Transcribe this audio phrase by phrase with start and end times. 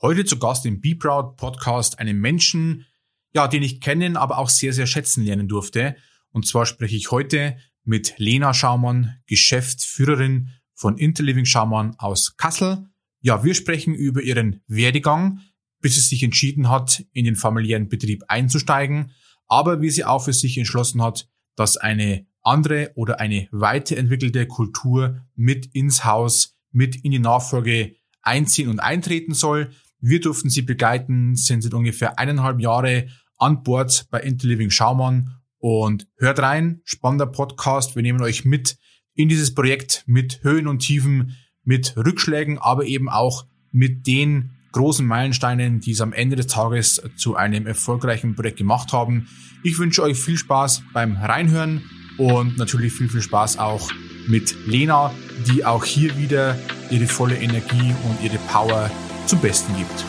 [0.00, 2.86] Heute zu Gast im Be Proud Podcast einen Menschen,
[3.34, 5.96] ja, den ich kennen, aber auch sehr, sehr schätzen lernen durfte.
[6.30, 12.86] Und zwar spreche ich heute mit Lena Schaumann, Geschäftsführerin von Interliving Schaumann aus Kassel.
[13.22, 15.40] Ja, wir sprechen über ihren Werdegang,
[15.80, 19.10] bis sie sich entschieden hat, in den familiären Betrieb einzusteigen,
[19.48, 25.26] aber wie sie auch für sich entschlossen hat, dass eine andere oder eine weiterentwickelte Kultur
[25.34, 29.70] mit ins Haus, mit in die Nachfolge einziehen und eintreten soll.
[30.00, 36.06] Wir durften sie begleiten, sind seit ungefähr eineinhalb Jahre an Bord bei Interliving Schaumann und
[36.16, 37.96] hört rein, spannender Podcast.
[37.96, 38.76] Wir nehmen euch mit
[39.14, 45.04] in dieses Projekt mit Höhen und Tiefen, mit Rückschlägen, aber eben auch mit den großen
[45.04, 49.26] Meilensteinen, die es am Ende des Tages zu einem erfolgreichen Projekt gemacht haben.
[49.64, 51.82] Ich wünsche euch viel Spaß beim Reinhören
[52.16, 53.90] und natürlich viel, viel Spaß auch
[54.28, 55.12] mit Lena,
[55.48, 56.56] die auch hier wieder
[56.90, 58.90] ihre volle Energie und ihre Power
[59.28, 60.04] zum Besten gibt.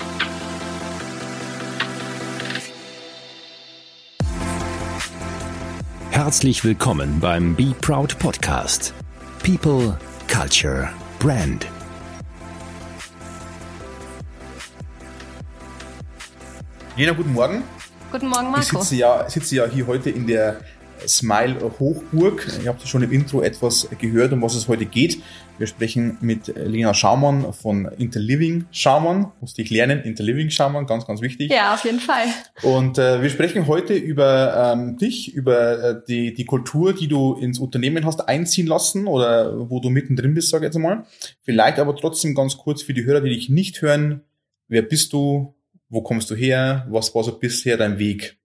[6.09, 8.93] Herzlich willkommen beim Be Proud Podcast.
[9.43, 9.97] People,
[10.29, 11.67] Culture, Brand.
[16.95, 17.63] Lena, guten Morgen.
[18.13, 18.61] Guten Morgen, Marco.
[18.61, 20.61] Ich sitze ja, sitze ja hier heute in der
[21.07, 22.47] Smile Hochburg.
[22.61, 25.21] Ich habe schon im Intro etwas gehört, um was es heute geht.
[25.57, 29.33] Wir sprechen mit Lena Schaumann von Interliving Schaumann.
[29.41, 31.51] Musste ich lernen, Interliving Schaumann, ganz, ganz wichtig.
[31.51, 32.27] Ja, auf jeden Fall.
[32.63, 37.33] Und äh, wir sprechen heute über ähm, dich, über äh, die, die Kultur, die du
[37.35, 41.05] ins Unternehmen hast einziehen lassen oder wo du mittendrin bist, sage ich jetzt mal.
[41.41, 44.21] Vielleicht aber trotzdem ganz kurz für die Hörer, die dich nicht hören.
[44.69, 45.55] Wer bist du?
[45.89, 46.87] Wo kommst du her?
[46.89, 48.38] Was war so bisher dein Weg?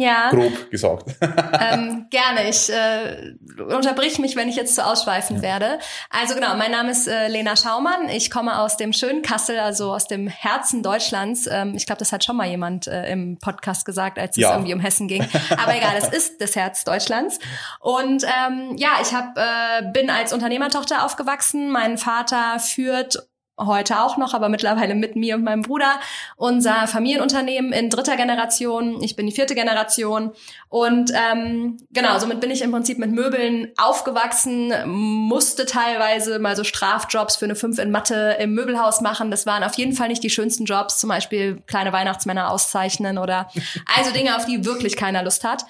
[0.00, 0.30] Ja.
[0.30, 1.04] Grob gesagt.
[1.60, 2.48] ähm, gerne.
[2.48, 5.42] Ich äh, unterbrich mich, wenn ich jetzt zu ausschweifend ja.
[5.42, 5.78] werde.
[6.08, 8.08] Also genau, mein Name ist äh, Lena Schaumann.
[8.08, 11.46] Ich komme aus dem schönen Kassel, also aus dem Herzen Deutschlands.
[11.46, 14.52] Ähm, ich glaube, das hat schon mal jemand äh, im Podcast gesagt, als es ja.
[14.52, 15.26] irgendwie um Hessen ging.
[15.62, 17.38] Aber egal, es ist das Herz Deutschlands.
[17.80, 21.70] Und ähm, ja, ich hab, äh, bin als Unternehmertochter aufgewachsen.
[21.70, 23.29] Mein Vater führt
[23.66, 26.00] heute auch noch, aber mittlerweile mit mir und meinem Bruder,
[26.36, 29.02] unser Familienunternehmen in dritter Generation.
[29.02, 30.32] Ich bin die vierte Generation.
[30.68, 36.64] Und ähm, genau, somit bin ich im Prinzip mit Möbeln aufgewachsen, musste teilweise mal so
[36.64, 39.30] Strafjobs für eine Fünf in Mathe im Möbelhaus machen.
[39.30, 43.48] Das waren auf jeden Fall nicht die schönsten Jobs, zum Beispiel kleine Weihnachtsmänner auszeichnen oder
[43.96, 45.64] also Dinge, auf die wirklich keiner Lust hat.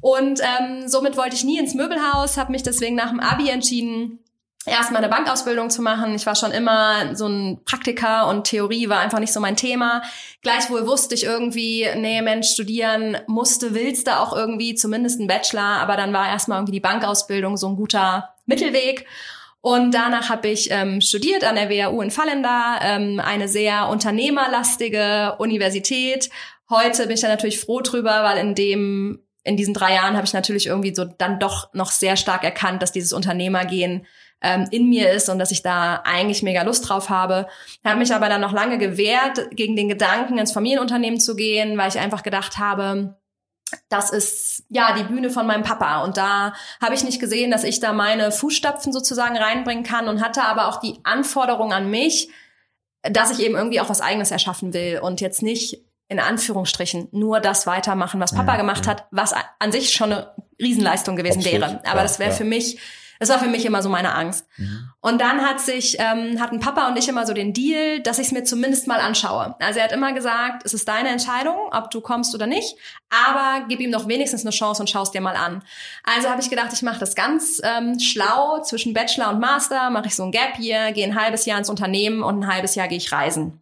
[0.00, 4.20] Und ähm, somit wollte ich nie ins Möbelhaus, habe mich deswegen nach dem Abi entschieden,
[4.66, 6.14] erstmal eine Bankausbildung zu machen.
[6.14, 10.02] Ich war schon immer so ein Praktiker und Theorie war einfach nicht so mein Thema.
[10.42, 15.80] Gleichwohl wusste ich irgendwie, nee, Mensch, studieren musste, willst du auch irgendwie zumindest ein Bachelor,
[15.80, 19.06] aber dann war erstmal irgendwie die Bankausbildung so ein guter Mittelweg.
[19.62, 25.36] Und danach habe ich ähm, studiert an der WHU in Fallenda, ähm, eine sehr unternehmerlastige
[25.38, 26.30] Universität.
[26.70, 30.26] Heute bin ich da natürlich froh drüber, weil in dem in diesen drei Jahren habe
[30.26, 34.06] ich natürlich irgendwie so dann doch noch sehr stark erkannt, dass dieses Unternehmergehen
[34.42, 37.46] ähm, in mir ist und dass ich da eigentlich mega Lust drauf habe.
[37.84, 41.88] Habe mich aber dann noch lange gewehrt, gegen den Gedanken, ins Familienunternehmen zu gehen, weil
[41.88, 43.16] ich einfach gedacht habe,
[43.88, 47.64] das ist ja die Bühne von meinem Papa und da habe ich nicht gesehen, dass
[47.64, 52.30] ich da meine Fußstapfen sozusagen reinbringen kann und hatte aber auch die Anforderung an mich,
[53.02, 57.38] dass ich eben irgendwie auch was eigenes erschaffen will und jetzt nicht in Anführungsstrichen nur
[57.38, 58.92] das weitermachen, was Papa ja, gemacht ja.
[58.92, 61.80] hat, was an sich schon eine Riesenleistung gewesen Absolut, wäre.
[61.84, 62.78] Aber ja, das wäre für mich
[63.20, 64.46] das war für mich immer so meine Angst.
[64.56, 64.88] Mhm.
[65.00, 68.28] Und dann hat sich, ähm, hatten Papa und ich immer so den Deal, dass ich
[68.28, 69.54] es mir zumindest mal anschaue.
[69.60, 72.76] Also er hat immer gesagt, es ist deine Entscheidung, ob du kommst oder nicht,
[73.10, 75.62] aber gib ihm doch wenigstens eine Chance und schaust dir mal an.
[76.02, 80.06] Also habe ich gedacht, ich mache das ganz ähm, schlau zwischen Bachelor und Master, mache
[80.06, 82.88] ich so ein Gap Year, gehe ein halbes Jahr ins Unternehmen und ein halbes Jahr
[82.88, 83.59] gehe ich reisen.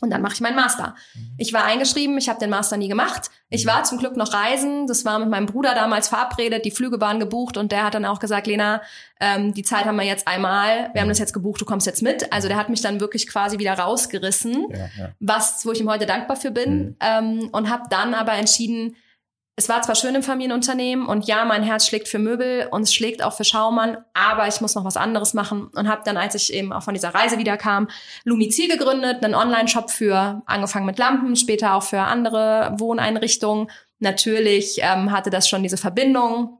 [0.00, 0.96] Und dann mache ich meinen Master.
[1.14, 1.34] Mhm.
[1.38, 3.30] Ich war eingeschrieben, ich habe den Master nie gemacht.
[3.48, 3.70] Ich mhm.
[3.70, 4.86] war zum Glück noch reisen.
[4.86, 8.04] Das war mit meinem Bruder damals verabredet, die Flüge waren gebucht und der hat dann
[8.04, 8.82] auch gesagt, Lena,
[9.20, 12.02] ähm, die Zeit haben wir jetzt einmal, wir haben das jetzt gebucht, du kommst jetzt
[12.02, 12.32] mit.
[12.32, 15.12] Also der hat mich dann wirklich quasi wieder rausgerissen, ja, ja.
[15.20, 16.76] was, wo ich ihm heute dankbar für bin.
[16.78, 16.96] Mhm.
[17.00, 18.96] Ähm, und habe dann aber entschieden,
[19.56, 22.92] es war zwar schön im Familienunternehmen und ja, mein Herz schlägt für Möbel und es
[22.92, 26.34] schlägt auch für Schaumann, aber ich muss noch was anderes machen und habe dann, als
[26.34, 27.88] ich eben auch von dieser Reise wiederkam,
[28.24, 33.70] Lumizil gegründet, einen Online-Shop für, angefangen mit Lampen, später auch für andere Wohneinrichtungen.
[34.00, 36.58] Natürlich ähm, hatte das schon diese Verbindung.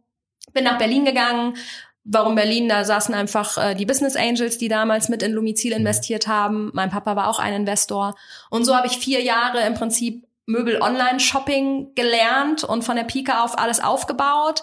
[0.52, 1.56] Bin nach Berlin gegangen.
[2.04, 2.68] Warum Berlin?
[2.68, 6.70] Da saßen einfach äh, die Business Angels, die damals mit in Lumizil investiert haben.
[6.74, 8.14] Mein Papa war auch ein Investor.
[8.50, 13.58] Und so habe ich vier Jahre im Prinzip Möbel-Online-Shopping gelernt und von der Pike auf
[13.58, 14.62] alles aufgebaut.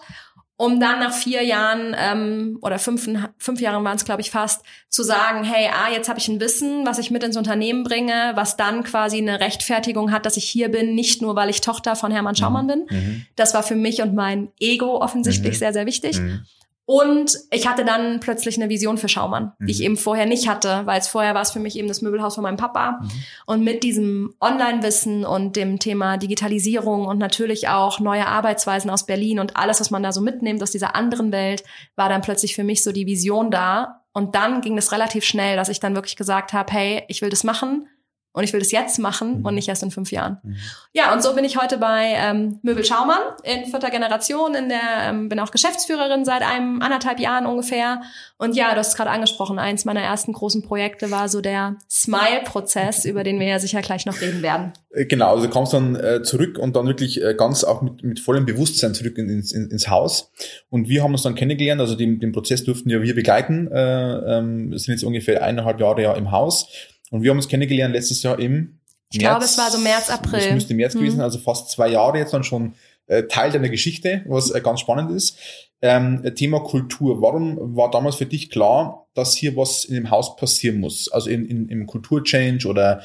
[0.62, 4.64] um dann nach vier Jahren ähm, oder fünf, fünf Jahren waren es, glaube ich, fast,
[4.90, 8.34] zu sagen, hey, ah, jetzt habe ich ein Wissen, was ich mit ins Unternehmen bringe,
[8.36, 11.96] was dann quasi eine Rechtfertigung hat, dass ich hier bin, nicht nur, weil ich Tochter
[11.96, 12.70] von Hermann Schaumann mhm.
[12.70, 12.86] bin.
[12.92, 13.26] Mhm.
[13.36, 15.60] Das war für mich und mein Ego offensichtlich mhm.
[15.60, 16.20] sehr, sehr wichtig.
[16.20, 16.46] Mhm.
[16.94, 19.66] Und ich hatte dann plötzlich eine Vision für Schaumann, mhm.
[19.66, 19.86] die ich mhm.
[19.86, 22.44] eben vorher nicht hatte, weil es vorher war es für mich eben das Möbelhaus von
[22.44, 23.00] meinem Papa.
[23.00, 23.10] Mhm.
[23.46, 29.40] Und mit diesem Online-Wissen und dem Thema Digitalisierung und natürlich auch neue Arbeitsweisen aus Berlin
[29.40, 31.64] und alles, was man da so mitnimmt aus dieser anderen Welt,
[31.96, 34.02] war dann plötzlich für mich so die Vision da.
[34.12, 37.30] Und dann ging es relativ schnell, dass ich dann wirklich gesagt habe, hey, ich will
[37.30, 37.88] das machen
[38.34, 39.46] und ich will das jetzt machen mhm.
[39.46, 40.38] und nicht erst in fünf Jahren.
[40.44, 40.56] Mhm.
[40.94, 44.56] Ja, und so bin ich heute bei ähm, Möbel Schaumann in vierter Generation.
[44.56, 48.02] In der ähm, bin auch Geschäftsführerin seit einem anderthalb Jahren ungefähr.
[48.38, 49.60] Und ja, du hast es gerade angesprochen.
[49.60, 54.06] Eins meiner ersten großen Projekte war so der Smile-Prozess, über den wir ja sicher gleich
[54.06, 54.72] noch reden werden.
[54.92, 58.02] Äh, genau, also du kommst dann äh, zurück und dann wirklich äh, ganz auch mit,
[58.04, 60.32] mit vollem Bewusstsein zurück ins, in, ins Haus.
[60.70, 61.82] Und wir haben uns dann kennengelernt.
[61.82, 63.68] Also den, den Prozess durften ja wir begleiten.
[63.68, 66.68] Äh, ähm, sind jetzt ungefähr eineinhalb Jahre ja im Haus
[67.12, 68.80] und wir haben uns kennengelernt letztes Jahr im
[69.12, 69.30] ich März.
[69.30, 70.40] glaube, es war so März, April.
[70.40, 71.02] Es müsste März hm.
[71.02, 72.74] gewesen sein, also fast zwei Jahre jetzt dann schon
[73.08, 75.38] äh, Teil deiner Geschichte, was äh, ganz spannend ist.
[75.82, 77.22] Ähm, Thema Kultur.
[77.22, 81.12] Warum war damals für dich klar, dass hier was in dem Haus passieren muss?
[81.12, 83.02] Also in, in, im Kulturchange oder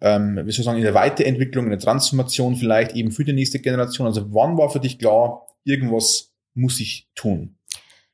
[0.00, 3.34] ähm, wie soll ich sagen, in der Weiterentwicklung, in der Transformation vielleicht eben für die
[3.34, 4.06] nächste Generation.
[4.06, 7.56] Also wann war für dich klar, irgendwas muss ich tun?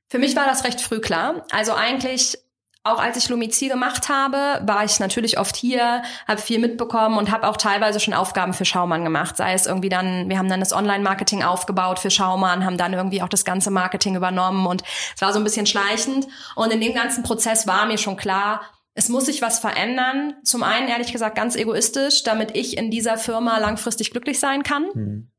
[0.09, 1.47] Für mich war das recht früh klar.
[1.51, 2.39] Also eigentlich
[2.87, 7.31] auch als ich Lumizi gemacht habe, war ich natürlich oft hier, habe viel mitbekommen und
[7.31, 9.37] habe auch teilweise schon Aufgaben für Schaumann gemacht.
[9.37, 13.23] Sei es irgendwie dann, wir haben dann das Online-Marketing aufgebaut für Schaumann, haben dann irgendwie
[13.23, 14.83] auch das ganze Marketing übernommen und
[15.15, 16.27] es war so ein bisschen schleichend.
[16.55, 18.63] Und in dem ganzen Prozess war mir schon klar,
[18.95, 20.35] es muss sich was verändern.
[20.43, 24.87] Zum einen, ehrlich gesagt, ganz egoistisch, damit ich in dieser Firma langfristig glücklich sein kann,
[24.95, 25.31] mhm.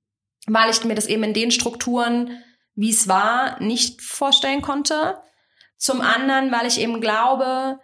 [0.46, 2.44] weil ich mir das eben in den Strukturen,
[2.76, 5.18] wie es war, nicht vorstellen konnte.
[5.78, 7.80] Zum anderen, weil ich eben glaube,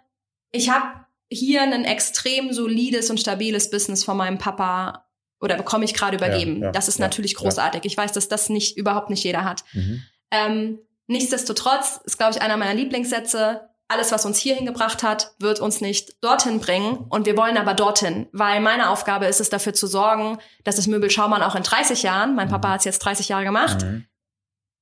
[0.50, 5.06] ich habe hier ein extrem solides und stabiles Business von meinem Papa
[5.40, 6.60] oder bekomme ich gerade übergeben.
[6.60, 7.84] Ja, ja, das ist ja, natürlich großartig.
[7.84, 9.64] Ich weiß, dass das nicht überhaupt nicht jeder hat.
[9.72, 10.02] Mhm.
[10.30, 15.60] Ähm, nichtsdestotrotz ist, glaube ich, einer meiner Lieblingssätze, alles, was uns hierhin gebracht hat, wird
[15.60, 17.04] uns nicht dorthin bringen.
[17.10, 20.86] Und wir wollen aber dorthin, weil meine Aufgabe ist es, dafür zu sorgen, dass das
[20.86, 22.72] Möbel Schaumann auch in 30 Jahren, mein Papa mhm.
[22.72, 24.06] hat es jetzt 30 Jahre gemacht, mhm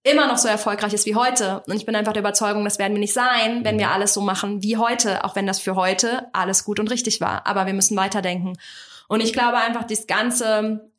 [0.04, 1.62] immer noch so erfolgreich ist wie heute.
[1.66, 3.93] Und ich bin einfach der Überzeugung, das werden wir nicht sein, wenn wir mhm.
[3.93, 7.46] alles so machen wie heute, auch wenn das für heute alles gut und richtig war.
[7.46, 8.58] Aber wir müssen weiterdenken.
[9.08, 10.90] Und ich glaube einfach, das ganze,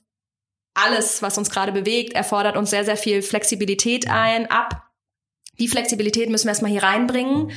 [0.74, 4.84] alles, was uns gerade bewegt, erfordert uns sehr, sehr viel Flexibilität ein, ab.
[5.60, 7.52] Die Flexibilität müssen wir erstmal hier reinbringen.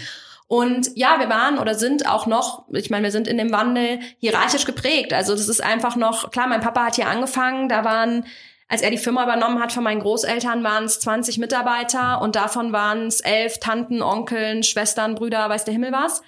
[0.49, 4.01] Und ja, wir waren oder sind auch noch, ich meine, wir sind in dem Wandel
[4.19, 5.13] hierarchisch geprägt.
[5.13, 8.25] Also das ist einfach noch, klar, mein Papa hat hier angefangen, da waren
[8.69, 12.73] als er die Firma übernommen hat von meinen Großeltern, waren es 20 Mitarbeiter und davon
[12.73, 16.23] waren es elf Tanten, Onkeln, Schwestern, Brüder, weiß der Himmel was.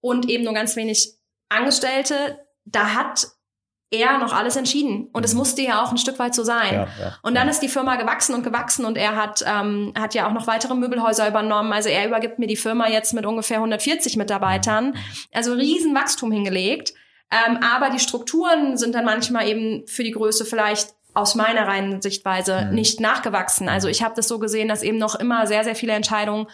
[0.00, 1.14] Und eben nur ganz wenig
[1.48, 2.44] Angestellte.
[2.64, 3.28] Da hat
[3.90, 5.08] er noch alles entschieden.
[5.12, 5.38] Und es mhm.
[5.38, 6.74] musste ja auch ein Stück weit so sein.
[6.74, 7.50] Ja, ja, und dann ja.
[7.50, 10.74] ist die Firma gewachsen und gewachsen und er hat, ähm, hat ja auch noch weitere
[10.74, 11.72] Möbelhäuser übernommen.
[11.72, 14.90] Also er übergibt mir die Firma jetzt mit ungefähr 140 Mitarbeitern.
[14.90, 14.94] Mhm.
[15.32, 16.94] Also riesen Wachstum hingelegt.
[17.32, 22.02] Ähm, aber die Strukturen sind dann manchmal eben für die Größe vielleicht aus meiner reinen
[22.02, 22.74] Sichtweise mhm.
[22.74, 23.68] nicht nachgewachsen.
[23.68, 26.46] Also ich habe das so gesehen, dass eben noch immer sehr, sehr viele Entscheidungen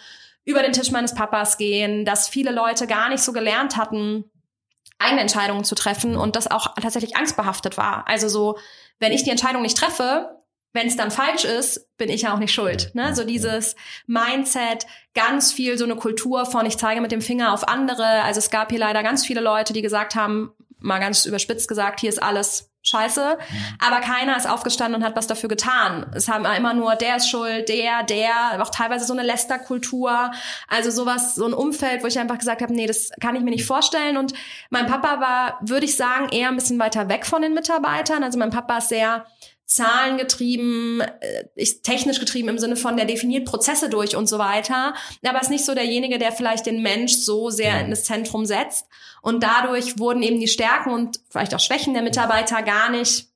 [0.45, 4.25] über den Tisch meines Papas gehen, dass viele Leute gar nicht so gelernt hatten,
[4.97, 8.07] eigene Entscheidungen zu treffen und das auch tatsächlich angstbehaftet war.
[8.07, 8.57] Also so,
[8.99, 10.37] wenn ich die Entscheidung nicht treffe,
[10.73, 12.91] wenn es dann falsch ist, bin ich ja auch nicht schuld.
[12.93, 13.15] Ne?
[13.15, 17.67] So dieses Mindset, ganz viel so eine Kultur von ich zeige mit dem Finger auf
[17.67, 18.05] andere.
[18.23, 21.99] Also es gab hier leider ganz viele Leute, die gesagt haben, mal ganz überspitzt gesagt,
[21.99, 23.37] hier ist alles scheiße.
[23.37, 23.77] Mhm.
[23.85, 26.05] Aber keiner ist aufgestanden und hat was dafür getan.
[26.15, 30.31] Es haben immer nur, der ist schuld, der, der, auch teilweise so eine Lästerkultur.
[30.67, 33.51] Also sowas, so ein Umfeld, wo ich einfach gesagt habe, nee, das kann ich mir
[33.51, 34.17] nicht vorstellen.
[34.17, 34.33] Und
[34.69, 38.23] mein Papa war, würde ich sagen, eher ein bisschen weiter weg von den Mitarbeitern.
[38.23, 39.25] Also mein Papa ist sehr
[39.67, 44.93] zahlengetrieben, äh, technisch getrieben im Sinne von, der definiert Prozesse durch und so weiter.
[45.23, 48.87] Aber ist nicht so derjenige, der vielleicht den Mensch so sehr in das Zentrum setzt.
[49.21, 53.27] Und dadurch wurden eben die Stärken und vielleicht auch Schwächen der Mitarbeiter gar nicht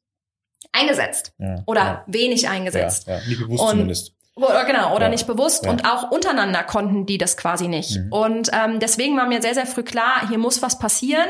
[0.72, 2.04] eingesetzt ja, oder ja.
[2.08, 3.08] wenig eingesetzt.
[3.08, 4.14] Ja, nicht bewusst und, zumindest.
[4.36, 5.68] Oder, genau, oder nicht bewusst.
[5.68, 7.98] Und auch untereinander konnten die das quasi nicht.
[7.98, 8.14] Mhm.
[8.14, 11.28] Und ähm, deswegen war mir sehr, sehr früh klar, hier muss was passieren.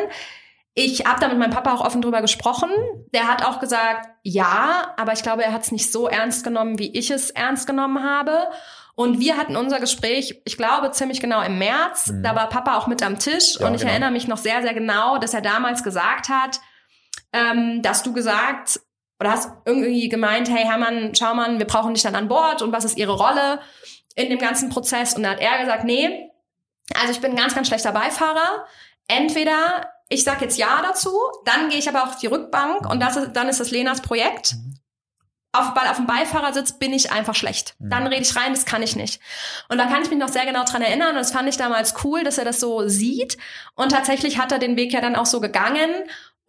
[0.74, 2.70] Ich habe da mit meinem Papa auch offen drüber gesprochen.
[3.14, 6.80] Der hat auch gesagt, ja, aber ich glaube, er hat es nicht so ernst genommen,
[6.80, 8.48] wie ich es ernst genommen habe.
[8.96, 12.08] Und wir hatten unser Gespräch, ich glaube, ziemlich genau im März.
[12.08, 12.24] Mhm.
[12.24, 13.58] Da war Papa auch mit am Tisch.
[13.60, 13.92] Ja, und ich genau.
[13.92, 16.60] erinnere mich noch sehr, sehr genau, dass er damals gesagt hat,
[17.34, 18.80] ähm, dass du gesagt
[19.20, 22.72] oder hast irgendwie gemeint, hey Hermann, schau mal, wir brauchen dich dann an Bord und
[22.72, 23.60] was ist ihre Rolle?
[24.16, 25.14] in dem ganzen Prozess.
[25.14, 26.30] Und da hat er gesagt, nee,
[27.00, 28.66] also ich bin ein ganz, ganz schlechter Beifahrer.
[29.08, 33.16] Entweder ich sage jetzt Ja dazu, dann gehe ich aber auf die Rückbank und das
[33.16, 34.56] ist, dann ist das Lenas Projekt.
[35.54, 37.76] Auf, auf dem Beifahrersitz bin ich einfach schlecht.
[37.80, 39.22] Dann rede ich rein, das kann ich nicht.
[39.68, 41.94] Und da kann ich mich noch sehr genau dran erinnern und das fand ich damals
[42.04, 43.38] cool, dass er das so sieht.
[43.76, 45.90] Und tatsächlich hat er den Weg ja dann auch so gegangen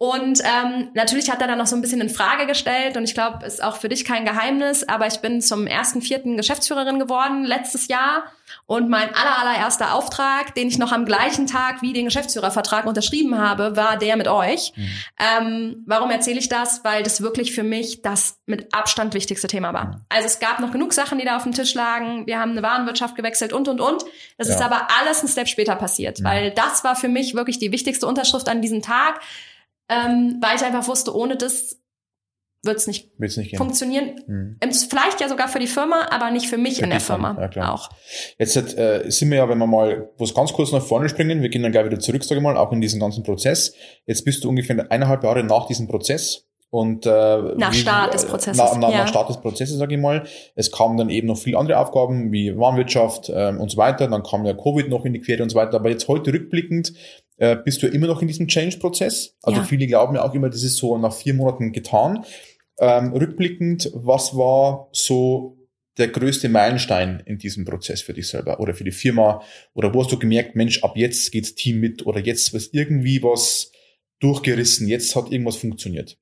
[0.03, 3.13] und ähm, natürlich hat er dann noch so ein bisschen in Frage gestellt und ich
[3.13, 7.45] glaube, ist auch für dich kein Geheimnis, aber ich bin zum ersten vierten Geschäftsführerin geworden
[7.45, 8.25] letztes Jahr
[8.65, 13.39] und mein aller, allererster Auftrag, den ich noch am gleichen Tag wie den Geschäftsführervertrag unterschrieben
[13.39, 14.73] habe, war der mit euch.
[14.75, 14.89] Mhm.
[15.19, 16.83] Ähm, warum erzähle ich das?
[16.83, 20.01] Weil das wirklich für mich das mit Abstand wichtigste Thema war.
[20.09, 22.27] Also es gab noch genug Sachen, die da auf dem Tisch lagen.
[22.27, 24.03] Wir haben eine Warenwirtschaft gewechselt und, und, und.
[24.37, 24.55] Das ja.
[24.55, 26.25] ist aber alles ein Step später passiert, mhm.
[26.25, 29.21] weil das war für mich wirklich die wichtigste Unterschrift an diesem Tag
[29.89, 31.77] ähm, weil ich einfach wusste, ohne das
[32.65, 34.21] wird es nicht, Wird's nicht funktionieren.
[34.25, 34.57] Mhm.
[34.89, 37.47] Vielleicht ja sogar für die Firma, aber nicht für mich für in der Firma ja,
[37.49, 37.73] klar.
[37.73, 37.89] auch.
[38.39, 41.49] Jetzt äh, sind wir ja, wenn wir mal was ganz kurz nach vorne springen, wir
[41.49, 43.73] gehen dann gleich wieder zurück, sage ich mal, auch in diesen ganzen Prozess.
[44.05, 46.47] Jetzt bist du ungefähr eineinhalb Jahre nach diesem Prozess.
[46.69, 48.57] Und, äh, nach Start des Prozesses.
[48.57, 48.97] Na, na, ja.
[48.99, 50.23] Nach Start des Prozesses, sage ich mal.
[50.55, 54.07] Es kamen dann eben noch viele andere Aufgaben wie Warenwirtschaft ähm, und so weiter.
[54.07, 55.75] Dann kam ja Covid noch in die Quere und so weiter.
[55.75, 56.93] Aber jetzt heute rückblickend,
[57.37, 59.35] äh, bist du immer noch in diesem Change-Prozess.
[59.41, 59.65] Also ja.
[59.65, 62.25] viele glauben ja auch immer, das ist so nach vier Monaten getan.
[62.79, 65.57] Ähm, rückblickend, was war so
[65.97, 69.41] der größte Meilenstein in diesem Prozess für dich selber oder für die Firma?
[69.73, 73.21] Oder wo hast du gemerkt, Mensch, ab jetzt geht's Team mit oder jetzt ist irgendwie
[73.21, 73.71] was
[74.19, 76.17] durchgerissen, jetzt hat irgendwas funktioniert?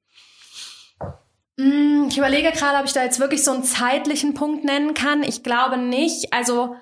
[1.57, 5.23] Mm, ich überlege gerade, ob ich da jetzt wirklich so einen zeitlichen Punkt nennen kann.
[5.23, 6.33] Ich glaube nicht.
[6.33, 6.75] Also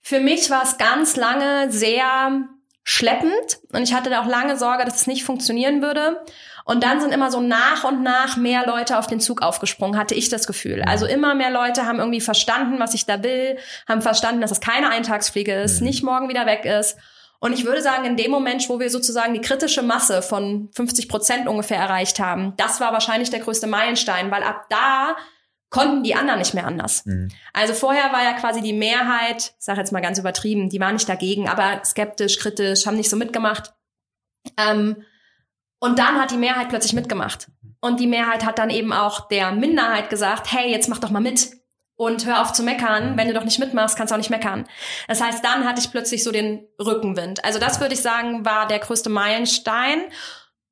[0.00, 2.48] für mich war es ganz lange sehr
[2.88, 6.24] schleppend und ich hatte da auch lange Sorge, dass es nicht funktionieren würde.
[6.64, 10.14] Und dann sind immer so nach und nach mehr Leute auf den Zug aufgesprungen, hatte
[10.14, 10.82] ich das Gefühl.
[10.82, 14.60] Also immer mehr Leute haben irgendwie verstanden, was ich da will, haben verstanden, dass es
[14.60, 15.88] keine Eintagspflege ist, mhm.
[15.88, 16.96] nicht morgen wieder weg ist.
[17.40, 21.08] Und ich würde sagen, in dem Moment, wo wir sozusagen die kritische Masse von 50
[21.08, 25.16] Prozent ungefähr erreicht haben, das war wahrscheinlich der größte Meilenstein, weil ab da
[25.70, 27.04] konnten die anderen nicht mehr anders.
[27.06, 27.28] Mhm.
[27.52, 30.92] Also vorher war ja quasi die Mehrheit, ich sage jetzt mal ganz übertrieben, die war
[30.92, 33.74] nicht dagegen, aber skeptisch, kritisch, haben nicht so mitgemacht.
[34.56, 35.02] Ähm,
[35.78, 37.48] und dann hat die Mehrheit plötzlich mitgemacht.
[37.80, 41.20] Und die Mehrheit hat dann eben auch der Minderheit gesagt, hey, jetzt mach doch mal
[41.20, 41.50] mit.
[41.98, 43.12] Und hör auf zu meckern.
[43.12, 43.16] Mhm.
[43.16, 44.66] Wenn du doch nicht mitmachst, kannst du auch nicht meckern.
[45.08, 47.44] Das heißt, dann hatte ich plötzlich so den Rückenwind.
[47.44, 50.02] Also das würde ich sagen, war der größte Meilenstein.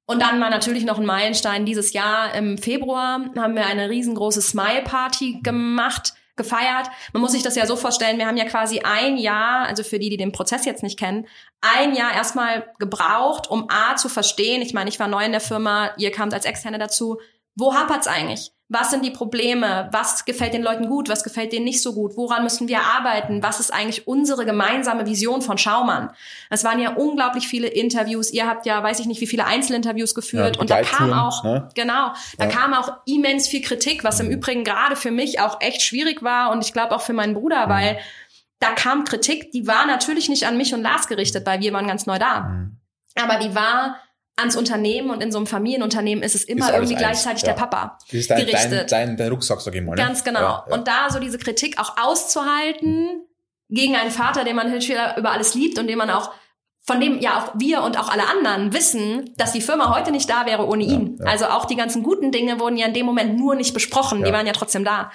[0.07, 4.43] Und dann war natürlich noch ein Meilenstein dieses Jahr im Februar haben wir eine riesengroße
[4.43, 6.89] Smile Party gemacht, gefeiert.
[7.13, 9.99] Man muss sich das ja so vorstellen, wir haben ja quasi ein Jahr, also für
[9.99, 11.27] die, die den Prozess jetzt nicht kennen,
[11.61, 14.61] ein Jahr erstmal gebraucht, um A zu verstehen.
[14.61, 17.19] Ich meine, ich war neu in der Firma, ihr kamt als Externe dazu.
[17.55, 18.54] Wo hapert's eigentlich?
[18.69, 19.91] Was sind die Probleme?
[19.93, 21.11] Was gefällt den Leuten gut?
[21.11, 22.17] Was gefällt denen nicht so gut?
[22.17, 23.43] Woran müssen wir arbeiten?
[23.43, 26.11] Was ist eigentlich unsere gemeinsame Vision von Schaumann?
[26.49, 28.33] Es waren ja unglaublich viele Interviews.
[28.33, 30.57] Ihr habt ja, weiß ich nicht, wie viele Einzelinterviews geführt.
[30.57, 31.69] Ja, und da kam auch, ne?
[31.75, 32.51] genau, da ja.
[32.51, 34.33] kam auch immens viel Kritik, was im mhm.
[34.33, 37.67] Übrigen gerade für mich auch echt schwierig war und ich glaube auch für meinen Bruder,
[37.67, 37.71] mhm.
[37.71, 37.99] weil
[38.61, 41.87] da kam Kritik, die war natürlich nicht an mich und Lars gerichtet, weil wir waren
[41.87, 42.41] ganz neu da.
[42.41, 42.79] Mhm.
[43.17, 43.99] Aber die war
[44.37, 47.53] ans Unternehmen und in so einem Familienunternehmen ist es immer ist irgendwie gleichzeitig ja.
[47.53, 48.91] der Papa das ist dein, gerichtet.
[48.91, 49.93] Dein, dein, dein Rucksack, sag ich mal.
[49.93, 49.97] Ne?
[49.97, 50.41] Ganz genau.
[50.41, 50.75] Ja, ja.
[50.75, 53.23] Und da so diese Kritik auch auszuhalten
[53.69, 56.33] gegen einen Vater, den man über alles liebt und den man auch
[56.87, 60.29] von dem ja auch wir und auch alle anderen wissen, dass die Firma heute nicht
[60.29, 61.19] da wäre ohne ihn.
[61.25, 64.33] Also auch die ganzen guten Dinge wurden ja in dem Moment nur nicht besprochen, die
[64.33, 65.11] waren ja trotzdem da.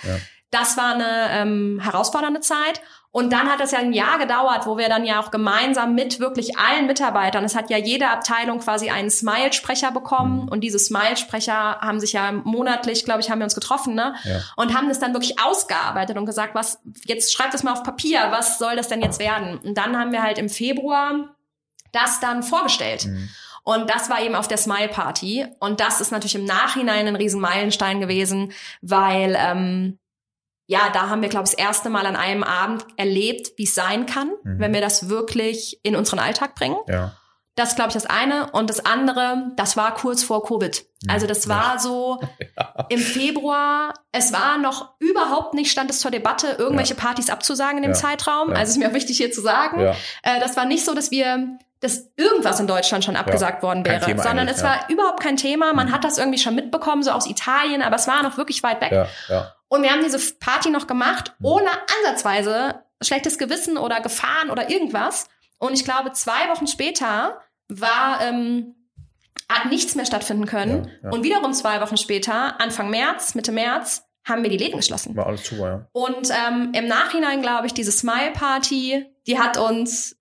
[0.51, 2.81] Das war eine ähm, herausfordernde Zeit.
[3.11, 6.19] Und dann hat es ja ein Jahr gedauert, wo wir dann ja auch gemeinsam mit
[6.19, 10.49] wirklich allen Mitarbeitern, es hat ja jede Abteilung quasi einen Smile-Sprecher bekommen mhm.
[10.49, 14.13] und diese Smile-Sprecher haben sich ja monatlich, glaube ich, haben wir uns getroffen, ne?
[14.25, 14.41] Ja.
[14.57, 18.27] Und haben das dann wirklich ausgearbeitet und gesagt, was, jetzt schreibt das mal auf Papier,
[18.29, 19.57] was soll das denn jetzt werden?
[19.57, 21.35] Und dann haben wir halt im Februar
[21.91, 23.07] das dann vorgestellt.
[23.07, 23.29] Mhm.
[23.63, 25.45] Und das war eben auf der Smile Party.
[25.59, 28.51] Und das ist natürlich im Nachhinein ein riesen Meilenstein gewesen,
[28.81, 29.99] weil ähm,
[30.69, 33.73] ja, da haben wir, glaube ich, das erste Mal an einem Abend erlebt, wie es
[33.73, 34.59] sein kann, mhm.
[34.59, 36.77] wenn wir das wirklich in unseren Alltag bringen.
[36.87, 37.13] Ja.
[37.55, 38.51] Das glaube ich das eine.
[38.51, 40.85] Und das andere, das war kurz vor Covid.
[41.01, 41.09] Mhm.
[41.09, 41.79] Also das war ja.
[41.79, 42.21] so
[42.55, 42.85] ja.
[42.89, 43.95] im Februar.
[44.11, 46.99] Es war noch überhaupt nicht, stand es zur Debatte, irgendwelche ja.
[46.99, 48.51] Partys abzusagen in dem Zeitraum.
[48.51, 49.81] Also ist mir auch wichtig hier zu sagen.
[50.21, 54.03] Äh, das war nicht so, dass wir dass irgendwas in Deutschland schon abgesagt worden wäre,
[54.21, 55.73] sondern es war überhaupt kein Thema.
[55.73, 55.91] Man mhm.
[55.93, 58.91] hat das irgendwie schon mitbekommen, so aus Italien, aber es war noch wirklich weit weg.
[58.91, 59.53] Ja, ja.
[59.69, 61.45] Und wir haben diese Party noch gemacht, mhm.
[61.45, 61.69] ohne
[61.99, 65.29] ansatzweise schlechtes Gewissen oder Gefahren oder irgendwas.
[65.57, 68.75] Und ich glaube, zwei Wochen später war, ähm,
[69.47, 70.85] hat nichts mehr stattfinden können.
[70.85, 71.09] Ja, ja.
[71.11, 75.15] Und wiederum zwei Wochen später, Anfang März, Mitte März, haben wir die Läden geschlossen.
[75.15, 75.87] War alles zu, ja.
[75.91, 80.17] Und ähm, im Nachhinein glaube ich, diese Smile Party, die hat uns,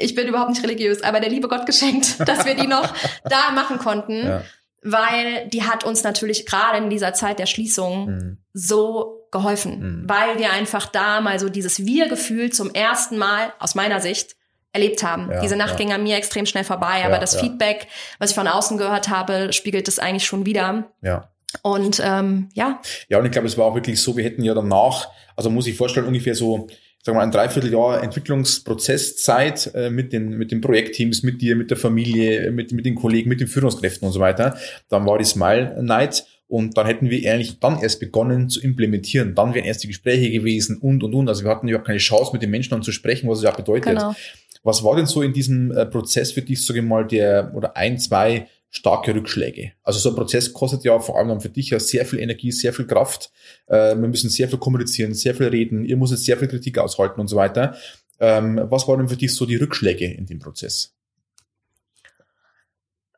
[0.00, 2.92] ich bin überhaupt nicht religiös, aber der liebe Gott geschenkt, dass wir die noch
[3.24, 4.42] da machen konnten, ja.
[4.82, 8.38] weil die hat uns natürlich gerade in dieser Zeit der Schließung Mhm.
[8.52, 10.08] so geholfen, Mhm.
[10.08, 14.36] weil wir einfach da mal so dieses Wir-Gefühl zum ersten Mal aus meiner Sicht
[14.72, 15.30] erlebt haben.
[15.30, 15.76] Ja, Diese Nacht ja.
[15.76, 17.34] ging an mir extrem schnell vorbei, aber das.
[17.40, 17.88] Feedback,
[18.20, 20.90] was ich von außen gehört habe, spiegelt es eigentlich schon wieder.
[21.02, 21.28] ja.
[21.62, 24.54] Und ähm, ja, Ja, und ich glaube, es war auch wirklich so, wir hätten ja
[24.54, 26.68] danach, also muss ich vorstellen, ungefähr so,
[27.02, 31.70] sagen wir mal, ein Dreivierteljahr Entwicklungsprozesszeit äh, mit den, mit den Projektteams, mit dir, mit
[31.70, 34.56] der Familie, mit, mit den Kollegen, mit den Führungskräften und so weiter.
[34.88, 39.34] Dann war die Smile Night und dann hätten wir eigentlich dann erst begonnen zu implementieren.
[39.34, 41.28] Dann wären erst die Gespräche gewesen und, und, und.
[41.28, 43.52] Also wir hatten überhaupt keine Chance, mit den Menschen dann zu sprechen, was es ja
[43.52, 43.96] bedeutet.
[43.96, 44.14] genau.
[44.62, 47.76] Was war denn so in diesem äh, Prozess für dich, sage ich mal, der oder
[47.78, 49.72] ein, zwei starke Rückschläge?
[49.82, 52.52] Also so ein Prozess kostet ja vor allem dann für dich ja sehr viel Energie,
[52.52, 53.30] sehr viel Kraft.
[53.66, 55.84] Äh, wir müssen sehr viel kommunizieren, sehr viel reden.
[55.84, 57.76] Ihr müsst sehr viel Kritik aushalten und so weiter.
[58.18, 60.94] Ähm, was waren denn für dich so die Rückschläge in dem Prozess?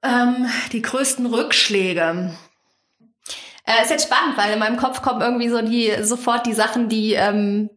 [0.02, 2.34] Ähm, die größten Rückschläge.
[3.64, 6.88] Äh, ist jetzt spannend, weil in meinem Kopf kommen irgendwie so die sofort die Sachen,
[6.88, 7.70] die ähm,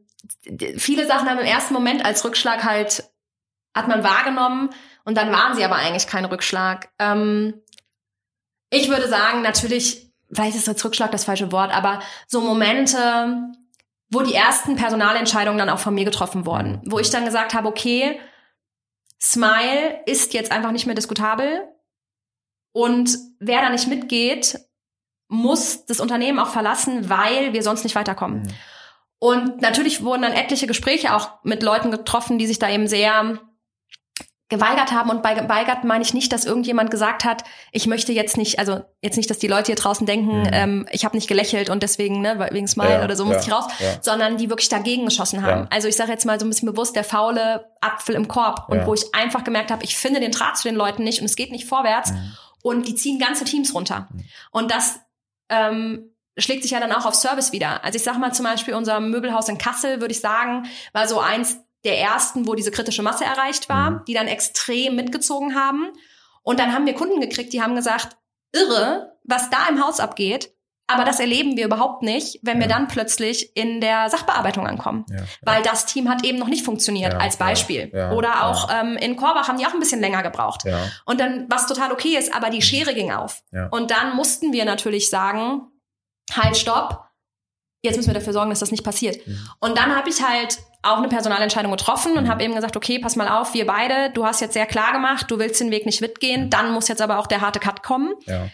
[0.78, 3.04] viele Sachen haben im ersten Moment als Rückschlag halt
[3.76, 4.70] hat man wahrgenommen
[5.04, 6.90] und dann waren sie aber eigentlich kein Rückschlag.
[6.98, 7.62] Ähm,
[8.76, 13.54] ich würde sagen, natürlich, vielleicht ist jetzt Rückschlag das falsche Wort, aber so Momente,
[14.10, 17.68] wo die ersten Personalentscheidungen dann auch von mir getroffen wurden, wo ich dann gesagt habe,
[17.68, 18.20] okay,
[19.22, 21.68] Smile ist jetzt einfach nicht mehr diskutabel
[22.72, 24.60] und wer da nicht mitgeht,
[25.28, 28.44] muss das Unternehmen auch verlassen, weil wir sonst nicht weiterkommen.
[28.44, 28.54] Mhm.
[29.18, 33.40] Und natürlich wurden dann etliche Gespräche auch mit Leuten getroffen, die sich da eben sehr
[34.48, 35.10] geweigert haben.
[35.10, 38.82] Und bei geweigert meine ich nicht, dass irgendjemand gesagt hat, ich möchte jetzt nicht, also
[39.02, 40.50] jetzt nicht, dass die Leute hier draußen denken, Mhm.
[40.52, 43.42] ähm, ich habe nicht gelächelt und deswegen, ne, wegen Smile Ja, oder so muss ja,
[43.42, 43.98] ich raus, ja.
[44.02, 45.68] sondern die wirklich dagegen geschossen haben.
[45.72, 48.70] Also ich sage jetzt mal so ein bisschen bewusst, der faule Apfel im Korb.
[48.70, 51.26] Und wo ich einfach gemerkt habe, ich finde den Draht zu den Leuten nicht und
[51.26, 52.12] es geht nicht vorwärts.
[52.12, 52.38] Mhm.
[52.62, 54.08] Und die ziehen ganze Teams runter.
[54.52, 55.00] Und das
[55.50, 57.84] ähm, schlägt sich ja dann auch auf Service wieder.
[57.84, 61.20] Also ich sag mal zum Beispiel unser Möbelhaus in Kassel, würde ich sagen, war so
[61.20, 64.02] eins der ersten, wo diese kritische Masse erreicht war, Mhm.
[64.08, 65.90] die dann extrem mitgezogen haben.
[66.44, 68.18] Und dann haben wir Kunden gekriegt, die haben gesagt,
[68.54, 70.52] irre, was da im Haus abgeht.
[70.88, 72.74] Aber das erleben wir überhaupt nicht, wenn wir Ja.
[72.76, 75.04] dann plötzlich in der Sachbearbeitung ankommen.
[75.10, 77.90] Ja, Weil das Team hat eben noch nicht funktioniert, Ja, als ja, Beispiel.
[77.92, 80.64] ja, Oder auch ähm, in Korbach haben die auch ein bisschen länger gebraucht.
[80.64, 83.42] ja, Und dann, was total okay ist, aber die Schere ging auf.
[83.52, 83.66] Ja.
[83.72, 85.64] Und dann mussten wir natürlich sagen,
[86.32, 87.02] halt, stopp,
[87.82, 89.26] jetzt müssen wir dafür sorgen, dass das nicht passiert.
[89.26, 89.50] Mhm.
[89.60, 92.30] Und dann habe ich halt auch eine Personalentscheidung getroffen und Mhm.
[92.30, 95.30] habe eben gesagt, okay, pass mal auf, wir beide, du hast jetzt sehr klar gemacht,
[95.30, 98.14] du willst den Weg nicht mitgehen, dann muss jetzt aber auch der harte Cut kommen.
[98.26, 98.48] ja.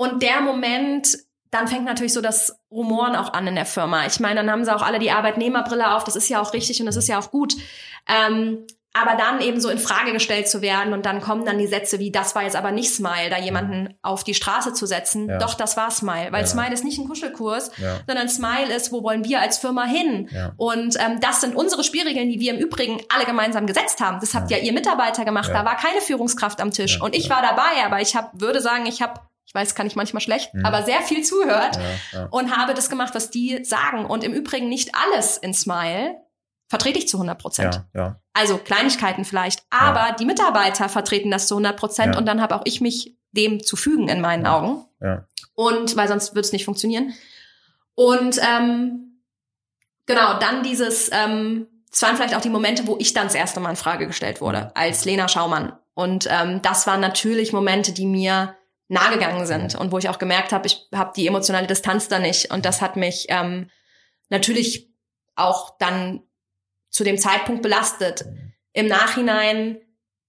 [0.00, 1.18] Und der Moment,
[1.50, 4.06] dann fängt natürlich so das Rumoren auch an in der Firma.
[4.06, 6.78] Ich meine, dann haben sie auch alle die Arbeitnehmerbrille auf, das ist ja auch richtig
[6.78, 7.54] und das ist ja auch gut.
[8.06, 11.66] Ähm, aber dann eben so in Frage gestellt zu werden und dann kommen dann die
[11.66, 15.28] Sätze wie, das war jetzt aber nicht Smile, da jemanden auf die Straße zu setzen.
[15.28, 15.38] Ja.
[15.38, 16.46] Doch, das war Smile, weil Ja.
[16.46, 18.00] Smile ist nicht ein Kuschelkurs, Ja.
[18.06, 20.28] sondern Smile ist, wo wollen wir als Firma hin?
[20.56, 24.18] Und ähm, das sind unsere Spielregeln, die wir im Übrigen alle gemeinsam gesetzt haben.
[24.20, 25.50] Das habt ja, ihr Mitarbeiter gemacht.
[25.52, 27.00] Da war keine Führungskraft am Tisch.
[27.00, 29.96] Und ich war dabei, aber ich hab, würde sagen, ich habe, ich weiß, kann ich
[29.96, 30.64] manchmal schlecht, Mhm.
[30.66, 32.28] aber sehr viel zuhört Ja, ja.
[32.30, 34.06] und habe das gemacht, was die sagen.
[34.06, 36.16] Und im Übrigen nicht alles in Smile
[36.68, 37.74] vertrete ich zu 100 Prozent.
[37.94, 38.20] ja, ja.
[38.34, 39.62] Also Kleinigkeiten vielleicht.
[39.70, 42.18] Aber die Mitarbeiter vertreten das zu 100 Prozent Ja.
[42.20, 44.84] und dann habe auch ich mich dem zu fügen in meinen Augen.
[45.00, 45.26] Ja.
[45.54, 47.12] Und weil sonst würde es nicht funktionieren.
[47.94, 49.20] Und ähm,
[50.06, 53.60] genau, dann dieses, ähm, es waren vielleicht auch die Momente, wo ich dann das erste
[53.60, 55.72] Mal in Frage gestellt wurde, als Lena Schaumann.
[55.94, 58.54] Und ähm, das waren natürlich Momente, die mir
[58.88, 62.52] nahegegangen sind und wo ich auch gemerkt habe, ich habe die emotionale Distanz da nicht.
[62.52, 63.68] Und das hat mich ähm,
[64.30, 64.90] natürlich
[65.34, 66.22] auch dann
[66.98, 68.24] zu dem Zeitpunkt belastet.
[68.72, 69.78] Im Nachhinein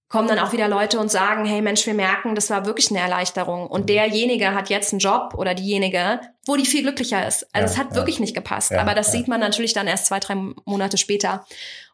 [0.08, 3.00] kommen dann auch wieder Leute und sagen, hey Mensch, wir merken, das war wirklich eine
[3.00, 3.66] Erleichterung.
[3.66, 7.52] Und derjenige hat jetzt einen Job oder diejenige, wo die viel glücklicher ist.
[7.52, 7.96] Also Ja, es hat ja.
[7.96, 8.70] wirklich nicht gepasst.
[8.70, 11.44] Ja, Aber das sieht man natürlich dann erst zwei, drei Monate später.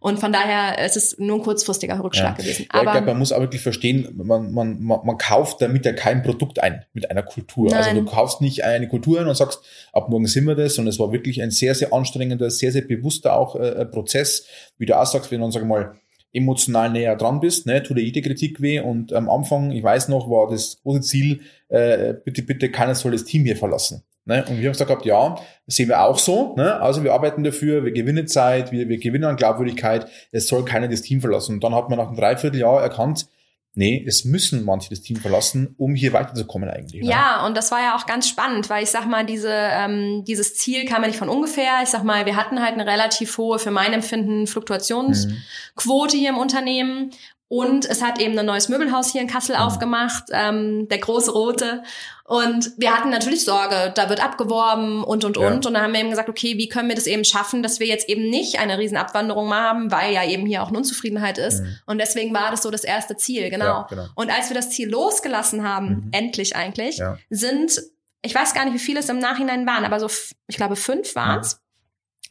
[0.06, 2.44] Und von daher es ist es nur ein kurzfristiger Rückschlag Ja.
[2.44, 2.62] gewesen.
[2.72, 5.84] Ja, ich Aber glaube, man muss auch wirklich verstehen, man, man, man, man kauft damit
[5.84, 7.74] ja kein Produkt ein mit einer Kultur.
[7.74, 8.04] Also Nein.
[8.04, 9.60] du kaufst nicht eine Kultur ein und sagst,
[9.92, 10.78] ab morgen sind wir das.
[10.78, 14.46] Und es war wirklich ein sehr, sehr anstrengender, sehr, sehr bewusster auch äh, Prozess.
[14.78, 15.96] Wie du auch sagst, wenn du, sag mal,
[16.32, 18.78] emotional näher dran bist, ne, tut dir jede Kritik weh.
[18.78, 23.10] Und am Anfang, ich weiß noch, war das große Ziel, äh, bitte, bitte, keiner soll
[23.10, 24.04] das Team hier verlassen.
[24.26, 24.44] Ne?
[24.48, 25.36] Und wir haben gesagt gehabt, ja,
[25.66, 26.54] das sehen wir auch so.
[26.56, 26.80] Ne?
[26.80, 30.08] Also wir arbeiten dafür, wir gewinnen Zeit, wir, wir gewinnen an Glaubwürdigkeit.
[30.32, 31.54] Es soll keiner das Team verlassen.
[31.54, 33.28] Und dann hat man nach einem Dreivierteljahr erkannt,
[33.74, 37.02] nee, es müssen manche das Team verlassen, um hier weiterzukommen eigentlich.
[37.02, 37.08] Ne?
[37.08, 40.56] Ja, und das war ja auch ganz spannend, weil ich sag mal, diese, ähm, dieses
[40.56, 41.80] Ziel kam ja nicht von ungefähr.
[41.84, 46.20] Ich sag mal, wir hatten halt eine relativ hohe, für mein Empfinden, Fluktuationsquote mhm.
[46.20, 47.12] hier im Unternehmen.
[47.48, 49.62] Und es hat eben ein neues Möbelhaus hier in Kassel mhm.
[49.62, 51.84] aufgemacht, ähm, der große Rote.
[52.26, 55.46] Und wir hatten natürlich Sorge, da wird abgeworben und und ja.
[55.46, 55.64] und.
[55.64, 57.86] Und dann haben wir eben gesagt, okay, wie können wir das eben schaffen, dass wir
[57.86, 61.62] jetzt eben nicht eine riesen Abwanderung haben, weil ja eben hier auch eine Unzufriedenheit ist.
[61.62, 61.78] Mhm.
[61.86, 63.64] Und deswegen war das so das erste Ziel, genau.
[63.64, 64.06] Ja, genau.
[64.16, 66.08] Und als wir das Ziel losgelassen haben, mhm.
[66.10, 67.16] endlich eigentlich, ja.
[67.30, 67.80] sind,
[68.22, 70.10] ich weiß gar nicht, wie viele es im Nachhinein waren, aber so,
[70.48, 71.60] ich glaube, fünf waren es,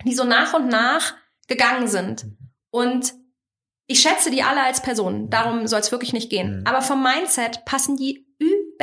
[0.04, 0.10] mhm.
[0.10, 1.14] die so nach und nach
[1.48, 2.26] gegangen sind.
[2.26, 2.38] Mhm.
[2.70, 3.14] Und
[3.88, 6.60] ich schätze die alle als Personen, darum soll es wirklich nicht gehen.
[6.60, 6.68] Mhm.
[6.68, 8.25] Aber vom Mindset passen die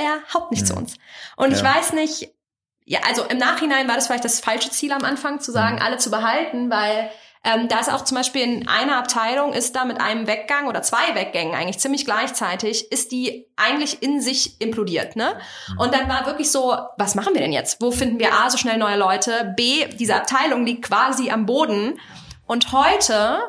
[0.03, 0.67] überhaupt nicht mhm.
[0.67, 0.95] zu uns.
[1.37, 1.57] Und ja.
[1.57, 2.31] ich weiß nicht,
[2.85, 5.83] ja, also im Nachhinein war das vielleicht das falsche Ziel am Anfang, zu sagen, mhm.
[5.83, 7.11] alle zu behalten, weil
[7.45, 10.83] ähm, da ist auch zum Beispiel in einer Abteilung ist da mit einem Weggang oder
[10.83, 15.35] zwei Weggängen eigentlich ziemlich gleichzeitig, ist die eigentlich in sich implodiert, ne?
[15.69, 15.81] Mhm.
[15.81, 17.83] Und dann war wirklich so, was machen wir denn jetzt?
[17.83, 19.55] Wo finden wir A, so schnell neue Leute?
[19.57, 21.99] B, diese Abteilung liegt quasi am Boden.
[22.47, 23.41] Und heute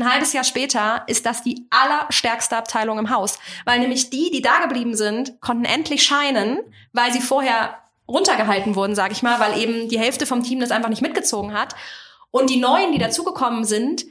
[0.00, 4.42] ein halbes Jahr später ist das die allerstärkste Abteilung im Haus, weil nämlich die, die
[4.42, 6.58] da geblieben sind, konnten endlich scheinen,
[6.92, 10.70] weil sie vorher runtergehalten wurden, sage ich mal, weil eben die Hälfte vom Team das
[10.70, 11.74] einfach nicht mitgezogen hat.
[12.30, 14.04] Und die Neuen, die dazugekommen sind,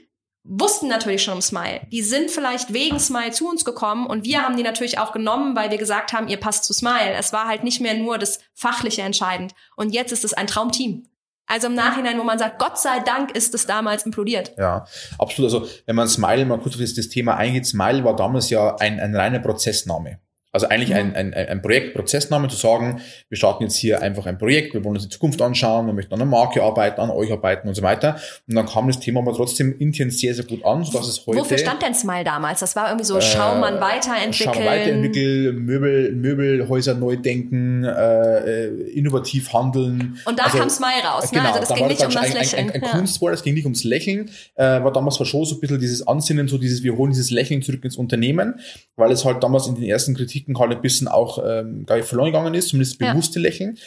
[0.44, 1.82] wussten natürlich schon um Smile.
[1.92, 5.56] Die sind vielleicht wegen Smile zu uns gekommen und wir haben die natürlich auch genommen,
[5.56, 7.14] weil wir gesagt haben, ihr passt zu Smile.
[7.18, 9.54] Es war halt nicht mehr nur das Fachliche entscheidend.
[9.76, 11.06] Und jetzt ist es ein Traumteam.
[11.50, 14.54] Also im Nachhinein, wo man sagt, Gott sei Dank ist es damals implodiert.
[14.58, 14.86] Ja,
[15.18, 15.52] absolut.
[15.52, 19.00] Also wenn man Smile mal kurz auf das, Thema eingeht, Smile war damals ja ein,
[19.00, 20.20] ein reiner Prozessname.
[20.52, 24.40] Also eigentlich ein, ein, ein Projekt, Prozessname zu sagen, wir starten jetzt hier einfach ein
[24.40, 27.32] Projekt, wir wollen uns die Zukunft anschauen, wir möchten an einer Marke arbeiten, an euch
[27.32, 28.20] arbeiten und so weiter.
[28.48, 31.40] Und dann kam das Thema aber trotzdem intern sehr, sehr gut an, sodass es heute...
[31.40, 32.62] Wofür stand denn Smile damals?
[32.62, 34.56] Das war irgendwie so, äh, Schaumann weiterentwickeln.
[34.56, 40.18] Schaumann weiterentwickeln, Möbel, Möbelhäuser neu denken, äh, innovativ handeln.
[40.26, 41.50] Und da also, kam Smile raus, genau, ne?
[41.50, 42.60] Also das ging nicht um das Lächeln.
[42.60, 42.90] Ein, ein, ein ja.
[42.90, 46.08] Kunstwort, es ging nicht ums Lächeln, äh, war damals war schon so ein bisschen dieses
[46.08, 48.56] Ansinnen, so dieses, wir holen dieses Lächeln zurück ins Unternehmen,
[48.96, 52.08] weil es halt damals in den ersten Kritiken halt ein bisschen auch ähm, gar nicht
[52.08, 53.44] verloren gegangen ist, zumindest bewusste ja.
[53.44, 53.78] Lächeln.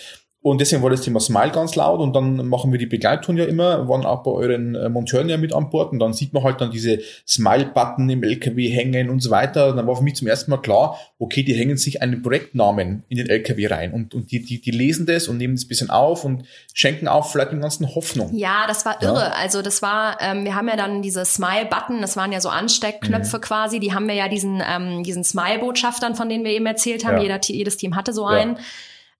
[0.43, 3.45] Und deswegen war das Thema Smile ganz laut und dann machen wir die Begleittour ja
[3.45, 6.43] immer, waren auch bei euren äh, Monteuren ja mit an Bord und dann sieht man
[6.43, 9.71] halt dann diese Smile-Button im LKW hängen und so weiter.
[9.71, 13.05] Und dann war für mich zum ersten Mal klar, okay, die hängen sich einen Projektnamen
[13.09, 15.91] in den LKW rein und, und die, die, die lesen das und nehmen das bisschen
[15.91, 16.43] auf und
[16.75, 18.35] schenken auch vielleicht den ganzen Hoffnung.
[18.35, 19.21] Ja, das war irre.
[19.21, 19.33] Ja.
[19.41, 23.37] Also das war, ähm, wir haben ja dann diese Smile-Button, das waren ja so Ansteckknöpfe
[23.37, 23.43] mhm.
[23.43, 27.19] quasi, die haben wir ja diesen, ähm, diesen Smile-Botschaftern, von denen wir eben erzählt haben,
[27.19, 27.23] ja.
[27.23, 28.57] Jeder, jedes Team hatte so einen.
[28.57, 28.63] Ja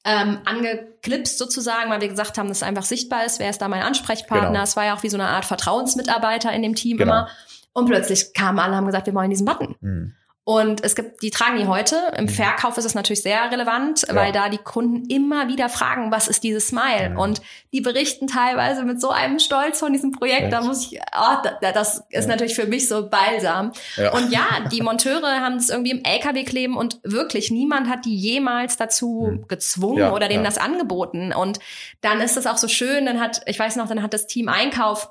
[0.05, 3.69] ähm, angeklipst sozusagen, weil wir gesagt haben, dass es einfach sichtbar ist, wer ist da
[3.69, 4.49] mein Ansprechpartner.
[4.49, 4.63] Genau.
[4.63, 7.13] Es war ja auch wie so eine Art Vertrauensmitarbeiter in dem Team genau.
[7.13, 7.29] immer.
[7.73, 9.77] Und plötzlich kamen alle, haben gesagt, wir wollen diesen Button.
[9.81, 10.15] Mhm.
[10.45, 11.97] Und es gibt, die tragen die heute.
[12.17, 12.29] Im mhm.
[12.29, 14.15] Verkauf ist es natürlich sehr relevant, ja.
[14.17, 17.13] weil da die Kunden immer wieder fragen, was ist dieses Smile?
[17.13, 17.17] Ja.
[17.17, 17.41] Und
[17.73, 20.45] die berichten teilweise mit so einem Stolz von diesem Projekt.
[20.45, 20.53] Echt?
[20.53, 22.27] Da muss ich, oh, das ist ja.
[22.27, 23.71] natürlich für mich so balsam.
[24.15, 28.17] Und ja, die Monteure haben es irgendwie im LKW kleben und wirklich niemand hat die
[28.17, 29.47] jemals dazu hm.
[29.47, 31.33] gezwungen oder denen das angeboten.
[31.33, 31.61] Und
[32.01, 34.49] dann ist es auch so schön, dann hat, ich weiß noch, dann hat das Team
[34.49, 35.09] Einkauf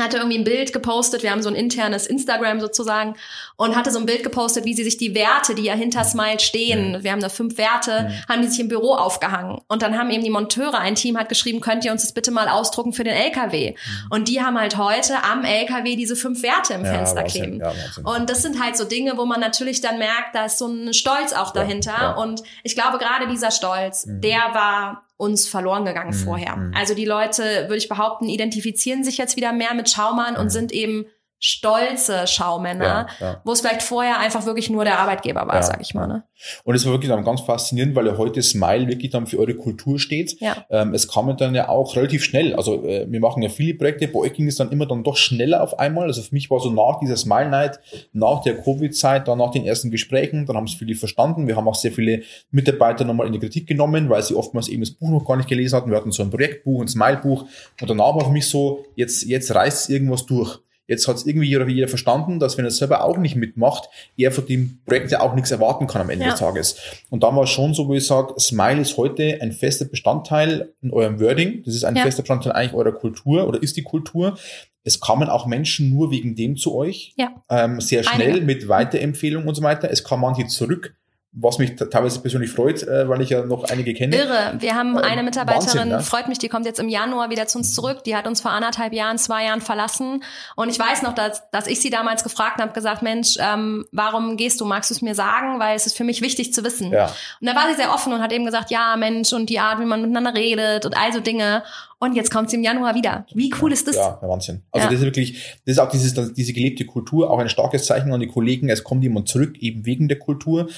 [0.00, 3.16] hatte irgendwie ein Bild gepostet, wir haben so ein internes Instagram sozusagen
[3.56, 6.40] und hatte so ein Bild gepostet, wie sie sich die Werte, die ja hinter Smile
[6.40, 9.60] stehen, wir haben da fünf Werte, haben die sich im Büro aufgehangen.
[9.68, 12.30] Und dann haben eben die Monteure, ein Team hat geschrieben, könnt ihr uns das bitte
[12.30, 13.76] mal ausdrucken für den LKW mhm.
[14.10, 17.60] und die haben halt heute am LKW diese fünf Werte im ja, Fenster kleben.
[17.60, 17.72] Ja,
[18.04, 20.94] und das sind halt so Dinge, wo man natürlich dann merkt, da ist so ein
[20.94, 21.94] Stolz auch dahinter.
[22.00, 24.20] ja, und ich glaube gerade dieser Stolz, mhm.
[24.20, 26.24] der war uns verloren gegangen mhm.
[26.24, 26.56] vorher.
[26.56, 26.72] Mhm.
[26.74, 30.40] Also die Leute, würde ich behaupten, identifizieren sich jetzt wieder mehr mit Schaumann mhm.
[30.40, 31.06] und sind eben
[31.40, 33.40] stolze Schaumänner, ja, ja.
[33.44, 36.06] wo es vielleicht vorher einfach wirklich nur der Arbeitgeber war, ja, sag ich mal.
[36.06, 36.24] Ne?
[36.64, 39.54] Und es war wirklich dann ganz faszinierend, weil ja heute Smile wirklich dann für eure
[39.54, 40.40] Kultur steht.
[40.40, 40.64] Ja.
[40.70, 42.54] Ähm, es kam dann ja auch relativ schnell.
[42.54, 45.16] Also äh, wir machen ja viele Projekte, bei euch ging es dann immer dann doch
[45.16, 46.06] schneller auf einmal.
[46.06, 47.80] Also für mich war so nach dieser Smile Night,
[48.12, 51.46] nach der Covid-Zeit, dann nach den ersten Gesprächen, dann haben es viele verstanden.
[51.46, 54.82] Wir haben auch sehr viele Mitarbeiter nochmal in die Kritik genommen, weil sie oftmals eben
[54.82, 55.90] das Buch noch gar nicht gelesen hatten.
[55.90, 57.46] Wir hatten so ein Projektbuch, ein Smile-Buch.
[57.80, 60.60] Und danach war für mich so, jetzt, jetzt reißt irgendwas durch.
[60.88, 64.32] Jetzt hat es irgendwie jeder, jeder verstanden, dass wenn er selber auch nicht mitmacht, er
[64.32, 66.30] von dem Projekt ja auch nichts erwarten kann am Ende ja.
[66.30, 66.76] des Tages.
[67.10, 70.72] Und da war es schon so, wo ich sage, Smile ist heute ein fester Bestandteil
[70.80, 71.62] in eurem Wording.
[71.64, 72.02] Das ist ein ja.
[72.02, 74.38] fester Bestandteil eigentlich eurer Kultur oder ist die Kultur.
[74.82, 77.12] Es kamen auch Menschen nur wegen dem zu euch.
[77.18, 77.42] Ja.
[77.50, 78.46] Ähm, sehr schnell Einige.
[78.46, 79.90] mit Weiterempfehlungen und so weiter.
[79.90, 80.94] Es kam manche zurück
[81.40, 84.16] was mich teilweise persönlich freut, äh, weil ich ja noch einige kenne.
[84.16, 84.54] Irre.
[84.58, 86.00] Wir haben äh, eine Mitarbeiterin, Wahnsinn, ne?
[86.00, 88.02] freut mich, die kommt jetzt im Januar wieder zu uns zurück.
[88.04, 90.24] Die hat uns vor anderthalb Jahren, zwei Jahren verlassen.
[90.56, 94.36] Und ich weiß noch, dass, dass ich sie damals gefragt habe, gesagt, Mensch, ähm, warum
[94.36, 94.64] gehst du?
[94.64, 95.60] Magst du es mir sagen?
[95.60, 96.92] Weil es ist für mich wichtig zu wissen.
[96.92, 97.06] Ja.
[97.40, 99.80] Und da war sie sehr offen und hat eben gesagt, ja, Mensch, und die Art,
[99.80, 101.62] wie man miteinander redet und all so Dinge.
[102.00, 103.26] Und jetzt kommt sie im Januar wieder.
[103.34, 103.96] Wie cool ist das?
[103.96, 104.62] Ja, Wahnsinn.
[104.70, 104.92] Also ja.
[104.92, 108.20] das ist wirklich, das ist auch dieses, diese gelebte Kultur, auch ein starkes Zeichen an
[108.20, 108.68] die Kollegen.
[108.68, 110.68] Es kommt jemand zurück, eben wegen der Kultur.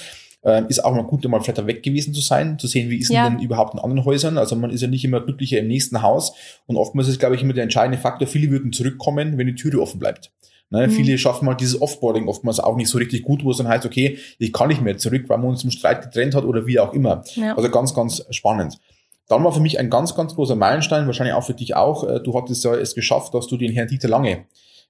[0.43, 3.11] Äh, ist auch mal gut, mal vielleicht weg gewesen zu sein, zu sehen, wie ist
[3.11, 3.29] ja.
[3.29, 4.37] denn überhaupt in anderen Häusern.
[4.37, 6.33] Also man ist ja nicht immer glücklicher im nächsten Haus.
[6.65, 9.79] Und oftmals ist, glaube ich, immer der entscheidende Faktor, viele würden zurückkommen, wenn die Türe
[9.79, 10.31] offen bleibt.
[10.71, 10.91] Ne, mhm.
[10.91, 13.85] Viele schaffen mal dieses Offboarding oftmals auch nicht so richtig gut, wo es dann heißt,
[13.85, 16.79] okay, ich kann nicht mehr zurück, weil man uns im Streit getrennt hat oder wie
[16.79, 17.23] auch immer.
[17.35, 17.55] Ja.
[17.57, 18.79] Also ganz, ganz spannend.
[19.27, 22.07] Dann war für mich ein ganz, ganz großer Meilenstein, wahrscheinlich auch für dich auch.
[22.07, 24.45] Äh, du hattest ja es geschafft, dass du den Herrn Dieter Lange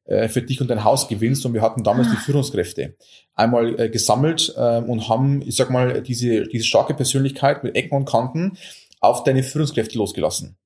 [0.06, 1.46] äh, für dich und dein Haus gewinnst.
[1.46, 2.22] Und wir hatten damals die ah.
[2.22, 2.96] Führungskräfte
[3.34, 7.96] einmal äh, gesammelt äh, und haben, ich sag mal, diese, diese starke Persönlichkeit mit Ecken
[7.96, 8.58] und Kanten
[9.00, 10.58] auf deine Führungskräfte losgelassen.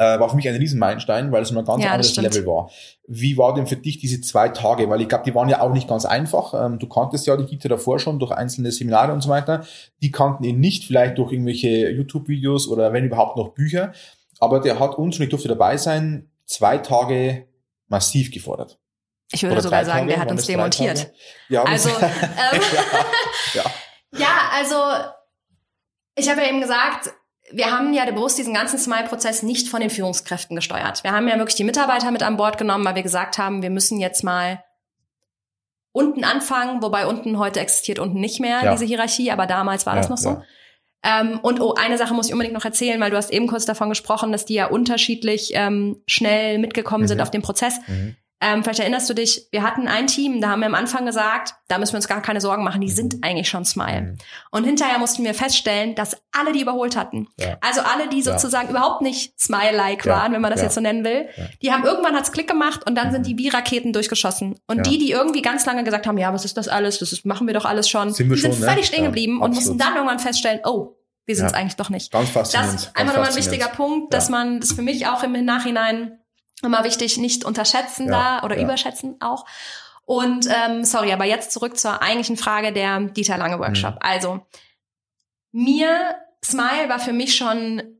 [0.00, 2.70] Äh, war für mich ein Riesenmeilenstein, weil es ein ganz ja, anderes Level war.
[3.08, 4.88] Wie war denn für dich diese zwei Tage?
[4.88, 6.54] Weil ich glaube, die waren ja auch nicht ganz einfach.
[6.54, 9.64] Ähm, du kanntest ja die Gita davor schon durch einzelne Seminare und so weiter.
[10.00, 13.92] Die kannten ihn nicht, vielleicht durch irgendwelche YouTube-Videos oder wenn überhaupt noch Bücher.
[14.38, 17.48] Aber der hat uns, und ich durfte dabei sein, zwei Tage
[17.88, 18.78] massiv gefordert.
[19.30, 21.12] Ich würde Oder sogar sagen, Tage, der hat uns demontiert.
[21.48, 22.62] Ja, also, ähm,
[23.52, 23.64] ja.
[24.18, 24.76] ja, also
[26.14, 27.10] ich habe ja eben gesagt,
[27.50, 31.04] wir haben ja bewusst diesen ganzen Smile-Prozess nicht von den Führungskräften gesteuert.
[31.04, 33.70] Wir haben ja wirklich die Mitarbeiter mit an Bord genommen, weil wir gesagt haben, wir
[33.70, 34.62] müssen jetzt mal
[35.92, 38.72] unten anfangen, wobei unten heute existiert unten nicht mehr, ja.
[38.72, 40.42] diese Hierarchie, aber damals war ja, das noch so.
[41.04, 43.64] Ähm, und oh, eine Sache muss ich unbedingt noch erzählen, weil du hast eben kurz
[43.64, 47.08] davon gesprochen, dass die ja unterschiedlich ähm, schnell mitgekommen mhm.
[47.08, 47.78] sind auf den Prozess.
[47.86, 48.16] Mhm.
[48.40, 51.54] Ähm, vielleicht erinnerst du dich, wir hatten ein Team, da haben wir am Anfang gesagt,
[51.66, 53.20] da müssen wir uns gar keine Sorgen machen, die sind mhm.
[53.22, 54.02] eigentlich schon Smile.
[54.02, 54.18] Mhm.
[54.52, 57.26] Und hinterher mussten wir feststellen, dass alle die überholt hatten.
[57.36, 57.56] Ja.
[57.60, 58.70] Also alle, die sozusagen ja.
[58.70, 60.12] überhaupt nicht Smile-like ja.
[60.12, 61.28] waren, wenn man das jetzt so nennen will,
[61.62, 64.60] die haben irgendwann hat's Klick gemacht und dann sind die wie Raketen durchgeschossen.
[64.68, 67.26] Und die, die irgendwie ganz lange gesagt haben, ja, was ist das alles, das ist,
[67.26, 68.84] machen wir doch alles schon, sind die sind schon, völlig ne?
[68.86, 70.94] stehen geblieben und mussten dann irgendwann feststellen, oh,
[71.26, 72.10] wir sind es eigentlich doch nicht.
[72.10, 72.74] Ganz faszinierend.
[72.74, 76.17] Das ist einfach nochmal ein wichtiger Punkt, dass man das für mich auch im Nachhinein
[76.62, 78.64] immer wichtig, nicht unterschätzen ja, da oder ja.
[78.64, 79.44] überschätzen auch.
[80.04, 83.94] Und ähm, sorry, aber jetzt zurück zur eigentlichen Frage der Dieter Lange Workshop.
[83.94, 84.00] Mhm.
[84.00, 84.46] Also
[85.52, 87.98] mir Smile war für mich schon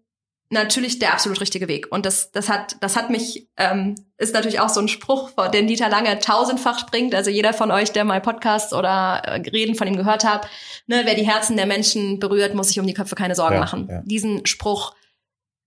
[0.50, 1.88] natürlich der absolut richtige Weg.
[1.90, 5.66] Und das, das hat, das hat mich, ähm, ist natürlich auch so ein Spruch, den
[5.66, 7.14] Dieter Lange tausendfach bringt.
[7.14, 10.48] Also jeder von euch, der mal Podcasts oder äh, Reden von ihm gehört hat,
[10.86, 13.60] ne, wer die Herzen der Menschen berührt, muss sich um die Köpfe keine Sorgen ja,
[13.60, 13.88] machen.
[13.90, 14.02] Ja.
[14.04, 14.94] Diesen Spruch,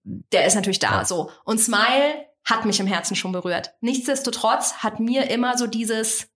[0.03, 1.05] der ist natürlich da.
[1.05, 1.29] So.
[1.43, 3.73] Und Smile hat mich im Herzen schon berührt.
[3.81, 6.27] Nichtsdestotrotz hat mir immer so dieses,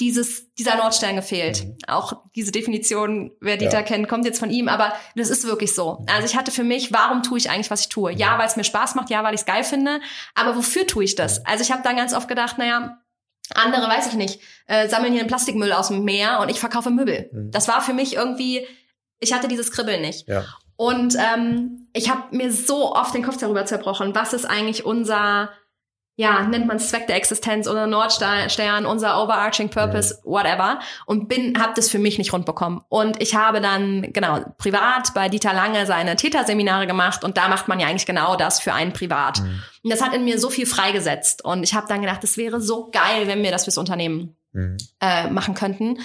[0.00, 1.64] dieses, dieser Nordstern gefehlt.
[1.64, 1.76] Mhm.
[1.86, 3.82] Auch diese Definition, wer Dieter ja.
[3.82, 5.98] kennt, kommt jetzt von ihm, aber das ist wirklich so.
[6.00, 6.06] Mhm.
[6.08, 8.12] Also ich hatte für mich, warum tue ich eigentlich, was ich tue?
[8.12, 10.00] Ja, weil es mir Spaß macht, ja, weil ich es geil finde,
[10.34, 11.44] aber wofür tue ich das?
[11.44, 12.98] Also ich habe dann ganz oft gedacht, naja,
[13.54, 16.90] andere weiß ich nicht, äh, sammeln hier einen Plastikmüll aus dem Meer und ich verkaufe
[16.90, 17.28] Möbel.
[17.32, 17.50] Mhm.
[17.50, 18.66] Das war für mich irgendwie,
[19.18, 20.26] ich hatte dieses Kribbeln nicht.
[20.28, 20.44] Ja.
[20.80, 25.50] Und ähm, ich habe mir so oft den Kopf darüber zerbrochen, was ist eigentlich unser,
[26.16, 30.80] ja, nennt man Zweck der Existenz oder Nordstern, unser overarching Purpose, whatever.
[31.04, 32.80] Und bin, habe das für mich nicht rund bekommen.
[32.88, 37.68] Und ich habe dann, genau, privat bei Dieter Lange seine Täterseminare gemacht und da macht
[37.68, 39.42] man ja eigentlich genau das für einen privat.
[39.42, 39.62] Mhm.
[39.84, 41.44] Und das hat in mir so viel freigesetzt.
[41.44, 44.78] Und ich habe dann gedacht, es wäre so geil, wenn wir das fürs Unternehmen mhm.
[45.02, 45.98] äh, machen könnten.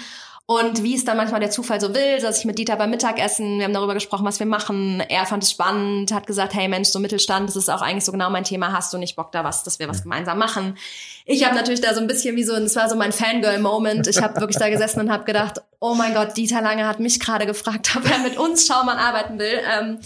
[0.47, 3.57] Und wie es dann manchmal der Zufall so will, dass ich mit Dieter beim Mittagessen,
[3.57, 4.99] wir haben darüber gesprochen, was wir machen.
[4.99, 8.11] Er fand es spannend, hat gesagt, hey Mensch, so Mittelstand, das ist auch eigentlich so
[8.11, 8.71] genau mein Thema.
[8.71, 10.77] Hast du nicht Bock da was, dass wir was gemeinsam machen?
[11.25, 14.05] Ich habe natürlich da so ein bisschen wie so, das war so mein Fangirl-Moment.
[14.05, 17.19] Ich habe wirklich da gesessen und habe gedacht, oh mein Gott, Dieter Lange hat mich
[17.19, 19.61] gerade gefragt, ob er mit uns Schaumann arbeiten will.
[19.67, 19.99] Ähm,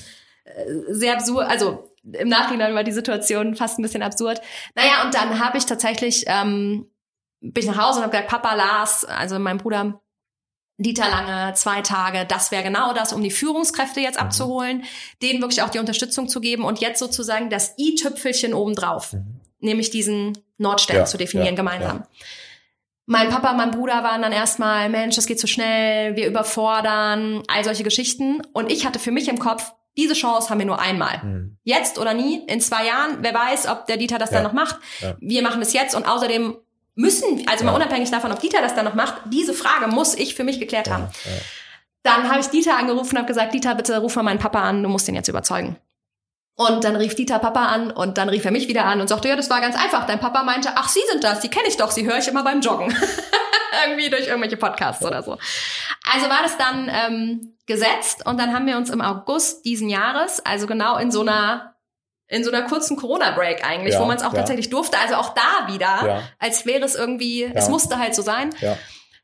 [0.46, 4.40] äh, sehr absurd, also im Nachhinein war die Situation fast ein bisschen absurd.
[4.74, 6.90] Naja, und dann habe ich tatsächlich, ähm,
[7.42, 10.00] bin ich nach Hause und habe gesagt, Papa Lars, also mein Bruder,
[10.80, 14.26] Dieter Lange, zwei Tage, das wäre genau das, um die Führungskräfte jetzt mhm.
[14.26, 14.84] abzuholen,
[15.22, 19.42] denen wirklich auch die Unterstützung zu geben und jetzt sozusagen das i-Tüpfelchen obendrauf, mhm.
[19.60, 21.98] nämlich diesen Nordstern ja, zu definieren ja, gemeinsam.
[21.98, 22.08] Ja.
[23.08, 27.64] Mein Papa, mein Bruder waren dann erstmal, Mensch, das geht zu schnell, wir überfordern, all
[27.64, 28.42] solche Geschichten.
[28.54, 31.20] Und ich hatte für mich im Kopf, diese Chance haben wir nur einmal.
[31.24, 31.58] Mhm.
[31.64, 34.78] Jetzt oder nie, in zwei Jahren, wer weiß, ob der Dieter das dann noch macht.
[35.20, 36.56] Wir machen es jetzt und außerdem
[37.00, 40.36] müssen, also mal unabhängig davon, ob Dieter das dann noch macht, diese Frage muss ich
[40.36, 41.08] für mich geklärt haben.
[41.24, 41.38] Ja, ja.
[42.04, 44.84] Dann habe ich Dieter angerufen und habe gesagt, Dieter, bitte ruf mal meinen Papa an,
[44.84, 45.78] du musst ihn jetzt überzeugen.
[46.56, 49.30] Und dann rief Dieter Papa an und dann rief er mich wieder an und sagte,
[49.30, 50.06] ja, das war ganz einfach.
[50.06, 52.44] Dein Papa meinte, ach, Sie sind das, die kenne ich doch, Sie höre ich immer
[52.44, 52.94] beim Joggen.
[53.86, 55.38] Irgendwie durch irgendwelche Podcasts oder so.
[56.12, 60.46] Also war das dann ähm, gesetzt und dann haben wir uns im August diesen Jahres,
[60.46, 61.76] also genau in so einer
[62.30, 64.40] in so einer kurzen Corona-Break eigentlich, Ja, wo man es auch ja.
[64.40, 66.24] tatsächlich durfte, also auch da wieder, Ja.
[66.38, 68.52] als wäre es irgendwie, es musste halt so sein.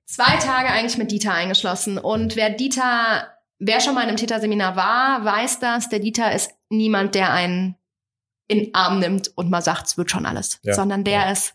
[0.06, 1.98] Zwei Tage eigentlich mit Dieter eingeschlossen.
[1.98, 6.52] Und wer Dieter, wer schon mal in einem Täterseminar war, weiß das, der Dieter ist
[6.70, 7.76] niemand, der einen
[8.48, 10.60] in den Arm nimmt und mal sagt, es wird schon alles.
[10.63, 11.54] Sondern der ist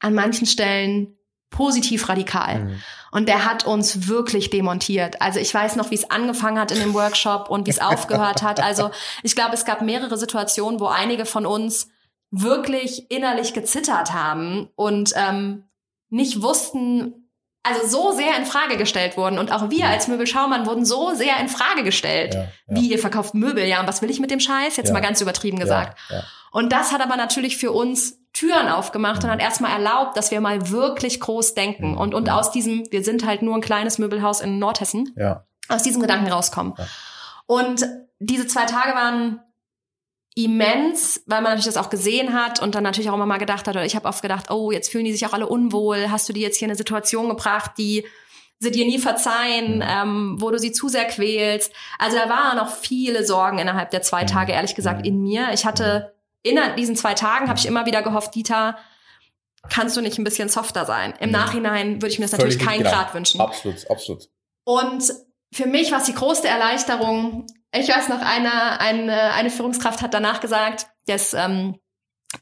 [0.00, 1.16] an manchen Stellen
[1.50, 2.64] positiv radikal.
[2.64, 2.82] Mhm.
[3.12, 5.20] Und der hat uns wirklich demontiert.
[5.22, 8.42] Also ich weiß noch, wie es angefangen hat in dem Workshop und wie es aufgehört
[8.42, 8.58] hat.
[8.58, 8.90] Also
[9.22, 11.88] ich glaube, es gab mehrere Situationen, wo einige von uns
[12.30, 15.64] wirklich innerlich gezittert haben und ähm,
[16.08, 17.28] nicht wussten,
[17.62, 19.38] also so sehr in Frage gestellt wurden.
[19.38, 22.32] Und auch wir als Möbelschaumann wurden so sehr in Frage gestellt.
[22.34, 22.48] Ja, ja.
[22.68, 24.76] Wie ihr verkauft Möbel, ja, und was will ich mit dem Scheiß?
[24.78, 24.94] Jetzt Ja.
[24.94, 25.98] mal ganz übertrieben gesagt.
[26.50, 30.40] Und das hat aber natürlich für uns Türen aufgemacht und hat erstmal erlaubt, dass wir
[30.40, 31.98] mal wirklich groß denken Mhm.
[31.98, 35.44] und, und aus diesem, wir sind halt nur ein kleines Möbelhaus in Nordhessen, ja.
[35.68, 36.74] aus diesem Gedanken rauskommen.
[36.78, 36.86] Ja.
[37.46, 37.86] Und
[38.20, 39.40] diese zwei Tage waren
[40.34, 43.66] immens, weil man natürlich das auch gesehen hat und dann natürlich auch immer mal gedacht
[43.68, 46.28] hat, oder ich habe oft gedacht, oh, jetzt fühlen die sich auch alle unwohl, hast
[46.28, 48.06] du die jetzt hier in eine Situation gebracht, die
[48.58, 49.82] sie dir nie verzeihen, Mhm.
[49.86, 51.72] ähm, wo du sie zu sehr quälst.
[51.98, 54.28] Also da waren noch viele Sorgen innerhalb der zwei Mhm.
[54.28, 55.04] Tage, ehrlich gesagt, Mhm.
[55.04, 55.48] in mir.
[55.52, 56.11] Ich hatte
[56.42, 58.76] in diesen zwei Tagen habe ich immer wieder gehofft, Dieter,
[59.68, 61.14] kannst du nicht ein bisschen softer sein?
[61.20, 61.32] Im Mhm.
[61.32, 62.90] Nachhinein würde ich mir das natürlich Völlig keinen genau.
[62.90, 63.40] Grad wünschen.
[63.40, 64.28] Absolut, absolut.
[64.64, 65.04] Und
[65.52, 67.46] für mich war es die größte Erleichterung.
[67.74, 71.78] Ich weiß noch, eine, eine, eine Führungskraft hat danach gesagt, der ist, ähm,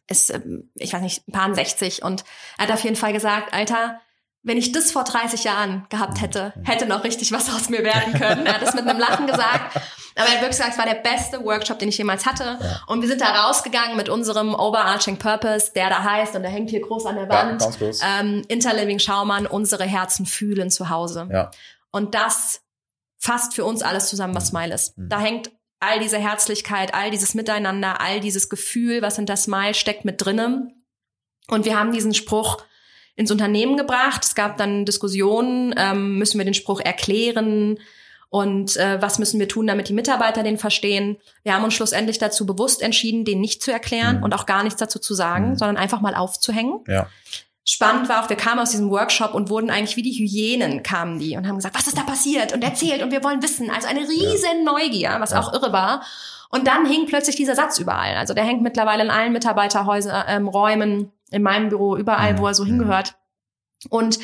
[0.09, 2.25] ist ähm, ich weiß nicht, ein paar 60 und
[2.59, 4.01] er hat auf jeden Fall gesagt, Alter,
[4.43, 8.15] wenn ich das vor 30 Jahren gehabt hätte, hätte noch richtig was aus mir werden
[8.15, 8.47] können.
[8.47, 9.79] Er hat es mit einem Lachen gesagt.
[10.21, 12.59] Aber er hat wirklich gesagt, es war der beste Workshop, den ich jemals hatte.
[12.61, 12.83] Ja.
[12.87, 16.71] Und wir sind da rausgegangen mit unserem overarching Purpose, der da heißt, und der hängt
[16.71, 18.01] hier groß an der Ja, Wand, ganz groß.
[18.05, 21.29] ähm, Interliving Schaumann, unsere Herzen fühlen zu Hause.
[21.33, 21.51] Ja.
[21.91, 22.63] Und das
[23.19, 24.97] fasst für uns alles zusammen, was Smile ist.
[24.97, 25.09] Mhm.
[25.09, 30.05] Da hängt all diese Herzlichkeit, all dieses Miteinander, all dieses Gefühl, was hinter Smile steckt,
[30.05, 30.85] mit drinnen.
[31.49, 32.59] Und wir haben diesen Spruch
[33.17, 34.25] ins Unternehmen gebracht.
[34.25, 37.79] Es gab dann Diskussionen, ähm, müssen wir den Spruch erklären
[38.31, 41.19] und äh, was müssen wir tun, damit die Mitarbeiter den verstehen.
[41.43, 44.23] Wir haben uns schlussendlich dazu bewusst entschieden, den nicht zu erklären Mhm.
[44.23, 45.57] und auch gar nichts dazu zu sagen, Mhm.
[45.59, 46.81] sondern einfach mal aufzuhängen.
[46.87, 47.07] Ja.
[47.65, 51.19] Spannend war auch, wir kamen aus diesem Workshop und wurden eigentlich wie die Hyänen kamen
[51.19, 53.71] die und haben gesagt, was ist da passiert und erzählt und wir wollen wissen.
[53.71, 55.41] Also eine riesen Neugier, was Ja.
[55.41, 56.03] auch irre war.
[56.51, 58.17] Und dann hing plötzlich dieser Satz überall.
[58.17, 62.39] Also der hängt mittlerweile in allen Mitarbeiterhäusern, ähm, Räumen, in meinem Büro, überall, Mhm.
[62.39, 62.69] wo er so Mhm.
[62.69, 63.15] hingehört.
[63.89, 64.19] Und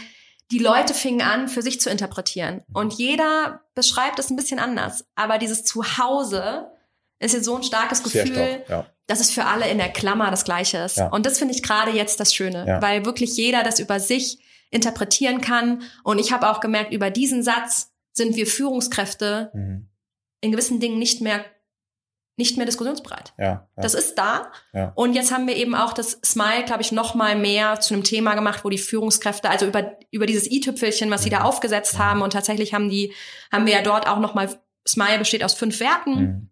[0.53, 2.63] die Leute fingen an, für sich zu interpretieren.
[2.73, 5.05] Und jeder beschreibt es ein bisschen anders.
[5.17, 6.71] Aber dieses Zuhause
[7.19, 8.69] ist jetzt so ein starkes Sehr Gefühl, stark.
[8.69, 8.87] Ja.
[9.07, 10.99] dass es für alle in der Klammer das Gleiche ist.
[10.99, 11.09] Ja.
[11.09, 12.83] Und das finde ich gerade jetzt das Schöne, Ja.
[12.83, 14.39] weil wirklich jeder das über sich
[14.71, 15.83] interpretieren kann.
[16.05, 19.89] Und ich habe auch gemerkt, über diesen Satz sind wir Führungskräfte Mhm.
[20.43, 21.45] in gewissen Dingen nicht mehr
[22.39, 23.33] nicht mehr diskussionsbereit.
[23.39, 23.45] Ja.
[23.45, 23.67] ja.
[23.77, 24.53] Das ist da.
[24.75, 24.93] Ja.
[24.95, 28.05] Und jetzt haben wir eben auch das Smile, glaube ich, noch mal mehr zu einem
[28.05, 31.47] Thema gemacht, wo die Führungskräfte, also über, über dieses i-Tüpfelchen, was sie da Mhm.
[31.47, 32.21] aufgesetzt haben.
[32.23, 33.15] Und tatsächlich haben die,
[33.51, 34.49] haben wir ja dort auch noch mal,
[34.87, 36.51] Smile besteht aus fünf Werten Mhm.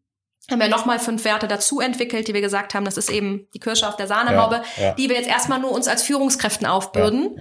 [0.51, 3.61] haben wir nochmal fünf Werte dazu entwickelt, die wir gesagt haben, das ist eben die
[3.61, 4.62] Kirsche auf der Sahnehaube,
[4.99, 7.38] die wir jetzt erstmal nur uns als Führungskräften aufbürden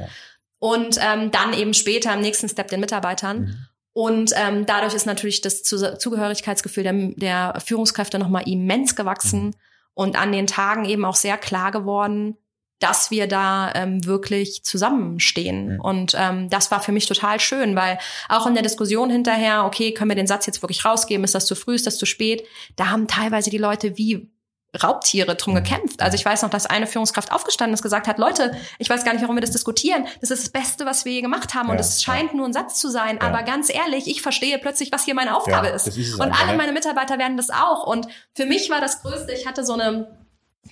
[0.60, 3.40] und ähm, dann eben später im nächsten Step den Mitarbeitern.
[3.40, 3.68] Mhm.
[3.94, 9.54] Und ähm, dadurch ist natürlich das Zu Zugehörigkeitsgefühl der, der Führungskräfte nochmal immens gewachsen Mhm.
[9.94, 12.36] und an den Tagen eben auch sehr klar geworden,
[12.80, 15.76] dass wir da ähm, wirklich zusammenstehen.
[15.76, 15.80] Mhm.
[15.80, 19.94] Und ähm, das war für mich total schön, weil auch in der Diskussion hinterher, okay,
[19.94, 22.44] können wir den Satz jetzt wirklich rausgeben, ist das zu früh, ist das zu spät,
[22.76, 24.30] da haben teilweise die Leute wie
[24.82, 25.58] Raubtiere drum Mhm.
[25.64, 26.02] gekämpft.
[26.02, 29.14] Also ich weiß noch, dass eine Führungskraft aufgestanden ist, gesagt hat, Leute, ich weiß gar
[29.14, 30.08] nicht, warum wir das diskutieren.
[30.22, 31.70] Das ist das Beste, was wir je gemacht haben.
[31.70, 33.20] Und Ja, es scheint nur ein Satz zu sein.
[33.22, 33.28] Ja.
[33.28, 35.88] Aber ganz ehrlich, ich verstehe plötzlich, was hier meine Aufgabe Ja, ist.
[35.88, 36.58] ist Und alle ne?
[36.58, 37.86] meine Mitarbeiter werden das auch.
[37.86, 40.18] Und für mich war das Größte, ich hatte so eine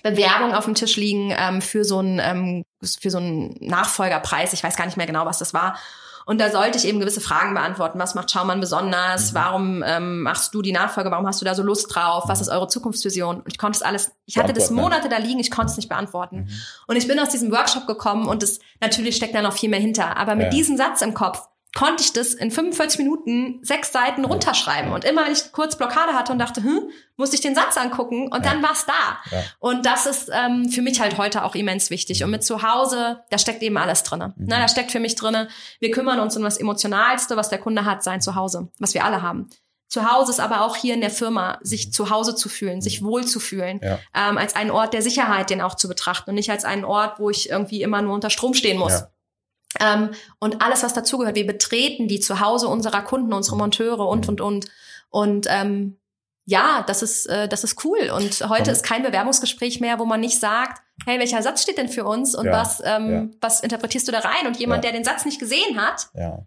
[0.02, 2.64] Bewerbung auf dem Tisch liegen ähm, für so einen ähm,
[3.00, 4.52] für so einen Nachfolgerpreis.
[4.52, 5.78] Ich weiß gar nicht mehr genau, was das war.
[6.26, 7.98] Und da sollte ich eben gewisse Fragen beantworten.
[7.98, 9.32] Was macht Schaumann besonders?
[9.32, 9.34] Mhm.
[9.36, 11.10] Warum ähm, machst du die Nachfolge?
[11.10, 12.24] Warum hast du da so Lust drauf?
[12.26, 13.36] Was ist eure Zukunftsvision?
[13.42, 14.70] Und ich konnte es alles, ich hatte das.
[14.70, 16.36] Monate da liegen, ich konnte es nicht beantworten.
[16.44, 16.48] Mhm.
[16.86, 19.80] Und ich bin aus diesem Workshop gekommen und es natürlich steckt da noch viel mehr
[19.80, 20.16] hinter.
[20.16, 20.50] Aber mit Ja.
[20.50, 24.92] diesem Satz im Kopf konnte ich das in 45 Minuten sechs Seiten runterschreiben.
[24.92, 28.24] Und immer wenn ich kurz Blockade hatte und dachte, hm, musste ich den Satz angucken
[28.30, 28.52] und Ja.
[28.52, 29.18] dann war's da.
[29.30, 29.42] Ja.
[29.58, 32.24] Und das ist ähm, für mich halt heute auch immens wichtig.
[32.24, 34.34] Und mit zu Hause, da steckt eben alles drinne.
[34.36, 34.46] Mhm.
[34.48, 35.48] Na, da steckt für mich drinne,
[35.80, 39.22] wir kümmern uns um das Emotionalste, was der Kunde hat, sein Zuhause, was wir alle
[39.22, 39.48] haben.
[39.88, 43.02] Zu Hause ist aber auch hier in der Firma, sich zu Hause zu fühlen, sich
[43.04, 43.98] wohl zu fühlen, Ja.
[44.14, 47.18] ähm, als einen Ort der Sicherheit, den auch zu betrachten und nicht als einen Ort,
[47.18, 49.04] wo ich irgendwie immer nur unter Strom stehen muss.
[49.80, 51.34] Ähm, und alles, was dazugehört.
[51.36, 54.66] Wir betreten die Zuhause unserer Kunden, unsere Monteure und, und, und.
[55.08, 55.96] Und ähm,
[56.44, 58.10] ja, das ist, äh, das ist cool.
[58.14, 61.88] Und heute ist kein Bewerbungsgespräch mehr, wo man nicht sagt, hey, welcher Satz steht denn
[61.88, 63.28] für uns und Ja, was, ähm, ja.
[63.40, 64.46] was interpretierst du da rein?
[64.46, 64.90] Und jemand, Ja.
[64.90, 66.44] der den Satz nicht gesehen hat, der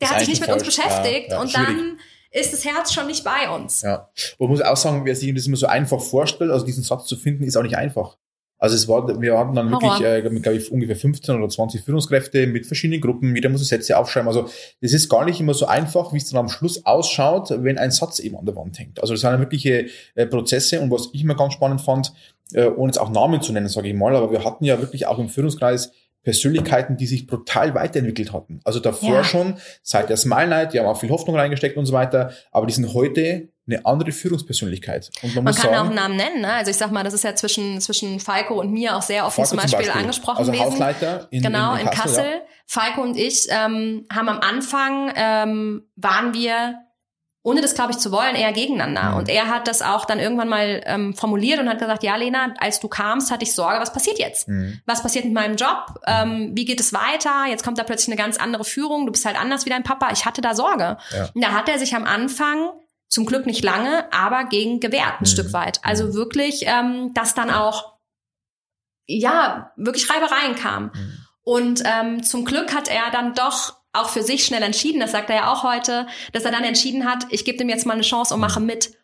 [0.00, 1.66] Ist hat sich nicht mit uns beschäftigt und schwierig.
[1.68, 1.98] dann
[2.30, 3.82] ist das Herz schon nicht bei uns.
[3.82, 4.08] Ja.
[4.38, 7.06] Und man muss auch sagen, wer sich das immer so einfach vorstellt, also diesen Satz
[7.06, 8.16] zu finden, ist auch nicht einfach.
[8.64, 12.46] Also es war, wir hatten dann wirklich, äh, glaube ich, ungefähr 15 oder 20 Führungskräfte
[12.46, 13.36] mit verschiedenen Gruppen.
[13.36, 14.26] Jeder muss Sätze aufschreiben.
[14.26, 14.48] Also
[14.80, 17.90] das ist gar nicht immer so einfach, wie es dann am Schluss ausschaut, wenn ein
[17.90, 19.02] Satz eben an der Wand hängt.
[19.02, 20.80] Also das waren wirkliche äh, Prozesse.
[20.80, 22.14] Und was ich immer ganz spannend fand,
[22.54, 25.06] äh, ohne jetzt auch Namen zu nennen, sage ich mal, aber wir hatten ja wirklich
[25.08, 25.92] auch im Führungskreis
[26.22, 28.60] Persönlichkeiten, die sich brutal weiterentwickelt hatten.
[28.64, 29.24] Also davor Ja.
[29.24, 32.66] schon, seit der Smile Night, die haben auch viel Hoffnung reingesteckt und so weiter, aber
[32.66, 35.10] die sind heute eine andere Führungspersönlichkeit.
[35.22, 36.52] Und man, Man kann auch sagen, einen Namen nennen, ne?
[36.52, 39.44] Also ich sag mal, das ist ja zwischen, zwischen Falco und mir auch sehr offen
[39.44, 40.72] Falco zum Beispiel, angesprochen also gewesen.
[40.72, 42.24] Hausleiter in, genau, in, in Kassel.
[42.24, 42.40] Ja.
[42.66, 46.78] Falco und ich ähm, haben am Anfang, ähm, waren wir,
[47.42, 49.12] ohne das glaube ich zu wollen, eher gegeneinander.
[49.12, 49.16] Mhm.
[49.16, 52.52] Und er hat das auch dann irgendwann mal ähm, formuliert und hat gesagt, ja Lena,
[52.58, 54.46] als du kamst, hatte ich Sorge, was passiert jetzt?
[54.48, 54.80] Mhm.
[54.84, 56.00] Was passiert mit meinem Job?
[56.06, 57.46] Ähm, wie geht es weiter?
[57.48, 59.06] Jetzt kommt da plötzlich eine ganz andere Führung.
[59.06, 60.10] Du bist halt anders wie dein Papa.
[60.12, 60.98] Ich hatte da Sorge.
[61.16, 61.30] Ja.
[61.34, 62.70] Und da hat er sich am Anfang
[63.14, 65.26] zum Glück nicht lange, aber gegen gewehrt ein Mhm.
[65.26, 65.78] Stück weit.
[65.84, 67.94] Also wirklich, ähm, dass dann auch
[69.06, 70.90] ja wirklich Reibereien kamen.
[70.94, 71.12] Mhm.
[71.42, 75.30] Und ähm, zum Glück hat er dann doch auch für sich schnell entschieden, das sagt
[75.30, 78.02] er ja auch heute, dass er dann entschieden hat, ich gebe dem jetzt mal eine
[78.02, 78.96] Chance und mache mit.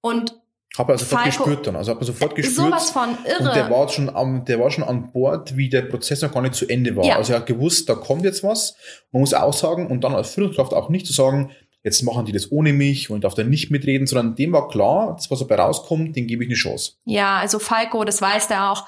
[0.00, 0.34] Und
[0.78, 1.76] Hab er sofort Falco- gespürt dann.
[1.76, 2.56] Also hat man sofort gespürt.
[2.56, 3.48] sowas von irre.
[3.48, 6.40] Und der war schon am, der war schon an Bord, wie der Prozess noch gar
[6.40, 7.04] nicht zu Ende war.
[7.04, 7.16] Ja.
[7.16, 8.74] Also er hat gewusst, da kommt jetzt was.
[9.12, 11.50] Man muss auch sagen, und dann als Führungskraft auch nicht zu sagen,
[11.84, 15.14] jetzt machen die das ohne mich und darf da nicht mitreden, sondern dem war klar,
[15.16, 16.92] das, was dabei rauskommt, den gebe ich eine Chance.
[17.04, 18.86] Ja, also Falco, das weiß der auch,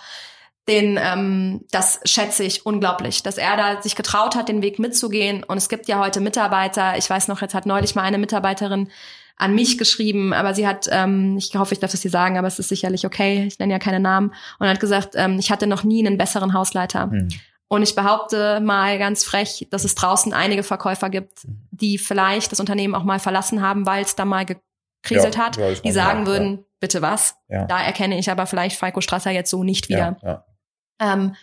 [0.69, 5.43] den, ähm, das schätze ich unglaublich, dass er da sich getraut hat, den Weg mitzugehen.
[5.43, 8.89] Und es gibt ja heute Mitarbeiter, ich weiß noch, jetzt hat neulich mal eine Mitarbeiterin
[9.37, 12.47] an mich geschrieben, aber sie hat, ähm, ich hoffe, ich darf es dir sagen, aber
[12.47, 15.67] es ist sicherlich okay, ich nenne ja keine Namen, und hat gesagt, ähm, ich hatte
[15.67, 17.11] noch nie einen besseren Hausleiter.
[17.11, 17.29] Hm.
[17.73, 22.59] Und ich behaupte mal ganz frech, dass es draußen einige Verkäufer gibt, die vielleicht das
[22.59, 26.27] Unternehmen auch mal verlassen haben, weil es da mal gekriselt Ja, hat, ja, die sagen
[26.27, 27.37] würden, bitte was?
[27.49, 27.67] Ja.
[27.67, 30.17] Da erkenne ich aber vielleicht Falco Strasser jetzt so nicht wieder.
[30.21, 30.45] Ja,
[31.01, 31.13] ja.
[31.13, 31.37] Ähm,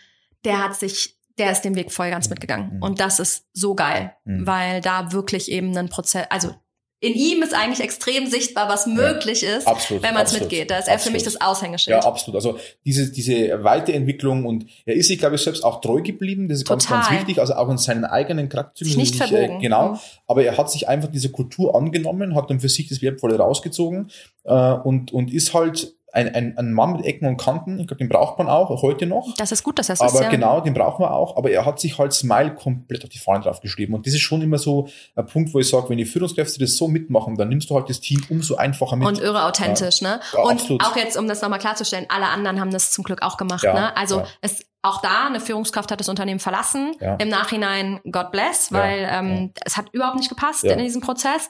[0.44, 2.76] der hat sich, der ist den Weg voll ganz mitgegangen.
[2.76, 2.84] Mhm.
[2.84, 4.46] Und das ist so geil, Mhm.
[4.46, 6.54] weil da wirklich eben ein Prozess, also
[7.00, 10.72] in ihm ist eigentlich extrem sichtbar, was möglich ist, Absolut, wenn man es absolut, mitgeht.
[10.72, 11.42] Da ist er für mich absolut.
[11.42, 12.04] das Aushängeschild.
[12.04, 12.36] Ja, absolut.
[12.36, 16.48] Also diese, diese Weiterentwicklung und er ist sich, glaube ich, selbst auch treu geblieben.
[16.48, 17.02] Das ist ganz, Total.
[17.02, 17.40] ganz wichtig.
[17.40, 18.98] Also auch in seinen eigenen Charakterzügen.
[18.98, 19.60] Nicht verbogen.
[19.60, 19.92] Äh, genau.
[19.92, 20.00] Mhm.
[20.26, 24.10] Aber er hat sich einfach diese Kultur angenommen, hat dann für sich das Wertvolle rausgezogen
[24.46, 27.80] äh, und, und ist halt ein, ein, ein Mann mit Ecken und Kanten.
[27.80, 29.36] Ich glaube, den braucht man auch heute noch.
[29.38, 30.30] Das ist gut, dass er Aber ist, ja.
[30.30, 31.38] genau, den brauchen wir auch.
[31.38, 33.94] Aber er hat sich halt Smile komplett auf die Fahne draufgeschrieben.
[33.94, 36.76] Und das ist schon immer so ein Punkt, wo ich sage, wenn die Führungskräfte das
[36.76, 39.08] so mitmachen, dann nimmst du halt das Team umso einfacher mit.
[39.08, 40.20] Und irre authentisch, ne?
[40.34, 40.84] Ja, und absolut.
[40.84, 43.74] auch jetzt, um das nochmal klarzustellen, alle anderen haben das zum Glück auch gemacht, Ja,
[43.74, 43.98] ne?
[43.98, 44.26] Also ja.
[44.42, 46.96] es auch da, eine Führungskraft hat das Unternehmen verlassen.
[47.00, 47.16] Ja.
[47.16, 50.74] Im Nachhinein God bless, Ja, weil ähm, es hat überhaupt nicht gepasst Ja.
[50.74, 51.50] in diesem Prozess.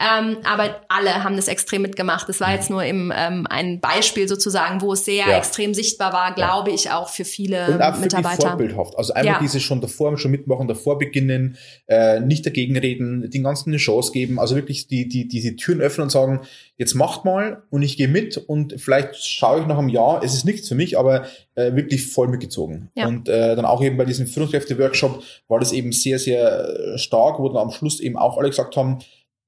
[0.00, 2.28] Ähm, aber alle haben das extrem mitgemacht.
[2.28, 5.36] Das war jetzt nur im, ähm, ein Beispiel sozusagen, wo es sehr Ja.
[5.38, 8.48] extrem sichtbar war, glaube ich, auch für viele Und auch für die Mitarbeiter.
[8.50, 8.96] vorbildhaft.
[8.96, 9.38] Also einfach Ja.
[9.40, 11.56] diese schon davor schon mitmachen, davor beginnen,
[11.88, 15.80] äh, nicht dagegen reden, den ganzen eine Chance geben, also wirklich die, die, diese Türen
[15.80, 16.40] öffnen und sagen,
[16.76, 20.32] jetzt macht mal und ich gehe mit und vielleicht schaue ich nach einem Jahr, es
[20.32, 21.26] ist nichts für mich, aber
[21.56, 22.88] äh, wirklich voll mitgezogen.
[22.94, 23.08] Ja.
[23.08, 27.48] Und äh, dann auch eben bei diesem Führungskräfte-Workshop war das eben sehr, sehr stark, wo
[27.48, 28.98] dann am Schluss eben auch alle gesagt haben,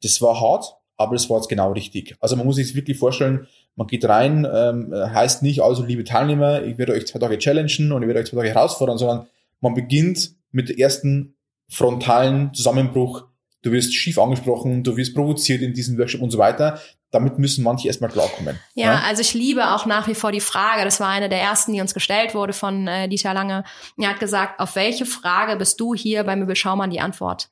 [0.02, 2.16] das war hart, aber das war jetzt genau richtig.
[2.20, 3.46] Also man muss sich wirklich vorstellen,
[3.76, 7.92] man geht rein, ähm, heißt nicht, also liebe Teilnehmer, ich werde euch zwei Tage challengen
[7.92, 9.26] und ich werde euch zwei Tage herausfordern, sondern
[9.60, 11.36] man beginnt mit dem ersten
[11.68, 13.24] frontalen Zusammenbruch.
[13.62, 16.80] Du wirst schief angesprochen, du wirst provoziert in diesem Workshop und so weiter.
[17.10, 18.58] Damit müssen manche erstmal klarkommen.
[18.74, 21.72] Ja, also ich liebe auch nach wie vor die Frage, das war eine der ersten,
[21.72, 23.64] die uns gestellt wurde von äh, Dieter Lange.
[23.98, 27.50] Er hat gesagt, auf welche Frage bist du hier bei Möbel Schaumann die Antwort?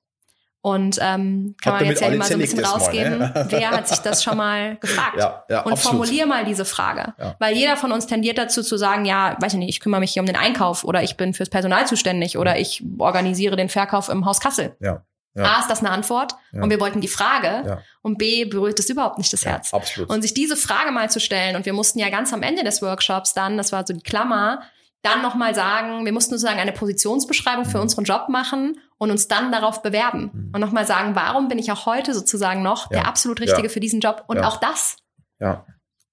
[0.61, 3.19] Und ähm, kann Habt man jetzt ja mal so ein bisschen rausgeben.
[3.19, 3.47] ne?
[3.49, 5.17] Wer hat sich das schon mal gefragt?
[5.17, 5.99] Ja, ja, und absolut.
[5.99, 7.15] formulier mal diese Frage.
[7.17, 7.37] Ja.
[7.39, 10.13] Weil jeder von uns tendiert dazu zu sagen, ja, weiß ich nicht, ich kümmere mich
[10.13, 14.09] hier um den Einkauf oder ich bin fürs Personal zuständig oder ich organisiere den Verkauf
[14.09, 14.77] im Haus Kassel.
[14.81, 15.03] Ja.
[15.37, 19.19] A, ist das eine Antwort und wir wollten die Frage und B, berührt es überhaupt
[19.19, 19.73] nicht das Herz.
[19.73, 20.11] absolut.
[20.11, 22.83] Und sich diese Frage mal zu stellen, und wir mussten ja ganz am Ende des
[22.83, 24.63] Workshops dann, das war so die Klammer,
[25.03, 27.83] dann nochmal sagen, wir mussten sozusagen eine Positionsbeschreibung für Mhm.
[27.85, 30.31] unseren Job machen und uns dann darauf bewerben.
[30.33, 30.51] Mhm.
[30.55, 32.99] Und nochmal sagen, warum bin ich auch heute sozusagen noch Ja.
[33.01, 33.73] der absolut Richtige Ja.
[33.73, 34.25] für diesen Job?
[34.27, 34.49] Und Ja.
[34.49, 34.97] auch das.
[35.41, 35.65] ja.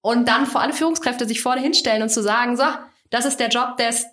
[0.01, 2.63] Und dann vor alle Führungskräfte sich vorne hinstellen und zu sagen, so,
[3.09, 4.05] das ist der Job des,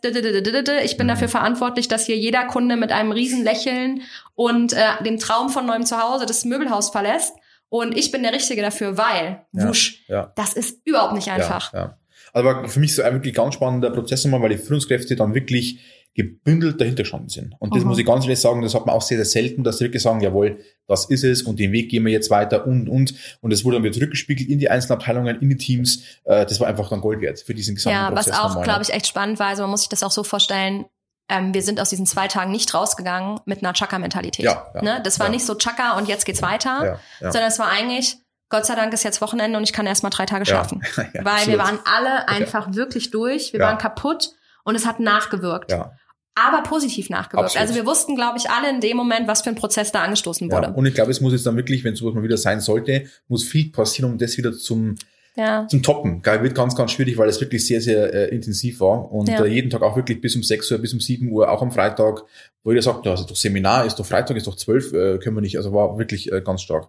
[0.83, 4.01] ich bin dafür verantwortlich, dass hier jeder Kunde mit einem riesen Lächeln
[4.35, 7.35] und äh, dem Traum von neuem Zuhause das Möbelhaus verlässt.
[7.68, 10.05] Und ich bin der Richtige dafür, weil, wusch,
[10.35, 11.73] das ist überhaupt nicht einfach.
[11.75, 11.99] Ja,
[12.35, 12.41] ja.
[12.43, 15.80] Also für mich so ein wirklich ganz spannender Prozess nochmal, weil die Führungskräfte dann wirklich
[16.14, 17.55] gebündelt dahinter gestanden sind.
[17.59, 17.89] Und das Mhm.
[17.89, 20.03] muss ich ganz ehrlich sagen, das hat man auch sehr, sehr selten, dass sie wirklich
[20.03, 23.14] sagen, jawohl, das ist es und den Weg gehen wir jetzt weiter und, und.
[23.41, 26.03] Und das wurde dann wieder zurückgespiegelt in die einzelnen Abteilungen, in die Teams.
[26.24, 28.41] Äh, Das war einfach dann Gold wert für diesen gesamten Ja, was Prozess.
[28.41, 28.64] auch, nochmal.
[28.64, 29.47] glaube ich, echt spannend war.
[29.47, 30.85] Also man muss sich das auch so vorstellen.
[31.30, 34.45] Ähm, wir sind aus diesen zwei Tagen nicht rausgegangen mit einer Chaka-Mentalität.
[34.45, 35.01] Ja, ja, ne?
[35.03, 35.33] Das war ja.
[35.33, 37.33] nicht so Chaka und jetzt geht's weiter, Ja, ja.
[37.33, 38.16] sondern es war eigentlich,
[38.53, 40.82] Gott sei Dank ist jetzt Wochenende und ich kann erst mal drei Tage schlafen.
[40.96, 41.48] Ja, Weil absolut.
[41.48, 43.53] wir waren alle einfach wirklich durch.
[43.53, 43.66] Wir Ja.
[43.66, 44.30] waren kaputt
[44.62, 45.70] und es hat nachgewirkt.
[45.72, 45.92] Ja,
[46.34, 47.46] Aber positiv nachgewirkt.
[47.46, 47.62] Absolut.
[47.68, 50.48] Also wir wussten, glaube ich, alle in dem Moment, was für ein Prozess da angestoßen
[50.48, 50.57] ja.
[50.57, 50.72] wurde.
[50.72, 53.42] Und ich glaube, es muss jetzt dann wirklich, wenn sowas mal wieder sein sollte, muss
[53.44, 54.94] viel passieren, um das wieder zum,
[55.34, 55.66] Ja.
[55.68, 56.20] zum Toppen.
[56.22, 59.42] Geil, wird ganz, ganz schwierig, weil es wirklich sehr, sehr äh, intensiv war und Ja.
[59.44, 61.72] äh, jeden Tag auch wirklich bis um 6 Uhr, bis um 7 Uhr, auch am
[61.72, 62.22] Freitag,
[62.64, 65.36] wo jeder sagt, ja, also doch Seminar, ist doch Freitag, ist doch 12, äh, können
[65.36, 66.88] wir nicht, also war wirklich äh, ganz stark.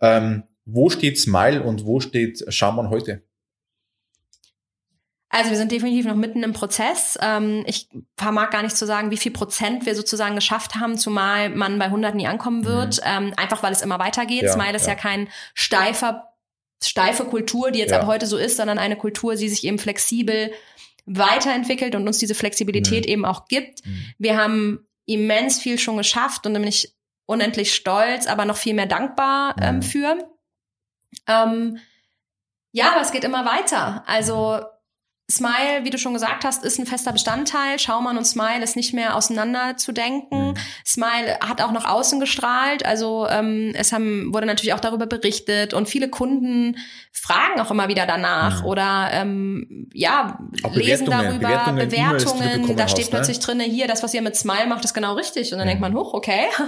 [0.00, 3.22] Ähm, wo steht Smile und wo steht Schaumann heute?
[5.28, 7.18] Also wir sind definitiv noch mitten im Prozess.
[7.20, 11.50] Ähm, ich vermag gar nicht zu sagen, wie viel Prozent wir sozusagen geschafft haben, zumal
[11.50, 13.00] man bei 100 nie ankommen wird.
[13.04, 14.42] Ähm, einfach weil es immer weitergeht.
[14.42, 14.46] Mhm.
[14.46, 14.92] Ja, Smile ist ja.
[14.92, 14.98] ja.
[14.98, 16.34] kein steifer,
[16.82, 18.00] steife Kultur, die jetzt Ja.
[18.00, 20.52] ab heute so ist, sondern eine Kultur, die sich eben flexibel
[21.06, 23.10] weiterentwickelt und uns diese Flexibilität Mhm.
[23.12, 23.84] eben auch gibt.
[23.84, 24.04] Mhm.
[24.18, 26.94] Wir haben immens viel schon geschafft und da bin ich
[27.26, 29.82] unendlich stolz, aber noch viel mehr dankbar ähm, Mhm.
[29.82, 30.30] für.
[31.26, 31.78] Ähm,
[32.72, 34.02] ja, aber es geht immer weiter.
[34.06, 34.60] Also
[35.30, 37.78] Smile, wie du schon gesagt hast, ist ein fester Bestandteil.
[37.78, 40.48] Schaumann und Smile ist nicht mehr auseinander zu denken.
[40.48, 40.54] Mhm.
[40.84, 42.84] Smile hat auch nach außen gestrahlt.
[42.84, 46.76] Also ähm, es haben, wurde natürlich auch darüber berichtet und viele Kunden
[47.10, 48.66] fragen auch immer wieder danach Mhm.
[48.66, 52.76] oder ähm, ja Auch lesen Bewertungen, darüber Bewertungen, Bewertungen.
[52.76, 53.10] Da hast, steht ne?
[53.12, 55.52] plötzlich drinne hier, das was ihr mit Smile macht, ist genau richtig.
[55.52, 55.70] Und dann Mhm.
[55.70, 56.48] denkt man, hoch, okay.
[56.58, 56.64] Ja,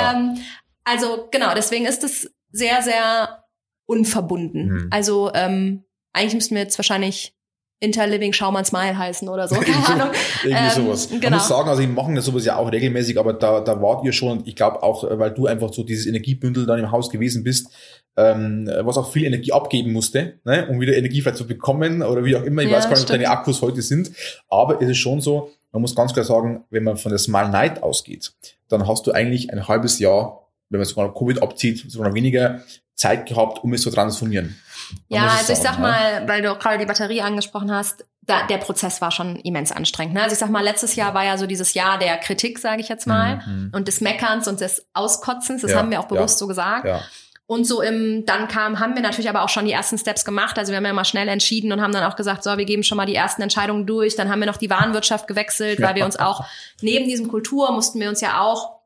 [0.00, 0.12] ja.
[0.16, 0.40] Ähm,
[0.84, 3.44] also genau, deswegen ist es sehr, sehr
[3.88, 4.68] unverbunden.
[4.68, 4.86] Mhm.
[4.90, 7.34] Also ähm, eigentlich müssten wir jetzt wahrscheinlich
[7.80, 9.54] Interliving Schaumann Smile heißen oder so.
[9.60, 10.14] Keine Ahnung.
[10.42, 11.10] Irgendwie Ähm, sowas.
[11.10, 11.36] Man genau.
[11.36, 14.12] muss sagen, also die machen das sowas ja auch regelmäßig, aber da, da wart ihr
[14.12, 17.70] schon, ich glaube auch, weil du einfach so dieses Energiebündel dann im Haus gewesen bist,
[18.16, 22.24] ähm, was auch viel Energie abgeben musste, ne, um wieder Energie vielleicht zu bekommen oder
[22.24, 22.62] wie auch immer.
[22.62, 24.10] Ich Ja, weiß gar nicht, ob deine Akkus heute sind,
[24.48, 27.50] aber es ist schon so, man muss ganz klar sagen, wenn man von der Smile
[27.50, 28.32] Night ausgeht,
[28.68, 32.60] dann hast du eigentlich ein halbes Jahr, wenn man sogar Covid abzieht, sogar noch weniger
[32.98, 34.60] Zeit gehabt, um es zu transformieren.
[35.08, 35.82] Ja, also ich sag ne?
[35.82, 39.72] mal, weil du auch gerade die Batterie angesprochen hast, da, der Prozess war schon immens
[39.72, 40.14] anstrengend.
[40.14, 40.22] Ne?
[40.22, 42.88] Also ich sag mal, letztes Jahr war ja so dieses Jahr der Kritik, sage ich
[42.88, 43.72] jetzt mal, Mhm.
[43.74, 45.62] und des Meckerns und des Auskotzens.
[45.62, 46.86] Das Ja, haben wir auch bewusst ja, so gesagt.
[46.86, 47.00] Ja.
[47.46, 50.58] Und so im, dann kam, haben wir natürlich aber auch schon die ersten Steps gemacht.
[50.58, 52.82] Also wir haben ja mal schnell entschieden und haben dann auch gesagt, so, wir geben
[52.82, 54.16] schon mal die ersten Entscheidungen durch.
[54.16, 56.44] Dann haben wir noch die Warenwirtschaft gewechselt, weil wir uns auch
[56.82, 58.77] neben diesem Kultur mussten wir uns ja auch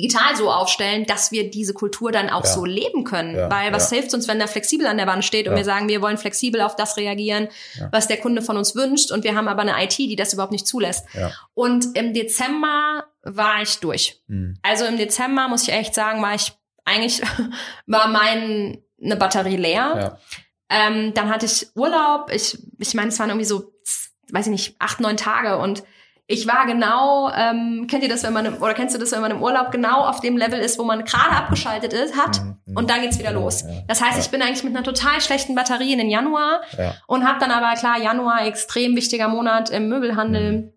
[0.00, 2.50] digital so aufstellen, dass wir diese Kultur dann auch Ja.
[2.50, 3.36] so leben können.
[3.36, 3.98] Ja, Weil was ja.
[3.98, 6.60] hilft uns, wenn da flexibel an der Wand steht und wir sagen, wir wollen flexibel
[6.62, 7.48] auf das reagieren,
[7.92, 10.52] was der Kunde von uns wünscht und wir haben aber eine IT, die das überhaupt
[10.52, 11.06] nicht zulässt.
[11.54, 14.20] Und im Dezember war ich durch.
[14.28, 14.56] Mhm.
[14.62, 16.52] Also im Dezember muss ich echt sagen, war ich
[16.84, 17.20] eigentlich
[17.86, 20.18] war mein eine Batterie leer.
[20.68, 22.30] Ähm, dann hatte ich Urlaub.
[22.32, 23.72] Ich ich meine, es waren irgendwie so
[24.32, 25.82] weiß ich nicht acht neun Tage und
[26.32, 29.20] ich war genau, ähm, kennt ihr das, wenn man im, oder kennst du das, wenn
[29.20, 32.56] man im Urlaub genau auf dem Level ist, wo man gerade abgeschaltet ist, hat Mhm,
[32.66, 32.76] mhm.
[32.76, 33.62] und dann geht's wieder los.
[33.62, 34.20] ja, das heißt, ja.
[34.22, 36.94] ich bin eigentlich mit einer total schlechten Batterie in den Januar Ja.
[37.08, 40.52] und habe dann aber klar Januar extrem wichtiger Monat im Möbelhandel.
[40.52, 40.72] Mhm.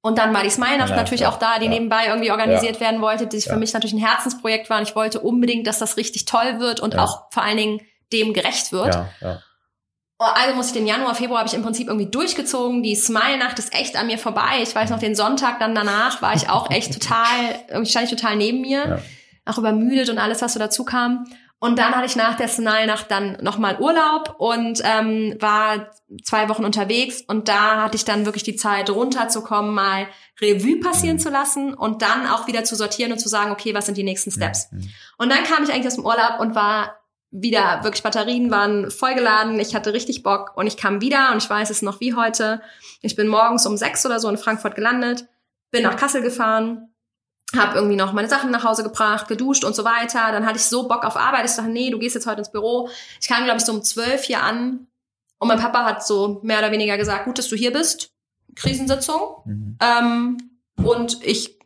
[0.00, 3.26] Und dann war die Smile-Nacht Ja, natürlich auch da, die nebenbei irgendwie organisiert werden wollte,
[3.26, 4.76] die für mich natürlich ein Herzensprojekt war.
[4.78, 7.80] Und ich wollte unbedingt, dass das richtig toll wird und auch vor allen Dingen
[8.12, 8.94] dem gerecht wird.
[8.94, 9.38] Ja, ja.
[10.26, 12.82] Oh, Also muss ich den Januar, Februar habe ich im Prinzip irgendwie durchgezogen.
[12.82, 14.60] Die Smile-Nacht ist echt an mir vorbei.
[14.62, 17.26] Ich weiß noch, den Sonntag dann danach war ich auch echt total,
[17.68, 18.78] irgendwie stand ich total neben mir.
[18.88, 18.98] Ja.
[19.46, 21.26] Auch übermüdet und alles, was so dazu kam.
[21.58, 25.90] Und dann hatte ich nach der Smile-Nacht dann nochmal Urlaub und ähm, war
[26.22, 27.22] zwei Wochen unterwegs.
[27.26, 30.06] Und da hatte ich dann wirklich die Zeit, runterzukommen, mal
[30.40, 31.20] Revue passieren Mhm.
[31.20, 34.02] zu lassen und dann auch wieder zu sortieren und zu sagen, okay, was sind die
[34.02, 34.68] nächsten Steps?
[35.18, 37.00] Und dann kam ich eigentlich aus dem Urlaub und war
[37.36, 41.50] wieder, wirklich Batterien waren vollgeladen, ich hatte richtig Bock und ich kam wieder und ich
[41.50, 42.62] weiß es noch wie heute.
[43.02, 45.26] Ich bin morgens um sechs oder so in Frankfurt gelandet,
[45.72, 46.94] bin nach Kassel gefahren,
[47.56, 50.30] habe irgendwie noch meine Sachen nach Hause gebracht, geduscht und so weiter.
[50.30, 52.52] Dann hatte ich so Bock auf Arbeit, ich dachte, nee, du gehst jetzt heute ins
[52.52, 52.88] Büro.
[53.20, 54.86] Ich kam, glaube ich, so um zwölf hier an
[55.38, 58.12] und mein Papa hat so mehr oder weniger gesagt, gut, dass du hier bist,
[58.54, 59.42] Krisensitzung.
[59.44, 59.78] Mhm.
[59.80, 60.38] Ähm,
[60.76, 61.58] und ich,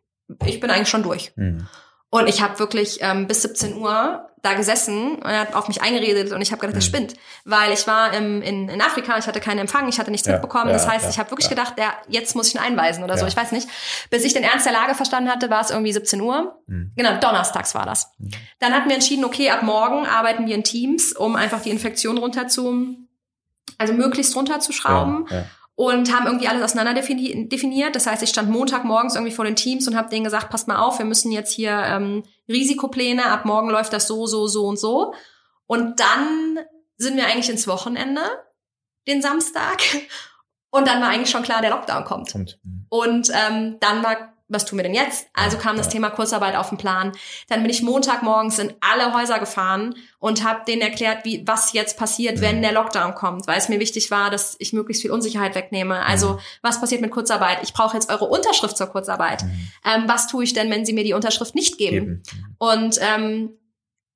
[0.47, 1.33] ich bin eigentlich schon durch.
[1.37, 1.66] Mhm.
[2.09, 5.82] Und ich habe wirklich ähm, bis 17 Uhr da gesessen und er hat auf mich
[5.82, 7.14] eingeredet und ich habe gedacht, der spinnt.
[7.45, 10.34] Weil ich war im, in, in Afrika, ich hatte keinen Empfang, ich hatte nichts Ja,
[10.34, 10.68] mitbekommen.
[10.68, 11.57] ja, das heißt, ja, ich habe wirklich ja.
[11.57, 13.28] gedacht, der, jetzt muss ich ihn einweisen oder so, Ja.
[13.28, 13.68] ich weiß nicht.
[14.11, 16.57] Bis ich den Ernst der Lage verstanden hatte, war es irgendwie 17 Uhr.
[16.66, 16.93] Mhm.
[16.97, 18.12] Genau, donnerstags war das.
[18.61, 22.16] Dann hatten wir entschieden, okay, ab morgen arbeiten wir in Teams, um einfach die Infektion
[22.18, 22.97] runter zu,
[23.76, 25.45] also möglichst runterzuschrauben Ja, ja.
[25.74, 27.97] und haben irgendwie alles auseinander defini- definiert.
[27.97, 30.76] Das heißt, ich stand Montagmorgens irgendwie vor den Teams und habe denen gesagt, passt mal
[30.76, 34.78] auf, wir müssen jetzt hier ähm, Risikopläne, ab morgen läuft das so, so, so und
[34.78, 35.14] so.
[35.66, 36.59] Und dann
[36.96, 38.22] sind wir eigentlich ins Wochenende,
[39.07, 39.80] den Samstag.
[40.70, 42.30] Und dann war eigentlich schon klar, der Lockdown kommt.
[42.30, 42.59] Kommt.
[42.62, 42.86] Mhm.
[42.90, 45.28] Und ähm, dann war, was tun wir denn jetzt?
[45.34, 45.88] Also kam das.
[45.88, 47.12] Thema Kurzarbeit auf den Plan.
[47.49, 51.99] Dann bin ich Montagmorgens in alle Häuser gefahren und habe denen erklärt, wie was jetzt
[51.99, 52.62] passiert, wenn Mhm.
[52.62, 56.05] der Lockdown kommt, weil es mir wichtig war, dass ich möglichst viel Unsicherheit wegnehme.
[56.05, 56.38] Also Mhm.
[56.62, 57.59] was passiert mit Kurzarbeit?
[57.62, 59.42] Ich brauche jetzt eure Unterschrift zur Kurzarbeit.
[59.44, 59.68] Mhm.
[59.84, 61.96] Ähm, was tue ich denn, wenn sie mir die Unterschrift nicht geben?
[61.96, 62.22] Eben.
[62.59, 63.51] Und ähm,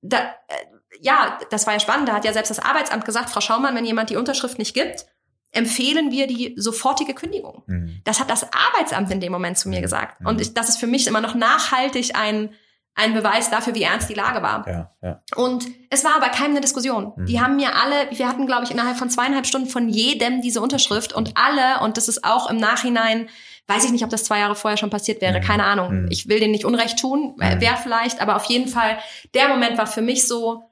[0.03, 0.55] da, äh,
[1.01, 2.09] ja, das war ja spannend.
[2.09, 5.07] Da hat ja selbst das Arbeitsamt gesagt, Frau Schaumann, wenn jemand die Unterschrift nicht gibt,
[5.53, 7.63] empfehlen wir die sofortige Kündigung.
[7.67, 8.01] Mhm.
[8.05, 9.83] Das hat das Arbeitsamt in dem Moment zu mir Mhm.
[9.83, 10.21] gesagt.
[10.21, 10.27] Mhm.
[10.27, 12.55] Und ich, das ist für mich immer noch nachhaltig ein,
[12.95, 14.67] ein Beweis dafür, wie ernst die Lage war.
[14.69, 15.23] Ja, ja.
[15.37, 17.13] Und es war aber keinem eine Diskussion.
[17.17, 17.27] Mhm.
[17.27, 20.61] Die haben mir alle, wir hatten, glaube ich, innerhalb von zweieinhalb Stunden von jedem diese
[20.61, 23.29] Unterschrift und alle, und das ist auch im Nachhinein,
[23.69, 25.45] weiß ich nicht, ob das zwei Jahre vorher schon passiert wäre, Mhm.
[25.45, 26.07] keine Ahnung.
[26.11, 27.61] Ich will denen nicht Unrecht tun, äh, Mhm.
[27.61, 28.99] wäre vielleicht, aber auf jeden Fall,
[29.35, 30.63] der Moment war für mich so, und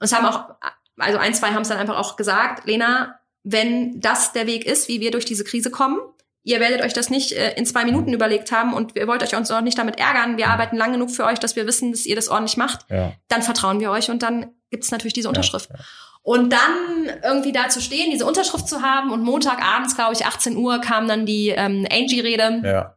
[0.00, 0.50] es haben auch,
[0.98, 4.88] also ein, zwei haben es dann einfach auch gesagt, Lena, wenn das der Weg ist,
[4.88, 5.98] wie wir durch diese Krise kommen,
[6.42, 9.34] ihr werdet euch das nicht äh, in zwei Minuten überlegt haben und ihr wollt euch
[9.34, 12.06] uns auch nicht damit ärgern, wir arbeiten lang genug für euch, dass wir wissen, dass
[12.06, 13.12] ihr das ordentlich macht, ja.
[13.28, 15.70] dann vertrauen wir euch und dann gibt es natürlich diese Unterschrift.
[15.70, 15.84] Ja, ja.
[16.22, 20.54] Und dann irgendwie da zu stehen, diese Unterschrift zu haben und Montagabends, glaube ich, 18
[20.56, 22.94] Uhr kam dann die ähm, Angie-Rede, Ja.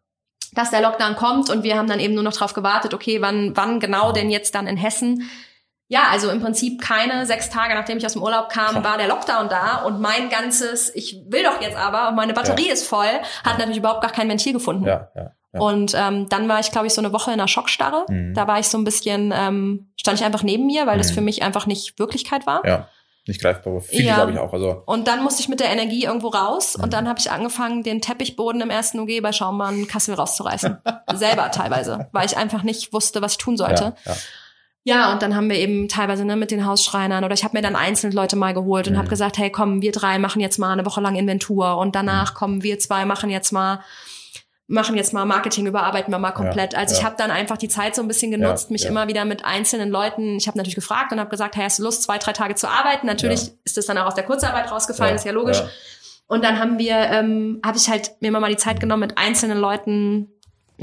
[0.52, 3.56] dass der Lockdown kommt und wir haben dann eben nur noch drauf gewartet, okay, wann,
[3.56, 5.30] wann genau denn jetzt dann in Hessen?
[5.90, 9.08] Ja, also im Prinzip keine sechs Tage, nachdem ich aus dem Urlaub kam, war der
[9.08, 13.06] Lockdown da und mein ganzes, ich will doch jetzt aber, und meine Batterie ist voll,
[13.44, 14.86] hat natürlich überhaupt gar kein Ventil gefunden.
[14.86, 15.32] Ja, ja.
[15.54, 15.60] ja.
[15.60, 18.06] Und ähm, dann war ich, glaube ich, so eine Woche in einer Schockstarre.
[18.10, 18.34] Mhm.
[18.34, 21.16] Da war ich so ein bisschen, ähm, stand ich einfach neben mir, weil das Mhm.
[21.16, 22.66] für mich einfach nicht Wirklichkeit war.
[22.66, 22.88] ja.
[23.26, 24.16] Nicht greifbar, aber viele, Ja.
[24.16, 24.52] glaube ich, auch.
[24.52, 26.84] Also, Und dann musste ich mit der Energie irgendwo raus Mhm.
[26.84, 30.80] und dann habe ich angefangen, den Teppichboden im ersten UG bei Schaumann Kassel rauszureißen.
[31.14, 33.96] Selber teilweise, weil ich einfach nicht wusste, was ich tun sollte.
[34.06, 34.14] ja,
[34.84, 35.12] ja.
[35.14, 37.76] Und dann haben wir eben teilweise ne, mit den Hausschreinern oder ich habe mir dann
[37.76, 38.98] einzelne Leute mal geholt und Mhm.
[38.98, 41.92] habe gesagt, hey, komm, wir drei machen jetzt mal eine Woche lang Inventur und Mhm.
[41.94, 43.80] danach kommen wir zwei machen jetzt mal
[44.68, 46.72] machen jetzt mal Marketing, überarbeiten wir mal komplett.
[46.74, 47.06] Ja, also ich ja.
[47.06, 49.90] habe dann einfach die Zeit so ein bisschen genutzt, Ja, mich immer wieder mit einzelnen
[49.90, 52.56] Leuten, ich habe natürlich gefragt und habe gesagt, hey, hast du Lust, zwei, drei Tage
[52.56, 53.06] zu arbeiten?
[53.06, 55.62] Natürlich ist das dann auch aus der Kurzarbeit rausgefallen, ist ja logisch.
[56.28, 59.18] Und dann haben wir, ähm, habe ich halt mir immer mal die Zeit genommen, mit
[59.18, 60.30] einzelnen Leuten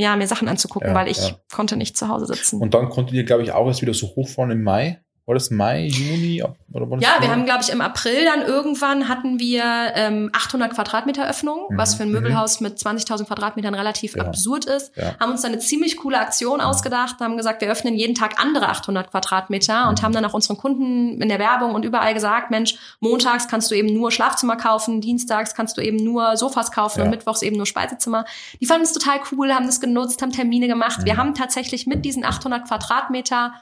[0.00, 1.36] ja, mir Sachen anzugucken, Ja, weil ich ja.
[1.52, 2.60] konnte nicht zu Hause sitzen.
[2.60, 5.00] Und dann konntet ihr, glaube ich, auch erst wieder so hochfahren im Mai.
[5.30, 6.42] War das Mai, Juni?
[6.72, 7.28] Oder war das Ja, wir Juni?
[7.28, 9.62] haben, glaube ich, im April dann irgendwann hatten wir
[9.94, 12.14] ähm, 800 Quadratmeter Öffnung, Mhm, was für ein mhm.
[12.16, 14.24] Möbelhaus mit 20.000 Quadratmetern relativ Ja.
[14.24, 14.90] absurd ist.
[14.96, 15.14] Ja.
[15.20, 18.68] Haben uns dann eine ziemlich coole Aktion ausgedacht, haben gesagt, wir öffnen jeden Tag andere
[18.70, 20.04] 800 Quadratmeter und Mhm.
[20.04, 23.76] haben dann auch unseren Kunden in der Werbung und überall gesagt, Mensch, montags kannst du
[23.76, 27.04] eben nur Schlafzimmer kaufen, dienstags kannst du eben nur Sofas kaufen Ja.
[27.04, 28.24] und mittwochs eben nur Speisezimmer.
[28.60, 31.04] Die fanden es total cool, haben das genutzt, haben Termine gemacht.
[31.04, 31.18] Wir Mhm.
[31.18, 33.52] haben tatsächlich mit diesen 800 Quadratmeter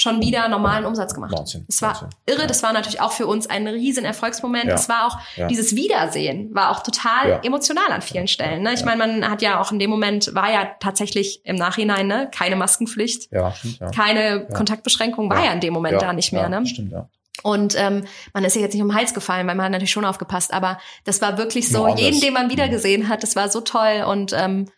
[0.00, 1.32] schon wieder normalen Umsatz gemacht.
[1.36, 1.64] Wahnsinn.
[1.68, 2.08] Es war Wahnsinn.
[2.26, 4.66] irre, das war natürlich auch für uns ein riesen Erfolgsmoment.
[4.66, 4.74] Ja.
[4.74, 5.48] Es war auch Ja.
[5.48, 7.40] dieses Wiedersehen, war auch total Ja.
[7.42, 8.62] emotional an vielen Stellen.
[8.62, 8.74] Ne?
[8.74, 8.86] Ich Ja.
[8.86, 12.54] meine, man hat ja auch in dem Moment, war ja tatsächlich im Nachhinein ne, keine
[12.54, 13.90] Maskenpflicht, Ja, ja.
[13.90, 15.50] keine Kontaktbeschränkung, war ja.
[15.52, 16.42] in dem Moment ja, da nicht mehr.
[16.42, 16.64] ja, ne?
[16.64, 17.08] Stimmt, ja.
[17.42, 19.90] Und ähm, man ist sich jetzt nicht um den Hals gefallen, weil man hat natürlich
[19.90, 20.52] schon aufgepasst.
[20.52, 22.50] Aber das war wirklich so, jeden, den man Mhm.
[22.50, 24.04] wiedergesehen hat, das war so toll.
[24.08, 24.68] Und ähm,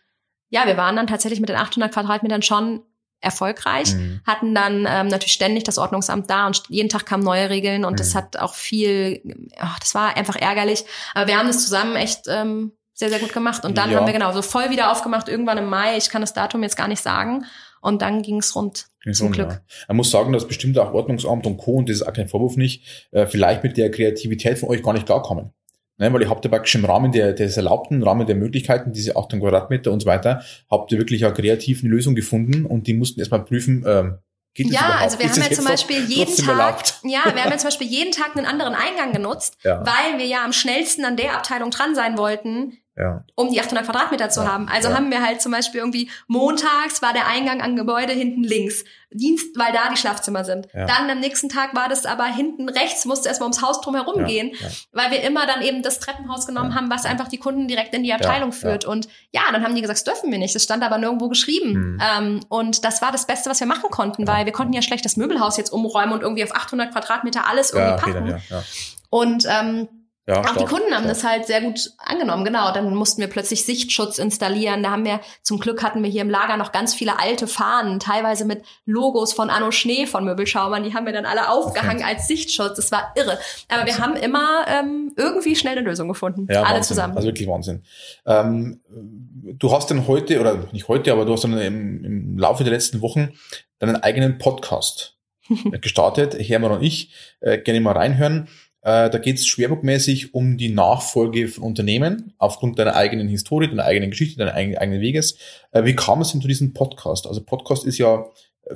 [0.49, 2.81] ja, wir waren dann tatsächlich mit den 800 Quadratmetern schon
[3.21, 4.21] erfolgreich Mhm.
[4.25, 7.99] hatten dann ähm, natürlich ständig das Ordnungsamt da und jeden Tag kamen neue Regeln und
[7.99, 8.17] das Mhm.
[8.17, 9.21] hat auch viel,
[9.57, 10.83] ach, das war einfach ärgerlich.
[11.13, 13.63] Aber wir haben das zusammen echt ähm, sehr, sehr gut gemacht.
[13.65, 13.97] Und dann Ja.
[13.97, 15.97] haben wir genau so voll wieder aufgemacht, irgendwann im Mai.
[15.97, 17.45] Ich kann das Datum jetzt gar nicht sagen.
[17.81, 18.87] Und dann ging es rund.
[19.01, 19.49] Klingt Zum schon, Glück.
[19.49, 19.61] Ja.
[19.87, 21.71] Man muss sagen, dass bestimmt auch Ordnungsamt und Co.
[21.73, 24.93] und das ist auch kein Vorwurf nicht, äh, vielleicht mit der Kreativität von euch gar
[24.93, 25.51] nicht klarkommen.
[25.97, 28.91] Ne, weil ihr habt ja praktisch im Rahmen der, des Erlaubten, im Rahmen der Möglichkeiten,
[28.91, 32.93] diese 800 Quadratmeter und so weiter, habt ihr wirklich eine kreative Lösung gefunden und die
[32.93, 34.17] mussten erstmal prüfen, ähm,
[34.55, 36.99] geht Ja, also wir Ist haben ja zum Beispiel jeden Tag, erlaubt?
[37.03, 39.85] ja, wir haben ja zum Beispiel jeden Tag einen anderen Eingang genutzt, Ja.
[39.85, 43.23] weil wir ja am schnellsten an der Abteilung dran sein wollten, Ja.
[43.35, 44.67] um die 800 Quadratmeter zu Ja, haben.
[44.67, 44.95] Also ja.
[44.95, 48.83] haben wir halt zum Beispiel irgendwie montags war der Eingang an Gebäude hinten links.
[49.13, 50.69] Dienst, weil da die Schlafzimmer sind.
[50.73, 54.23] Dann am nächsten Tag war das aber hinten rechts, musste erstmal ums Haus drum herum
[54.25, 54.53] gehen,
[54.93, 58.03] weil wir immer dann eben das Treppenhaus genommen haben, was einfach die Kunden direkt in
[58.03, 58.85] die Abteilung führt.
[58.85, 60.55] Und ja, dann haben die gesagt, das dürfen wir nicht.
[60.55, 61.73] Das stand aber nirgendwo geschrieben.
[61.95, 61.99] Mhm.
[62.17, 65.03] Ähm, und das war das Beste, was wir machen konnten, weil wir konnten ja schlecht
[65.03, 68.25] das Möbelhaus jetzt umräumen und irgendwie auf 800 Quadratmeter alles irgendwie Ja, okay, packen.
[68.27, 68.63] dann, ja.
[69.09, 69.89] Und ähm,
[70.27, 71.07] Ja, auch die stark, Kunden haben stark.
[71.07, 72.71] das halt sehr gut angenommen, genau.
[72.73, 74.83] Dann mussten wir plötzlich Sichtschutz installieren.
[74.83, 77.99] Da haben wir, zum Glück hatten wir hier im Lager noch ganz viele alte Fahnen,
[77.99, 80.83] teilweise mit Logos von Anno Schnee von Möbelschaumern.
[80.83, 82.75] Die haben wir dann alle aufgehangen als Sichtschutz.
[82.75, 83.39] Das war irre.
[83.67, 86.47] Aber wir haben immer ähm, irgendwie schnell eine Lösung gefunden.
[86.49, 86.83] Ja, alle Wahnsinn.
[86.83, 87.15] zusammen.
[87.15, 87.83] Also wirklich Wahnsinn.
[88.27, 92.63] Ähm, du hast dann heute, oder nicht heute, aber du hast dann im, im Laufe
[92.63, 93.31] der letzten Wochen
[93.79, 95.17] deinen eigenen Podcast
[95.81, 98.47] gestartet, Hermann und ich, äh, gerne mal reinhören.
[98.83, 103.85] Äh, da geht es schwerpunktmäßig um die Nachfolge von Unternehmen aufgrund deiner eigenen Historie, deiner
[103.85, 105.37] eigenen Geschichte, deiner eigenen, Weges.
[105.71, 107.27] Äh, wie kam es denn zu diesem Podcast?
[107.27, 108.25] Also Podcast ist ja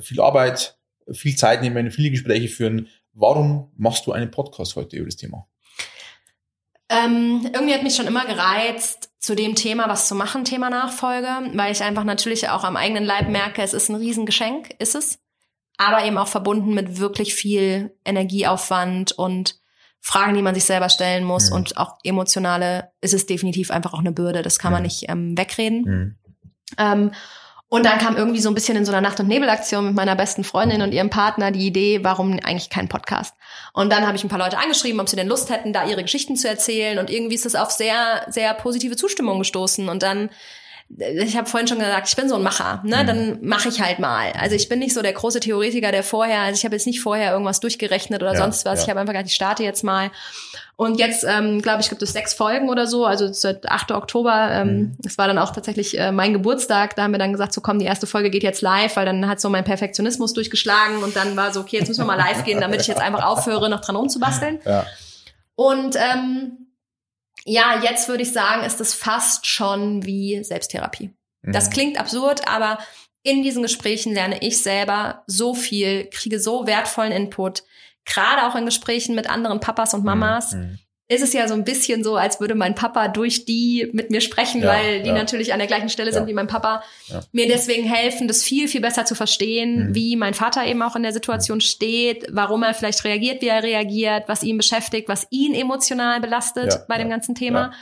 [0.00, 0.76] viel Arbeit,
[1.12, 2.88] viel Zeit nehmen, viele Gespräche führen.
[3.14, 5.46] Warum machst du einen Podcast heute über das Thema?
[6.88, 11.50] Ähm, irgendwie hat mich schon immer gereizt, zu dem Thema was zu machen, Thema Nachfolge,
[11.54, 15.18] weil ich einfach natürlich auch am eigenen Leib merke, es ist ein Riesengeschenk, ist es,
[15.78, 19.58] aber eben auch verbunden mit wirklich viel Energieaufwand und
[20.06, 21.56] Fragen, die man sich selber stellen muss Mhm.
[21.56, 25.36] und auch emotionale, ist es definitiv einfach auch eine Bürde, das kann man nicht ähm,
[25.36, 25.82] wegreden.
[25.82, 26.16] Mhm.
[26.78, 27.10] Ähm,
[27.68, 30.14] und dann kam irgendwie so ein bisschen in so einer Nacht- und Nebelaktion mit meiner
[30.14, 33.34] besten Freundin und ihrem Partner die Idee, warum eigentlich kein Podcast?
[33.72, 36.02] Und dann habe ich ein paar Leute angeschrieben, ob sie denn Lust hätten, da ihre
[36.02, 37.00] Geschichten zu erzählen.
[37.00, 39.88] Und irgendwie ist es auf sehr, sehr positive Zustimmung gestoßen.
[39.88, 40.30] Und dann,
[40.98, 43.02] ich habe vorhin schon gesagt, ich bin so ein Macher, ne?
[43.02, 43.06] Mhm.
[43.06, 44.32] Dann mache ich halt mal.
[44.40, 47.00] Also ich bin nicht so der große Theoretiker, der vorher, also ich habe jetzt nicht
[47.00, 48.78] vorher irgendwas durchgerechnet oder Ja, sonst was.
[48.80, 48.84] ja.
[48.84, 50.10] Ich habe einfach gesagt, ich starte jetzt mal.
[50.76, 53.92] Und jetzt, ähm, glaube ich, gibt es sechs Folgen oder so, also seit 8.
[53.92, 54.48] Oktober.
[54.52, 54.96] Ähm, Mhm.
[54.98, 56.94] Das war dann auch tatsächlich äh, mein Geburtstag.
[56.96, 59.26] Da haben wir dann gesagt, so komm, die erste Folge geht jetzt live, weil dann
[59.28, 62.44] hat so mein Perfektionismus durchgeschlagen und dann war so, okay, jetzt müssen wir mal live
[62.44, 64.60] gehen, damit ich jetzt einfach aufhöre, noch dran rumzubasteln.
[64.64, 64.86] Ja.
[65.54, 66.65] Und ähm,
[67.46, 71.10] ja, jetzt würde ich sagen, ist es fast schon wie Selbsttherapie.
[71.42, 71.72] Das Mhm.
[71.72, 72.78] klingt absurd, aber
[73.22, 77.62] in diesen Gesprächen lerne ich selber so viel, kriege so wertvollen Input.
[78.04, 80.78] Gerade auch in Gesprächen mit anderen Papas und Mamas Mhm.
[81.08, 84.20] Ist es ja so ein bisschen so, als würde mein Papa durch die mit mir
[84.20, 85.14] sprechen, Ja, weil die ja.
[85.14, 86.28] natürlich an der gleichen Stelle sind Ja.
[86.28, 86.82] wie mein Papa.
[87.30, 89.94] Mir deswegen helfen, das viel, viel besser zu verstehen, Mhm.
[89.94, 93.62] wie mein Vater eben auch in der Situation steht, warum er vielleicht reagiert, wie er
[93.62, 97.72] reagiert, was ihn beschäftigt, was ihn emotional belastet bei dem ganzen Thema.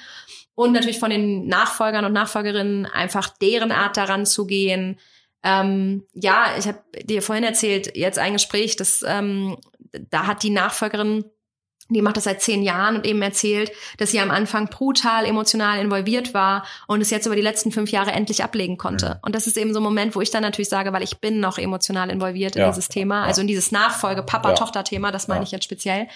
[0.54, 4.98] Und natürlich von den Nachfolgern und Nachfolgerinnen einfach deren Art daran zu gehen.
[5.42, 9.56] Ähm, ja, ich habe dir vorhin erzählt, jetzt ein Gespräch, das ähm,
[10.10, 11.24] da hat die Nachfolgerin
[11.90, 15.78] die macht das seit zehn Jahren und eben erzählt, dass sie am Anfang brutal emotional
[15.78, 19.06] involviert war und es jetzt über die letzten fünf Jahre endlich ablegen konnte.
[19.10, 19.14] Mhm.
[19.22, 21.40] Und das ist eben so ein Moment, wo ich dann natürlich sage, weil ich bin
[21.40, 23.24] noch emotional involviert in Ja, dieses Thema, ja.
[23.26, 25.44] also in dieses Nachfolge-Papa-Tochter-Thema, das meine Ja.
[25.44, 26.08] ich jetzt speziell.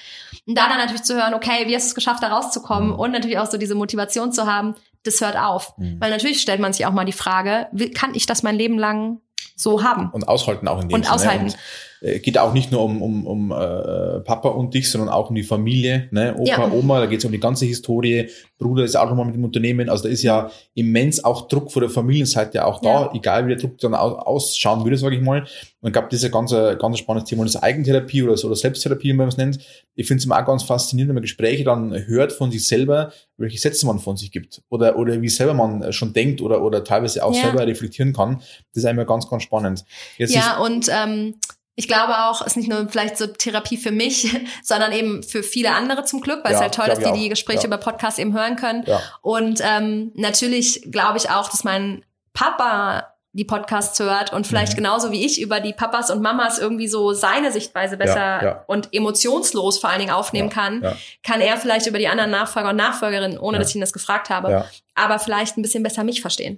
[0.46, 2.94] Und da dann natürlich zu hören, okay, wie hast du es geschafft, da rauszukommen Mhm.
[2.98, 5.76] und natürlich auch so diese Motivation zu haben, das hört auf.
[5.78, 5.96] Mhm.
[6.00, 8.78] Weil natürlich stellt man sich auch mal die Frage, wie- kann ich das mein Leben
[8.78, 9.20] lang
[9.54, 10.10] so haben?
[10.10, 11.14] Und aushalten auch in dem Und Sinne.
[11.14, 11.44] aushalten.
[11.46, 11.56] Und,
[12.00, 15.34] äh, geht auch nicht nur um, um, um äh, Papa und dich, sondern auch um
[15.36, 16.34] die Familie, ne?
[16.36, 16.70] Opa, Ja.
[16.72, 18.28] Oma, da geht es um die ganze Historie.
[18.58, 19.88] Bruder ist auch nochmal mit dem Unternehmen.
[19.88, 23.10] Also da ist ja immens auch Druck vor der Familienseite auch da, Ja.
[23.14, 25.46] egal wie der Druck dann au- ausschauen würde, sage ich mal.
[25.80, 27.42] Und ich glaube, das ist ein ganz, ganz spannendes Thema.
[27.42, 29.60] Und das Eigentherapie oder so, oder Selbsttherapie, wie man es nennt.
[29.94, 33.12] Ich finde es immer auch ganz faszinierend, wenn man Gespräche dann hört von sich selber,
[33.36, 34.60] welche Sätze man von sich gibt.
[34.70, 37.42] Oder, oder wie selber man schon denkt oder, oder teilweise auch Ja.
[37.42, 38.38] selber reflektieren kann.
[38.74, 39.84] Das ist einmal ganz, ganz spannend.
[40.16, 41.34] Jetzt ist, Ja, und ähm,
[41.78, 45.44] ich glaube auch, es ist nicht nur vielleicht so Therapie für mich, sondern eben für
[45.44, 47.28] viele andere zum Glück, weil es Ja, halt toll ist, die die.
[47.28, 47.66] Gespräche Ja.
[47.66, 48.82] über Podcasts eben hören können.
[48.84, 49.00] ja.
[49.22, 54.76] Und ähm, natürlich glaube ich auch, dass mein Papa die Podcasts hört und vielleicht Mhm.
[54.78, 58.64] genauso wie ich über die Papas und Mamas irgendwie so seine Sichtweise besser Ja, ja.
[58.66, 60.82] und emotionslos vor allen Dingen aufnehmen Ja, kann,
[61.22, 64.30] kann er vielleicht über die anderen Nachfolger und Nachfolgerinnen, ohne dass ich ihn das gefragt
[64.30, 64.64] habe,
[64.94, 66.56] aber vielleicht ein bisschen besser mich verstehen.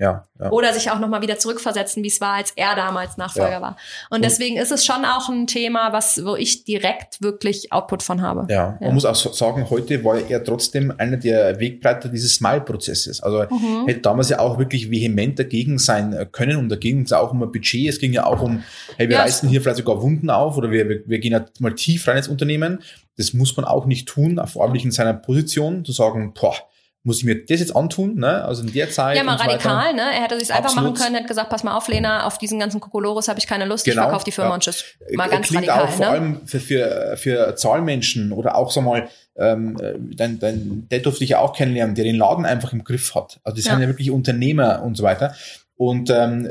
[0.50, 3.76] Oder sich auch nochmal wieder zurückversetzen, wie es war, als er damals Nachfolger war.
[4.08, 8.22] Und deswegen ist es schon auch ein Thema, was, wo ich direkt wirklich Output von
[8.22, 8.46] habe.
[8.48, 13.20] Ja, man muss auch sagen, heute war er trotzdem einer der Wegbreiter dieses Smile-Prozesses.
[13.22, 13.86] Also Mhm.
[13.86, 17.42] hätte damals ja auch wirklich vehement dagegen sein können und da ging es auch um
[17.42, 17.88] ein Budget.
[17.88, 18.62] Es ging ja auch um,
[18.96, 21.61] hey, wir Ja, reißen hier vielleicht sogar Wunden auf oder wir, wir, wir gehen jetzt
[21.61, 22.82] mal tief rein ins Unternehmen.
[23.16, 26.54] Das muss man auch nicht tun, vor allem nicht in seiner Position, zu sagen, boah,
[27.02, 28.44] muss ich mir das jetzt antun, ne?
[28.44, 29.16] Also in der Zeit.
[29.16, 30.02] Ja, mal so radikal, ne?
[30.02, 32.78] Er hätte sich einfach machen können, hätte gesagt, pass mal auf, Lena, auf diesen ganzen
[32.78, 34.54] Kokolores habe ich keine Lust, ich Genau, verkaufe die Firma ja.
[34.54, 34.84] und tschüss.
[35.14, 36.12] Mal Äh, ganz Klingt radikal, auch vor ne?
[36.12, 39.78] allem für, für, für Zahlmenschen oder auch, sag mal, ähm,
[40.14, 43.40] dein, dein Dad durfte ich ja auch kennenlernen, der den Laden einfach im Griff hat.
[43.44, 45.34] Also die sind ja wirklich Unternehmer und so weiter.
[45.81, 46.47] Und ähm,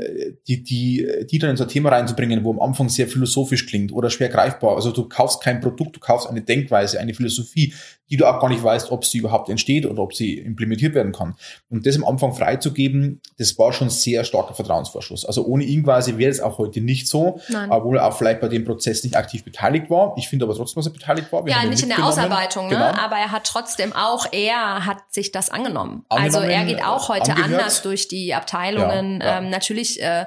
[0.48, 3.92] die, die, die dann in so ein Thema reinzubringen, wo am Anfang sehr philosophisch klingt
[3.92, 4.74] oder schwer greifbar.
[4.74, 7.72] Also du kaufst kein Produkt, du kaufst eine Denkweise, eine Philosophie,
[8.10, 11.12] die du auch gar nicht weißt, ob sie überhaupt entsteht oder ob sie implementiert werden
[11.12, 11.36] kann.
[11.68, 15.24] Und das am Anfang freizugeben, das war schon sehr starker Vertrauensvorschuss.
[15.24, 17.70] Also ohne ihn quasi wäre es auch heute nicht so, Nein.
[17.70, 20.14] obwohl er auch vielleicht bei dem Prozess nicht aktiv beteiligt war.
[20.16, 21.44] Ich finde aber trotzdem, dass er beteiligt war.
[21.46, 22.74] Wir ja, nicht in der Ausarbeitung, ne?
[22.74, 22.86] genau.
[22.86, 26.04] aber er hat trotzdem auch, er hat sich das angenommen.
[26.08, 27.52] angenommen also er geht auch heute angehört.
[27.52, 29.20] anders durch die Abteilungen.
[29.20, 29.38] Ja, ja.
[29.38, 30.26] Ähm, natürlich äh,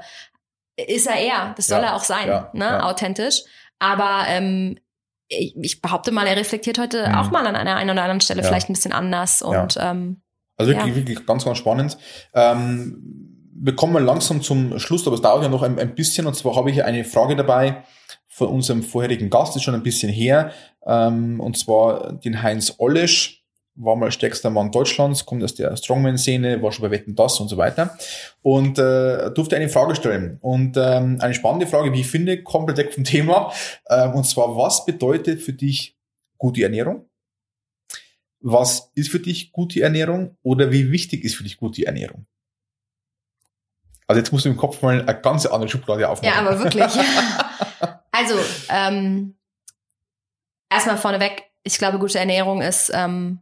[0.77, 2.83] ist er er, das soll ja, er auch sein, ne?
[2.83, 3.43] authentisch.
[3.79, 4.77] Aber ähm,
[5.27, 7.15] ich, ich behaupte mal, er reflektiert heute mhm.
[7.15, 8.47] auch mal an einer einen oder anderen Stelle ja.
[8.47, 9.41] vielleicht ein bisschen anders.
[9.41, 9.91] Und ja.
[9.91, 10.21] ähm,
[10.57, 10.95] also wirklich, ja.
[10.95, 11.97] wirklich ganz, ganz spannend.
[12.33, 16.27] Ähm, wir kommen mal langsam zum Schluss, aber es dauert ja noch ein, ein bisschen.
[16.27, 17.83] Und zwar habe ich eine Frage dabei
[18.27, 20.51] von unserem vorherigen Gast, ist schon ein bisschen her.
[20.85, 23.42] Ähm, und zwar den Heinz Ollesch
[23.75, 27.47] war mal stärkster Mann Deutschlands, kommt aus der Strongman-Szene, war schon bei Wetten Das und
[27.47, 27.97] so weiter
[28.41, 32.77] und äh, durfte eine Frage stellen und ähm, eine spannende Frage, wie ich finde, komplett
[32.77, 33.51] weg vom Thema
[33.89, 35.97] ähm, und zwar, was bedeutet für dich
[36.37, 37.09] gute Ernährung?
[38.41, 42.25] Was ist für dich gute Ernährung oder wie wichtig ist für dich gute Ernährung?
[44.07, 46.33] Also jetzt musst du im Kopf mal eine ganz andere Schublade aufmachen.
[46.33, 46.83] Ja, aber wirklich.
[48.11, 48.35] also
[48.69, 49.35] ähm,
[50.69, 53.39] erstmal vorneweg, ich glaube, gute Ernährung ist ähm,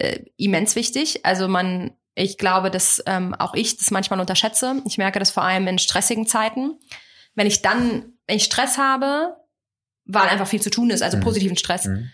[0.00, 1.24] äh, immens wichtig.
[1.24, 4.82] Also man, ich glaube, dass ähm, auch ich das manchmal unterschätze.
[4.86, 6.78] Ich merke das vor allem in stressigen Zeiten.
[7.34, 9.36] Wenn ich dann, wenn ich Stress habe,
[10.04, 11.22] weil einfach viel zu tun ist, also mhm.
[11.22, 12.10] positiven Stress, mhm.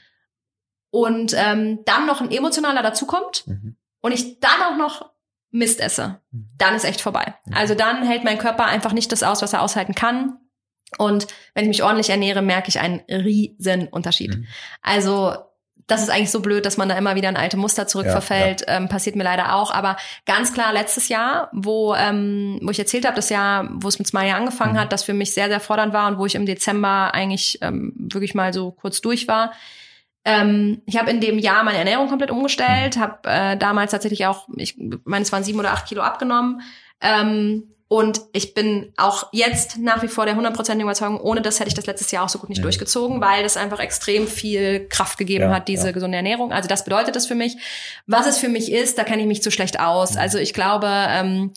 [0.91, 3.77] und ähm, dann noch ein emotionaler dazukommt mhm.
[4.01, 5.11] und ich dann auch noch
[5.51, 6.51] Mist esse, mhm.
[6.59, 7.35] dann ist echt vorbei.
[7.47, 7.55] Mhm.
[7.55, 10.39] Also dann hält mein Körper einfach nicht das aus, was er aushalten kann.
[10.99, 14.37] Und wenn ich mich ordentlich ernähre, merke ich einen riesen Unterschied.
[14.37, 14.47] Mhm.
[14.83, 15.35] Also
[15.87, 18.63] das ist eigentlich so blöd, dass man da immer wieder in alte Muster zurückverfällt.
[18.63, 18.77] Ja, ja.
[18.77, 19.71] Ähm, passiert mir leider auch.
[19.71, 23.99] Aber ganz klar letztes Jahr, wo, ähm, wo ich erzählt habe, das Jahr, wo es
[23.99, 24.81] mit Smiley angefangen mhm.
[24.81, 27.93] hat, das für mich sehr, sehr fordernd war und wo ich im Dezember eigentlich ähm,
[27.97, 29.53] wirklich mal so kurz durch war.
[30.25, 33.01] Ähm, ich habe in dem Jahr meine Ernährung komplett umgestellt, mhm.
[33.01, 36.63] habe äh, damals tatsächlich auch, ich meine, es waren sieben oder acht Kilo abgenommen.
[37.01, 41.69] Ähm, und ich bin auch jetzt nach wie vor der hundertprozentigen Überzeugung, ohne das hätte
[41.69, 42.63] ich das letztes Jahr auch so gut nicht ja.
[42.63, 45.93] durchgezogen, weil das einfach extrem viel Kraft gegeben ja, hat, diese ja.
[45.93, 46.53] gesunde Ernährung.
[46.53, 47.57] Also das bedeutet das für mich.
[48.07, 50.17] Was es für mich ist, da kenne ich mich zu schlecht aus.
[50.17, 51.53] Also ich glaube, ähm,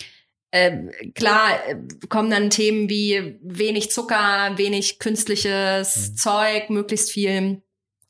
[0.51, 1.77] äh, klar äh,
[2.09, 6.15] kommen dann Themen wie wenig Zucker, wenig künstliches mhm.
[6.15, 7.63] Zeug, möglichst viel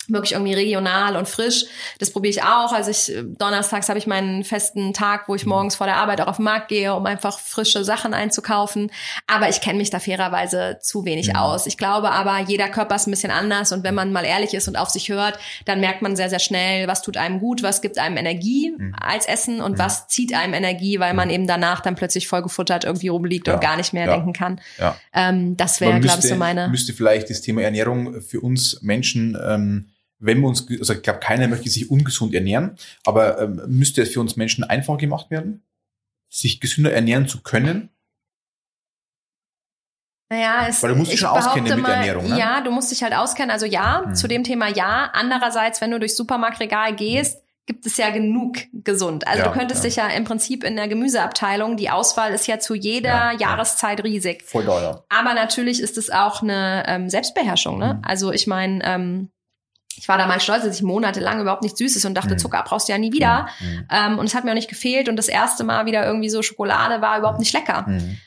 [0.10, 1.66] wirklich irgendwie regional und frisch.
[2.00, 2.72] Das probiere ich auch.
[2.72, 5.50] Also ich donnerstags habe ich meinen festen Tag, wo ich mhm.
[5.50, 8.92] morgens vor der Arbeit auch auf den Markt gehe, um einfach frische Sachen einzukaufen.
[9.28, 11.34] Aber ich kenne mich da fairerweise zu wenig ja.
[11.34, 11.40] Mhm.
[11.40, 11.68] aus.
[11.68, 14.68] Ich glaube aber, jeder Körper ist ein bisschen anders und wenn man mal ehrlich ist
[14.68, 17.82] und auf sich hört, dann merkt man sehr, sehr schnell, was tut einem gut, was
[17.82, 18.96] gibt einem Energie mhm.
[19.00, 19.80] als Essen und mhm.
[19.80, 23.54] was zieht einem Energie, weil man eben danach dann plötzlich vollgefuttert irgendwie rumliegt ja.
[23.54, 24.16] und gar nicht mehr ja.
[24.16, 24.62] denken kann.
[25.14, 26.68] Ähm, das wäre, glaube ich, so meine.
[26.70, 29.90] Müsste vielleicht das Thema Ernährung für uns Menschen ähm,
[30.20, 34.14] wenn wir uns, also ich glaube, keiner möchte sich ungesund ernähren, aber ähm, müsste es
[34.14, 35.64] für uns Menschen einfacher gemacht werden,
[36.30, 37.90] sich gesünder ernähren zu können?
[40.32, 42.38] Naja, es, Weil du musst dich schon auskennen mit mal, Ernährung, ne?
[42.38, 43.50] Ja, du musst dich halt auskennen.
[43.50, 44.16] Also ja, hm.
[44.16, 45.10] zu dem Thema ja.
[45.14, 49.28] Andererseits, wenn du durchs Supermarktregal gehst, gibt es ja genug gesund.
[49.28, 49.88] Also ja, du könntest ja.
[49.88, 54.04] dich ja im Prinzip in der Gemüseabteilung, die Auswahl ist ja zu jeder ja, Jahreszeit
[54.04, 54.44] riesig.
[54.44, 57.78] Voll doll, Aber natürlich ist es auch eine ähm, Selbstbeherrschung.
[57.80, 57.96] Ne?
[57.96, 58.02] Mhm.
[58.04, 59.30] Also ich meine, ähm,
[60.00, 62.40] ich war da mal stolz, dass ich monatelang überhaupt nichts Süßes und dachte, mhm.
[62.40, 63.50] Zucker brauchst du ja nie wieder.
[63.60, 63.86] Mhm.
[63.92, 65.10] Ähm, und es hat mir auch nicht gefehlt.
[65.10, 67.86] Und das erste Mal wieder irgendwie so Schokolade war überhaupt nicht lecker.
[67.88, 68.18] Mhm.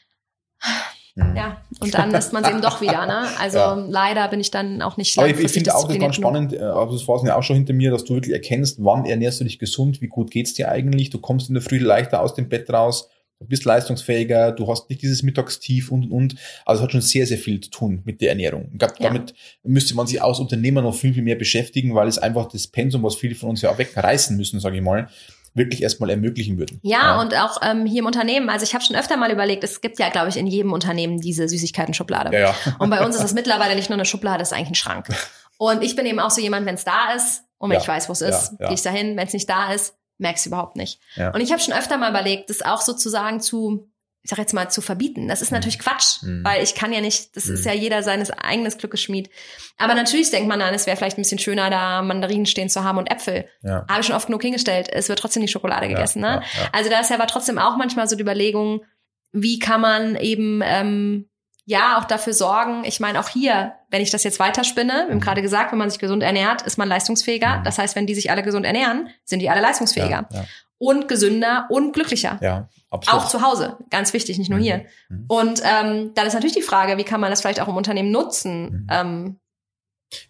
[1.15, 1.37] mhm.
[1.37, 3.07] Ja, und dann lässt man es eben doch wieder.
[3.07, 3.27] Ne?
[3.41, 3.75] Also ja.
[3.89, 6.61] leider bin ich dann auch nicht Aber ich, ich finde auch das ganz spannend, äh,
[6.61, 9.45] aber das war ja auch schon hinter mir, dass du wirklich erkennst, wann ernährst du
[9.45, 11.09] dich gesund, wie gut geht's dir eigentlich.
[11.09, 13.09] Du kommst in der Früh leichter aus dem Bett raus,
[13.49, 16.37] bist leistungsfähiger, du hast nicht dieses Mittagstief und, und, und.
[16.65, 18.69] Also es hat schon sehr, sehr viel zu tun mit der Ernährung.
[18.73, 19.09] Ich glaube, ja.
[19.09, 22.67] damit müsste man sich als Unternehmer noch viel, viel mehr beschäftigen, weil es einfach das
[22.67, 25.09] Pensum, was viele von uns ja auch wegreißen müssen, sage ich mal,
[25.55, 26.81] wirklich erstmal ermöglichen würden.
[26.83, 27.21] Ja, ja.
[27.21, 28.49] und auch ähm, hier im Unternehmen.
[28.49, 31.21] Also ich habe schon öfter mal überlegt, es gibt ja, glaube ich, in jedem Unternehmen
[31.21, 32.33] diese Süßigkeiten-Schublade.
[32.33, 32.77] Ja, ja.
[32.79, 35.09] Und bei uns ist es mittlerweile nicht nur eine Schublade, es ist eigentlich ein Schrank.
[35.59, 38.09] Und ich bin eben auch so jemand, wenn es da ist und wenn ich weiß,
[38.09, 39.17] wo es ist, gehe ich dahin.
[39.17, 41.01] Wenn es nicht da ist, merkst du überhaupt nicht.
[41.17, 41.33] Ja.
[41.33, 43.93] Und ich habe schon öfter mal überlegt, das auch sozusagen zu
[44.25, 45.27] ich sag jetzt mal, zu verbieten.
[45.27, 45.57] Das ist mhm.
[45.57, 46.45] natürlich Quatsch, mhm.
[46.45, 47.55] weil ich kann ja nicht, das mhm.
[47.55, 49.31] ist ja jeder seines eigenes Glückes Schmied.
[49.79, 52.85] Aber natürlich denkt man dann, es wäre vielleicht ein bisschen schöner, da Mandarinen stehen zu
[52.85, 53.49] haben und Äpfel.
[53.63, 53.85] Ja.
[53.89, 54.89] Habe ich schon oft genug hingestellt.
[54.93, 56.23] Es wird trotzdem die Schokolade gegessen.
[56.23, 56.43] Ja, ne?
[56.43, 58.85] Ja, also da ist ja aber trotzdem auch manchmal so die Überlegung,
[59.33, 61.29] wie kann man eben ähm,
[61.65, 65.15] ja auch dafür sorgen, ich meine auch hier, wenn ich das jetzt weiterspinne, wir haben
[65.15, 65.21] Mhm.
[65.21, 67.59] gerade gesagt, wenn man sich gesund ernährt, ist man leistungsfähiger.
[67.59, 67.65] Mhm.
[67.65, 70.45] Das heißt, wenn die sich alle gesund ernähren, sind die alle leistungsfähiger Ja, ja,
[70.79, 72.39] und gesünder und glücklicher.
[72.43, 73.23] ja absolut.
[73.23, 74.63] Auch zu Hause, ganz wichtig, nicht nur Mhm.
[74.65, 74.85] hier.
[75.09, 75.25] Mhm.
[75.29, 78.11] Und ähm, dann ist natürlich die Frage, wie kann man das vielleicht auch im Unternehmen
[78.11, 78.65] nutzen?
[78.65, 78.87] Mhm.
[78.91, 79.39] Ähm,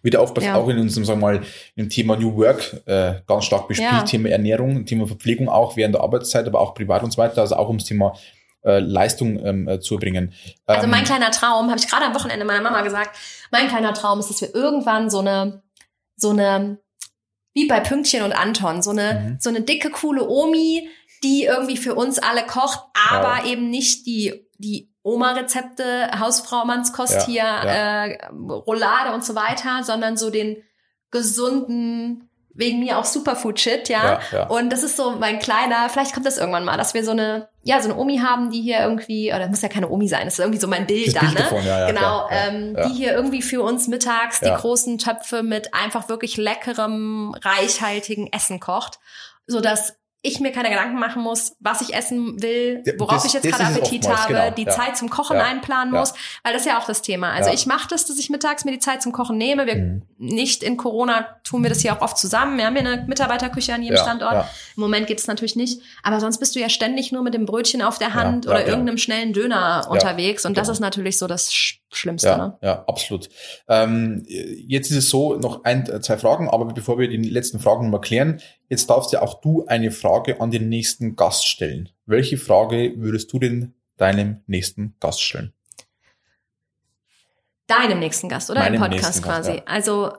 [0.02, 0.54] Wird oft Ja.
[0.54, 1.42] auch in unserem, sagen wir mal,
[1.74, 4.06] im Thema New Work äh, ganz stark bespielt.
[4.06, 7.56] Thema Ernährung, Thema Verpflegung auch während der Arbeitszeit, aber auch privat und so weiter, also
[7.56, 8.14] auch ums Thema
[8.64, 10.32] äh, Leistung ähm, äh, zu bringen.
[10.66, 13.16] Also Ähm, mein kleiner Traum, habe ich gerade am Wochenende meiner Mama gesagt,
[13.50, 15.62] mein kleiner Traum ist, dass wir irgendwann so eine,
[16.16, 16.78] so eine,
[17.54, 19.36] wie bei Pünktchen und Anton, so eine, Mhm.
[19.40, 20.88] so eine dicke, coole Omi,
[21.22, 27.44] die irgendwie für uns alle kocht, aber eben nicht die, die Oma-Rezepte, Hausfraumannskost Ja, hier,
[27.44, 30.56] Äh, Roulade und so weiter, sondern so den
[31.10, 34.04] gesunden, wegen mir auch Superfood-Shit, ja.
[34.04, 34.46] ja, ja.
[34.48, 37.48] Und das ist so mein kleiner, vielleicht kommt das irgendwann mal, dass wir so eine,
[37.62, 40.34] ja, so eine Omi haben, die hier irgendwie, oder muss ja keine Omi sein, das
[40.34, 41.40] ist irgendwie so mein Bild Das da, Bild ne?
[41.40, 46.08] davon, ja, genau, ähm, die hier irgendwie für uns mittags die großen Töpfe mit einfach
[46.08, 48.98] wirklich leckerem, reichhaltigen Essen kocht,
[49.46, 53.32] so dass ich mir keine Gedanken machen muss, was ich essen will, worauf das- ich
[53.32, 54.66] jetzt gerade Appetit oftmals, habe, genau, die.
[54.68, 57.32] Zeit zum Kochen einplanen muss, weil das ist ja auch das Thema.
[57.32, 59.66] Also ich mache das, dass ich mittags mir die Zeit zum Kochen nehme.
[59.66, 60.02] Wir Mhm.
[60.22, 62.56] Nicht in Corona tun wir das hier auch oft zusammen.
[62.56, 64.32] Wir haben hier eine Mitarbeiterküche an jedem Ja, Standort.
[64.32, 64.50] ja.
[64.76, 65.82] Im Moment geht es natürlich nicht.
[66.04, 68.60] Aber sonst bist du ja ständig nur mit dem Brötchen auf der Hand ja, oder
[68.60, 68.68] ja.
[68.68, 70.46] irgendeinem schnellen Döner unterwegs.
[70.46, 70.72] Und das genau.
[70.74, 72.28] ist natürlich so das Sch Schlimmste.
[72.28, 72.58] Ja, Ne?
[72.62, 73.28] ja, absolut.
[73.68, 77.90] Ähm, jetzt ist es so, noch ein, zwei Fragen, aber bevor wir die letzten Fragen
[77.90, 81.90] mal klären, jetzt darfst ja auch du eine Frage an den nächsten Gast stellen.
[82.06, 85.52] Welche Frage würdest du denn deinem nächsten Gast stellen?
[87.76, 88.60] Deinem nächsten Gast, oder?
[88.60, 89.56] Meinem Im Podcast nächsten Gast, quasi.
[89.58, 89.62] ja.
[89.66, 90.12] Also,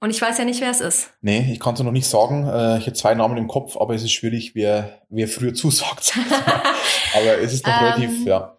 [0.00, 1.10] und ich weiß ja nicht, wer es ist.
[1.22, 2.46] Nee, ich kann es noch nicht sagen.
[2.46, 6.18] Äh, ich habe zwei Namen im Kopf, aber es ist schwierig, wer, wer früher zusagt.
[7.16, 8.58] aber es ist noch Ähm, relativ, ja.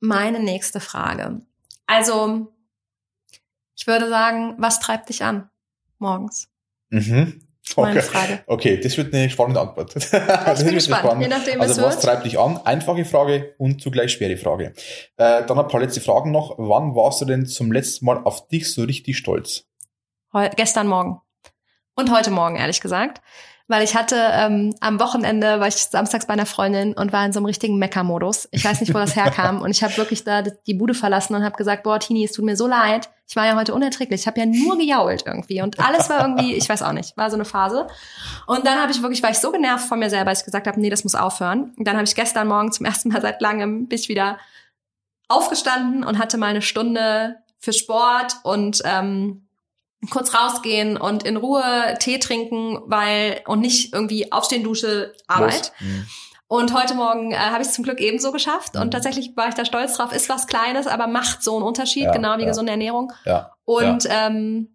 [0.00, 1.42] Meine nächste Frage.
[1.86, 2.52] Also,
[3.76, 5.50] ich würde sagen, was treibt dich an
[5.98, 6.48] morgens?
[6.90, 7.46] Mhm.
[7.76, 8.08] Meine Okay.
[8.08, 8.40] Frage.
[8.46, 9.94] okay, das wird eine spannende Antwort.
[10.12, 10.12] das
[10.60, 12.04] Ich bin gespannt, spannende- je nachdem, Also was was wird.
[12.04, 12.58] treibt dich an?
[12.64, 14.72] Einfache Frage und zugleich schwere Frage.
[15.16, 16.54] Äh, dann ein paar letzte Fragen noch.
[16.58, 19.64] Wann warst du denn zum letzten Mal auf dich so richtig stolz?
[20.32, 21.20] Heu gestern Morgen.
[21.96, 23.20] Und heute Morgen, ehrlich gesagt.
[23.70, 27.32] Weil ich hatte ähm, am Wochenende, war ich samstags bei einer Freundin und war in
[27.32, 28.48] so einem richtigen Mecker-Modus.
[28.50, 29.62] Ich weiß nicht, wo das herkam.
[29.62, 32.44] Und ich habe wirklich da die Bude verlassen und habe gesagt, boah, Tini, es tut
[32.44, 33.10] mir so leid.
[33.28, 34.22] Ich war ja heute unerträglich.
[34.22, 35.62] Ich habe ja nur gejault irgendwie.
[35.62, 37.86] Und alles war irgendwie, ich weiß auch nicht, war so eine Phase.
[38.48, 40.66] Und dann habe ich wirklich, war ich so genervt von mir selber, dass ich gesagt
[40.66, 41.72] habe, nee, das muss aufhören.
[41.78, 44.38] Und dann habe ich gestern Morgen zum ersten Mal seit langem bin ich wieder
[45.28, 49.46] aufgestanden und hatte mal eine Stunde für Sport und ähm,
[50.10, 55.72] kurz rausgehen und in Ruhe Tee trinken, weil und nicht irgendwie aufstehen, Dusche, Arbeit.
[55.80, 56.06] Mhm.
[56.48, 58.80] Und heute Morgen äh, habe ich es zum Glück ebenso geschafft Mhm.
[58.80, 60.12] und tatsächlich war ich da stolz drauf.
[60.12, 62.48] Ist was Kleines, aber macht so einen Unterschied, Ja, genau wie ja.
[62.48, 63.12] gesunde Ernährung.
[63.24, 63.52] Ja.
[63.64, 64.74] Und ähm,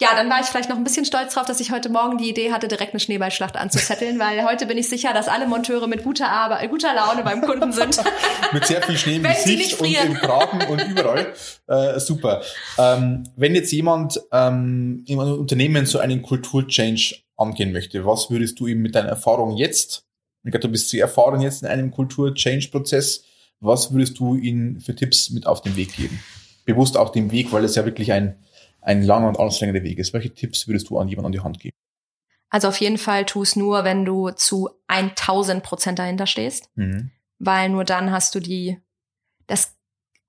[0.00, 2.28] ja, dann war ich vielleicht noch ein bisschen stolz drauf, dass ich heute Morgen die
[2.28, 6.04] Idee hatte, direkt eine Schneeballschlacht anzuzetteln, weil heute bin ich sicher, dass alle Monteure mit
[6.04, 7.98] guter Arbeit, guter Laune beim Kunden sind.
[8.52, 11.34] Mit sehr viel Schnee im Gesicht und im Kragen und überall.
[11.66, 12.42] Äh, super.
[12.78, 18.60] Ähm, wenn jetzt jemand ähm, in einem Unternehmen so einen Kulturchange angehen möchte, was würdest
[18.60, 20.04] du ihm mit deiner Erfahrung jetzt,
[20.44, 23.24] ich glaube, du bist sehr erfahren jetzt in einem Kultur-Change-Prozess,
[23.60, 26.22] was würdest du ihnen für Tipps mit auf den Weg geben?
[26.64, 28.36] Bewusst auch den Weg, weil es ja wirklich ein,
[28.80, 30.12] ein langer und anstrengender Weg ist.
[30.12, 31.74] Welche Tipps würdest du an jemanden an die Hand geben?
[32.50, 36.70] Also auf jeden Fall tu es nur, wenn du zu 1000 Prozent dahinter stehst.
[36.76, 37.10] Mhm.
[37.38, 38.78] weil nur dann hast du die,
[39.46, 39.76] das,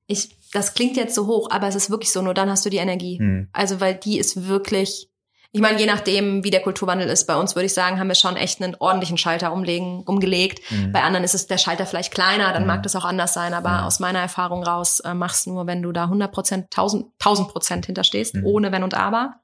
[0.08, 2.70] ich, das klingt jetzt so hoch, aber es ist wirklich so, nur dann hast du
[2.70, 3.20] die Energie.
[3.20, 3.50] Mhm.
[3.52, 5.09] Also, weil die ist wirklich,
[5.52, 8.16] ich meine, je nachdem, wie der Kulturwandel ist, bei uns würde ich sagen, haben wir
[8.16, 10.60] schon echt einen ordentlichen Schalter umlegen, umgelegt.
[10.72, 10.92] Mhm.
[10.92, 12.68] Bei anderen ist es der Schalter vielleicht kleiner, dann Mhm.
[12.68, 13.84] mag das auch anders sein, aber Mhm.
[13.86, 17.86] aus meiner Erfahrung raus, äh, machst nur, wenn du da 100 Prozent, 1000, 1000 Prozent
[17.88, 18.46] hinterstehst, Mhm.
[18.46, 19.36] ohne Wenn und Aber.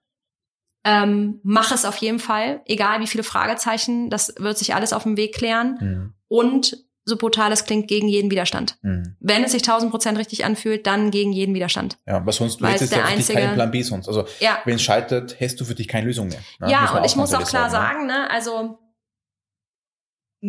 [0.83, 5.01] Ähm, mach es auf jeden Fall, egal wie viele Fragezeichen, das wird sich alles auf
[5.03, 6.13] dem Weg klären.
[6.27, 8.77] Und so brutal es klingt, gegen jeden Widerstand.
[8.81, 9.15] Mhm.
[9.19, 11.97] Wenn es sich 1000 Prozent richtig anfühlt, dann gegen jeden Widerstand.
[12.07, 14.07] Ja, weil sonst du hättest es ja für dich keinen Plan B sonst.
[14.07, 16.39] Also Ja, wenn es scheitert, hast du für dich keine Lösung mehr.
[16.59, 16.71] ne?
[16.71, 18.79] ja, und ich muss auch klar sagen, ne, also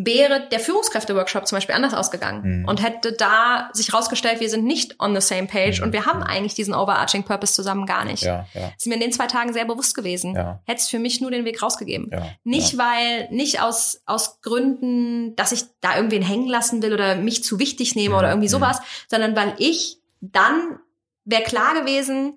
[0.05, 2.69] wäre der Führungskräfte-Workshop zum Beispiel anders ausgegangen Mhm.
[2.69, 5.87] und hätte da sich rausgestellt, wir sind nicht on the same page Mhm.
[5.87, 8.23] und wir haben eigentlich diesen overarching Purpose zusammen gar nicht.
[8.23, 10.35] Ja, ja, Ist mir in den zwei Tagen sehr bewusst gewesen.
[10.35, 12.11] ja, Hätte es für mich nur den Weg rausgegeben.
[12.13, 12.27] ja.
[12.45, 17.43] Nicht, weil, nicht aus, aus Gründen, dass ich da irgendwen hängen lassen will oder mich
[17.45, 18.53] zu wichtig nehme Mhm, oder irgendwie mhm.
[18.53, 20.79] sowas, sondern weil ich dann
[21.25, 22.37] wäre klar gewesen,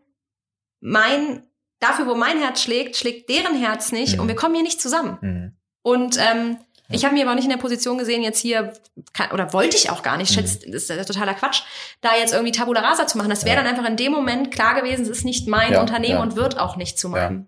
[0.80, 1.44] mein,
[1.80, 4.22] dafür, wo mein Herz schlägt, schlägt deren Herz nicht Mhm.
[4.22, 5.18] und wir kommen hier nicht zusammen.
[5.22, 5.56] Mhm.
[5.82, 6.58] Und ähm,
[6.92, 8.74] Ich habe mich aber nicht in der Position gesehen, jetzt hier,
[9.14, 11.62] kann, oder wollte ich auch gar nicht, schätzt, das ist ja totaler Quatsch,
[12.02, 13.30] da jetzt irgendwie Tabula Rasa zu machen.
[13.30, 13.64] Das wäre Ja.
[13.64, 16.58] dann einfach in dem Moment klar gewesen, es ist nicht mein Ja, Unternehmen und wird
[16.60, 17.46] auch nicht zu meinem.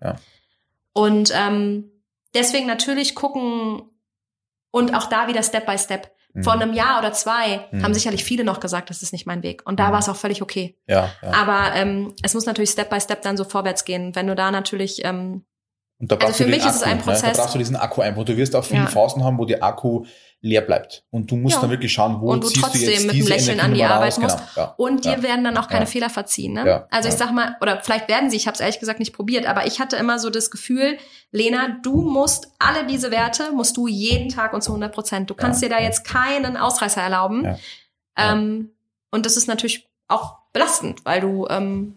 [0.92, 1.90] Und ähm,
[2.34, 3.82] deswegen natürlich gucken
[4.70, 6.10] und auch da wieder Step by Step.
[6.34, 6.44] Mhm.
[6.44, 7.82] Vor einem Jahr oder zwei Mhm.
[7.82, 9.62] haben sicherlich viele noch gesagt, das ist nicht mein Weg.
[9.66, 9.92] Und da Mhm.
[9.92, 10.78] war es auch völlig okay.
[10.86, 11.30] ja, ja.
[11.32, 14.14] Aber ähm, es muss natürlich Step by Step dann so vorwärts gehen.
[14.14, 15.44] Wenn du da natürlich, ähm,
[16.02, 17.02] Und da Also brauchst für du mich ist es ein Ne?
[17.04, 17.36] Prozess.
[17.36, 18.24] Da brauchst du diesen Akku einfach.
[18.24, 18.86] Du wirst auch viele Ja.
[18.88, 20.04] Phasen haben, wo der Akku
[20.40, 21.04] leer bleibt.
[21.10, 21.60] Und du musst Ja.
[21.60, 23.78] dann wirklich schauen, wo Und du ziehst trotzdem du jetzt mit diese Lächeln an die
[23.80, 24.18] Energie Arbeit raus.
[24.18, 24.38] musst.
[24.56, 24.66] Genau.
[24.66, 24.74] Ja.
[24.76, 25.86] und dir werden dann auch keine.
[25.86, 26.54] Fehler verziehen.
[26.54, 26.84] Ne?
[26.90, 29.46] Also ich sag mal, oder vielleicht werden sie, ich habe es ehrlich gesagt nicht probiert,
[29.46, 30.98] aber ich hatte immer so das Gefühl,
[31.30, 35.30] Lena, du musst alle diese Werte, musst du jeden Tag und zu 100 Prozent.
[35.30, 37.56] Du kannst dir da jetzt keinen Ausreißer erlauben.
[38.16, 38.70] Ähm,
[39.12, 41.94] und das ist natürlich auch belastend, weil du ähm,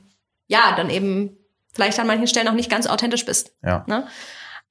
[0.47, 1.37] ja dann eben
[1.75, 3.53] vielleicht an manchen Stellen auch nicht ganz authentisch bist.
[3.63, 3.85] Ja.
[3.87, 4.07] Ne?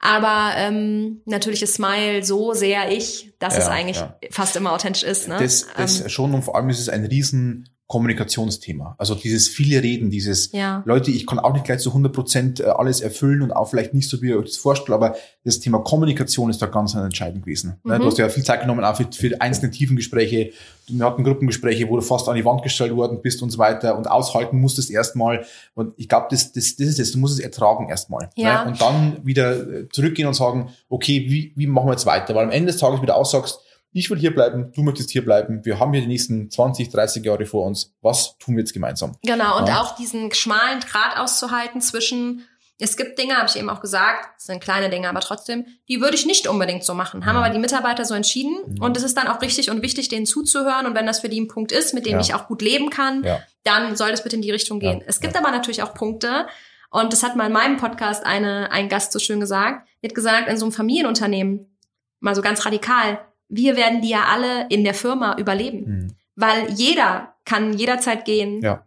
[0.01, 4.17] Aber ähm, natürlich ist Smile so sehr ich, dass Ja, es eigentlich ja.
[4.31, 5.29] fast immer authentisch ist.
[5.29, 5.37] Ne?
[5.39, 8.95] Das, das ähm, schon und vor allem ist es ein riesen Kommunikationsthema.
[8.97, 10.83] Also dieses viele Reden, dieses ja.
[10.87, 13.93] Leute, ich kann auch nicht gleich zu 100 Prozent äh, alles erfüllen und auch vielleicht
[13.93, 17.45] nicht so, wie ihr euch das vorstellt, aber das Thema Kommunikation ist da ganz entscheidend
[17.45, 17.81] gewesen.
[17.85, 18.03] Ne, Mhm.
[18.03, 20.53] Du hast ja viel Zeit genommen, auch für, für einzelne Tiefengespräche.
[20.89, 23.99] Wir hatten Gruppengespräche, wo du fast an die Wand gestellt worden bist und so weiter
[23.99, 25.45] und aushalten musstest erstmal.
[25.75, 27.13] Und ich glaube, das, das, das ist es.
[27.13, 28.31] Du musst es ertragen erstmal.
[28.35, 28.65] Ja.
[28.65, 28.71] Ne?
[28.71, 32.35] Und dann wieder äh, zurückgehen und sagen, okay, wie, wie machen wir jetzt weiter?
[32.35, 33.61] Weil am Ende des Tages wieder aussagst,
[33.95, 37.25] ich will hier bleiben, du möchtest hier bleiben, wir haben hier die nächsten 20, 30
[37.25, 37.95] Jahre vor uns.
[38.03, 39.17] Was tun wir jetzt gemeinsam?
[39.23, 39.81] Genau, und Ja.
[39.81, 42.45] auch diesen schmalen Grat auszuhalten zwischen,
[42.81, 46.17] es gibt Dinge, habe ich eben auch gesagt, sind kleine Dinge, aber trotzdem, die würde
[46.17, 47.25] ich nicht unbedingt so machen.
[47.25, 47.43] Haben Mhm.
[47.45, 48.57] aber die Mitarbeiter so entschieden.
[48.67, 48.83] Mhm.
[48.83, 50.85] Und es ist dann auch richtig und wichtig, denen zuzuhören.
[50.87, 52.21] Und wenn das für die ein Punkt ist, mit dem Ja.
[52.21, 53.41] ich auch gut leben kann, Ja.
[53.63, 54.99] dann soll das bitte in die Richtung gehen.
[55.01, 56.47] Ja, Es gibt aber natürlich auch Punkte,
[56.91, 60.15] und das hat mal in meinem Podcast eine, ein Gast so schön gesagt, die hat
[60.15, 61.77] gesagt, in so einem Familienunternehmen,
[62.21, 63.21] mal so ganz radikal,
[63.57, 65.79] wir werden die ja alle in der Firma überleben.
[65.87, 66.15] Mhm.
[66.37, 68.61] Weil jeder kann jederzeit gehen.
[68.63, 68.87] Ja.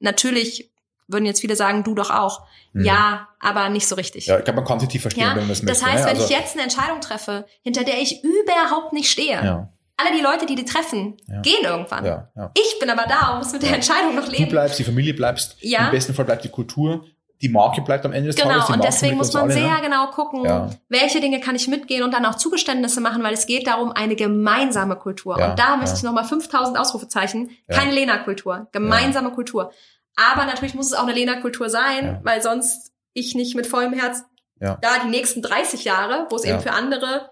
[0.00, 0.70] Natürlich
[1.08, 2.46] würden jetzt viele sagen, du doch auch.
[2.72, 2.84] Mhm.
[2.84, 4.26] Ja, aber nicht so richtig.
[4.26, 5.86] Ja, ich glaube, man kann sich tief verstehen, Ja, wenn man das das möchte.
[5.86, 6.10] heißt, ne?
[6.10, 10.16] wenn Also, ich jetzt eine Entscheidung treffe, hinter der ich überhaupt nicht stehe, ja, alle
[10.16, 11.40] die Leute, die die treffen, Ja.
[11.42, 12.04] gehen irgendwann.
[12.04, 12.50] ja, ja.
[12.56, 13.74] Ich bin aber da und muss mit der.
[13.74, 14.48] Entscheidung noch Du leben.
[14.50, 15.86] bleibst, die Familie bleibst, Ja.
[15.86, 17.04] im besten Fall bleibt die Kultur,
[17.42, 18.66] die Marke bleibt am Ende des Genau, Tages.
[18.66, 19.80] Die und deswegen muss man alle, sehr ne?
[19.82, 20.70] genau gucken, Ja.
[20.88, 24.14] welche Dinge kann ich mitgehen und dann auch Zugeständnisse machen, weil es geht darum, eine
[24.16, 25.38] gemeinsame Kultur.
[25.38, 25.96] Ja, und da möchte ja.
[25.96, 27.50] ich nochmal 5000 Ausrufezeichen.
[27.68, 29.72] Keine Lena-Kultur, gemeinsame Kultur.
[30.16, 34.24] Aber natürlich muss es auch eine Lena-Kultur sein, weil sonst ich nicht mit vollem Herz
[34.60, 37.30] da die nächsten 30 Jahre, wo es eben für andere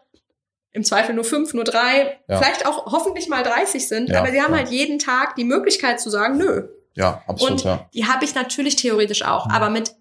[0.72, 4.54] im Zweifel nur fünf, nur drei, vielleicht auch hoffentlich mal 30 sind, aber sie haben
[4.54, 8.74] halt jeden Tag die Möglichkeit zu sagen, nö, Ja, absolut, und die habe ich natürlich
[8.76, 9.52] theoretisch auch, Mhm.
[9.52, 9.92] aber mit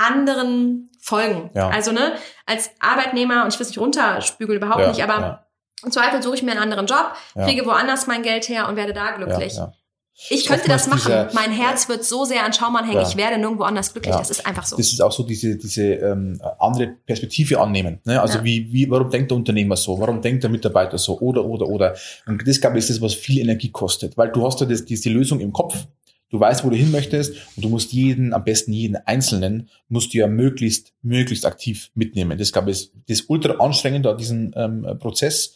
[0.00, 1.50] anderen Folgen.
[1.54, 1.68] Ja.
[1.68, 2.14] Also ne,
[2.46, 5.46] als Arbeitnehmer, und ich will es nicht runterspügeln, überhaupt ja, nicht, aber ja,
[5.84, 8.92] im Zweifel suche ich mir einen anderen Job, kriege woanders mein Geld her und werde
[8.92, 9.54] da glücklich.
[10.28, 11.00] Ich könnte das machen.
[11.06, 13.08] dieser- mein Herz wird so sehr an Schaumann hängen, Ja.
[13.08, 14.12] ich werde nirgendwo anders glücklich.
[14.12, 14.18] Ja.
[14.18, 14.76] Das ist einfach so.
[14.76, 18.00] Das ist auch so diese, diese ähm, andere Perspektive annehmen.
[18.04, 18.20] Ne?
[18.20, 18.44] Also Ja.
[18.44, 19.98] wie, wie, warum denkt der Unternehmer so?
[19.98, 21.18] Warum denkt der Mitarbeiter so?
[21.20, 21.94] Oder, oder, oder.
[22.26, 24.18] Und das, glaube ich, ist das, was viel Energie kostet.
[24.18, 25.74] Weil du hast ja das, diese Lösung im Kopf.
[26.30, 30.14] Du weißt, wo du hin möchtest und du musst jeden, am besten jeden Einzelnen, musst
[30.14, 32.38] du ja möglichst, möglichst aktiv mitnehmen.
[32.38, 35.54] Das, ich, ist, das ist ultra anstrengend an diesem ähm, Prozess.